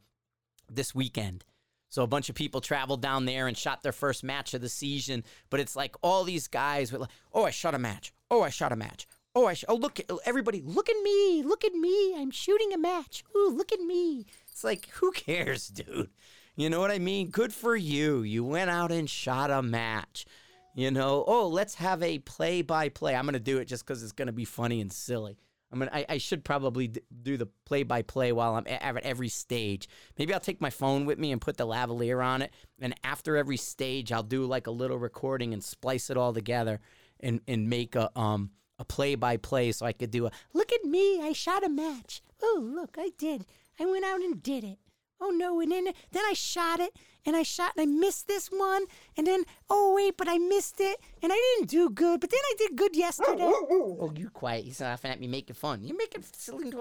this 0.69 0.95
weekend. 0.95 1.43
So 1.89 2.03
a 2.03 2.07
bunch 2.07 2.29
of 2.29 2.35
people 2.35 2.61
traveled 2.61 3.01
down 3.01 3.25
there 3.25 3.47
and 3.47 3.57
shot 3.57 3.83
their 3.83 3.91
first 3.91 4.23
match 4.23 4.53
of 4.53 4.61
the 4.61 4.69
season. 4.69 5.23
But 5.49 5.59
it's 5.59 5.75
like 5.75 5.95
all 6.01 6.23
these 6.23 6.47
guys 6.47 6.91
were 6.91 6.99
like, 6.99 7.11
"Oh, 7.33 7.45
I 7.45 7.51
shot 7.51 7.75
a 7.75 7.79
match. 7.79 8.13
Oh, 8.29 8.41
I 8.41 8.49
shot 8.49 8.71
a 8.71 8.75
match. 8.75 9.07
Oh, 9.33 9.45
I 9.47 9.53
sh- 9.53 9.65
oh 9.67 9.75
look, 9.75 9.99
everybody, 10.25 10.61
look 10.61 10.89
at 10.89 11.01
me, 11.03 11.43
look 11.43 11.63
at 11.63 11.73
me. 11.73 12.15
I'm 12.17 12.31
shooting 12.31 12.73
a 12.73 12.77
match. 12.77 13.23
Ooh, 13.35 13.49
look 13.49 13.71
at 13.71 13.79
me." 13.79 14.25
It's 14.51 14.63
like, 14.63 14.89
who 14.95 15.11
cares, 15.11 15.67
dude? 15.67 16.09
You 16.55 16.69
know 16.69 16.79
what 16.79 16.91
I 16.91 16.99
mean? 16.99 17.29
Good 17.29 17.53
for 17.53 17.75
you. 17.75 18.21
You 18.21 18.43
went 18.43 18.69
out 18.69 18.91
and 18.91 19.09
shot 19.09 19.51
a 19.51 19.61
match. 19.61 20.25
You 20.73 20.91
know, 20.91 21.23
oh, 21.27 21.47
let's 21.47 21.75
have 21.75 22.03
a 22.03 22.19
play 22.19 22.61
by 22.61 22.89
play. 22.89 23.15
I'm 23.15 23.25
going 23.25 23.33
to 23.33 23.39
do 23.39 23.59
it 23.59 23.65
just 23.65 23.85
because 23.85 24.03
it's 24.03 24.11
going 24.11 24.27
to 24.27 24.33
be 24.33 24.43
funny 24.43 24.81
and 24.81 24.91
silly. 24.91 25.37
I 25.71 25.75
mean, 25.75 25.89
I, 25.91 26.05
I 26.07 26.17
should 26.17 26.43
probably 26.43 26.87
do 27.21 27.37
the 27.37 27.47
play 27.65 27.83
by 27.83 28.01
play 28.01 28.31
while 28.31 28.55
I'm 28.55 28.65
at 28.67 28.97
every 29.03 29.29
stage. 29.29 29.89
Maybe 30.17 30.33
I'll 30.33 30.39
take 30.39 30.61
my 30.61 30.69
phone 30.69 31.05
with 31.05 31.19
me 31.19 31.31
and 31.31 31.41
put 31.41 31.57
the 31.57 31.65
lavalier 31.65 32.23
on 32.23 32.41
it. 32.41 32.53
And 32.79 32.95
after 33.03 33.35
every 33.35 33.57
stage, 33.57 34.11
I'll 34.11 34.23
do 34.23 34.45
like 34.45 34.67
a 34.67 34.71
little 34.71 34.97
recording 34.97 35.53
and 35.53 35.63
splice 35.63 36.09
it 36.09 36.17
all 36.17 36.33
together 36.33 36.79
and, 37.19 37.41
and 37.47 37.69
make 37.69 37.95
a, 37.95 38.17
um, 38.17 38.51
a 38.79 38.85
play 38.85 39.15
by 39.15 39.37
play 39.37 39.71
so 39.71 39.85
I 39.85 39.93
could 39.93 40.11
do 40.11 40.27
a 40.27 40.31
look 40.53 40.71
at 40.71 40.83
me, 40.85 41.21
I 41.21 41.33
shot 41.33 41.65
a 41.65 41.69
match. 41.69 42.21
Oh, 42.41 42.59
look, 42.61 42.97
I 42.99 43.11
did. 43.17 43.45
I 43.79 43.85
went 43.85 44.05
out 44.05 44.21
and 44.21 44.41
did 44.41 44.63
it 44.63 44.79
oh 45.21 45.29
no, 45.29 45.59
and 45.59 45.71
then 45.71 45.85
then 46.11 46.23
I 46.29 46.33
shot 46.33 46.79
it 46.79 46.95
and 47.25 47.35
I 47.35 47.43
shot 47.43 47.73
and 47.77 47.83
I 47.83 47.85
missed 47.85 48.27
this 48.27 48.47
one 48.47 48.85
and 49.17 49.25
then 49.25 49.43
oh 49.69 49.93
wait, 49.95 50.17
but 50.17 50.27
I 50.27 50.37
missed 50.37 50.79
it 50.79 50.99
and 51.21 51.31
I 51.33 51.55
didn't 51.57 51.69
do 51.69 51.89
good, 51.89 52.21
but 52.21 52.29
then 52.29 52.39
I 52.43 52.53
did 52.57 52.75
good 52.75 52.95
yesterday. 52.95 53.37
oh, 53.41 54.11
you 54.15 54.29
quiet. 54.29 54.65
He's 54.65 54.81
laughing 54.81 55.11
at 55.11 55.19
me 55.19 55.27
making 55.27 55.55
fun. 55.55 55.83
You're 55.83 55.97
making 55.97 56.23
silly 56.33 56.71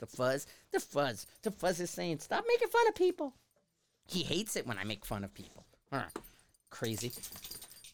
the 0.00 0.06
fuzz. 0.06 0.46
The 0.72 0.80
fuzz. 0.80 1.26
The 1.42 1.50
fuzz 1.50 1.80
is 1.80 1.90
saying, 1.90 2.18
stop 2.18 2.44
making 2.46 2.68
fun 2.68 2.88
of 2.88 2.94
people. 2.94 3.34
He 4.06 4.22
hates 4.22 4.56
it 4.56 4.66
when 4.66 4.78
I 4.78 4.84
make 4.84 5.04
fun 5.04 5.24
of 5.24 5.32
people. 5.32 5.64
Crazy. 6.70 7.12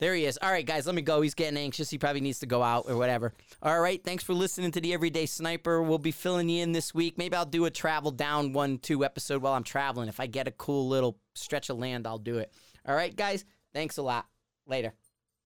There 0.00 0.14
he 0.14 0.24
is. 0.24 0.38
All 0.40 0.50
right, 0.50 0.64
guys, 0.64 0.86
let 0.86 0.94
me 0.94 1.02
go. 1.02 1.20
He's 1.20 1.34
getting 1.34 1.58
anxious. 1.58 1.90
He 1.90 1.98
probably 1.98 2.22
needs 2.22 2.38
to 2.40 2.46
go 2.46 2.62
out 2.62 2.86
or 2.88 2.96
whatever. 2.96 3.34
All 3.62 3.78
right, 3.78 4.02
thanks 4.02 4.24
for 4.24 4.32
listening 4.32 4.72
to 4.72 4.80
the 4.80 4.94
Everyday 4.94 5.26
Sniper. 5.26 5.82
We'll 5.82 5.98
be 5.98 6.10
filling 6.10 6.48
you 6.48 6.62
in 6.62 6.72
this 6.72 6.94
week. 6.94 7.18
Maybe 7.18 7.36
I'll 7.36 7.44
do 7.44 7.66
a 7.66 7.70
travel 7.70 8.10
down 8.10 8.54
one, 8.54 8.78
two 8.78 9.04
episode 9.04 9.42
while 9.42 9.52
I'm 9.52 9.62
traveling. 9.62 10.08
If 10.08 10.18
I 10.18 10.26
get 10.26 10.48
a 10.48 10.52
cool 10.52 10.88
little 10.88 11.18
stretch 11.34 11.68
of 11.68 11.78
land, 11.78 12.06
I'll 12.06 12.18
do 12.18 12.38
it. 12.38 12.50
All 12.88 12.94
right, 12.94 13.14
guys, 13.14 13.44
thanks 13.74 13.98
a 13.98 14.02
lot. 14.02 14.26
Later. 14.66 14.94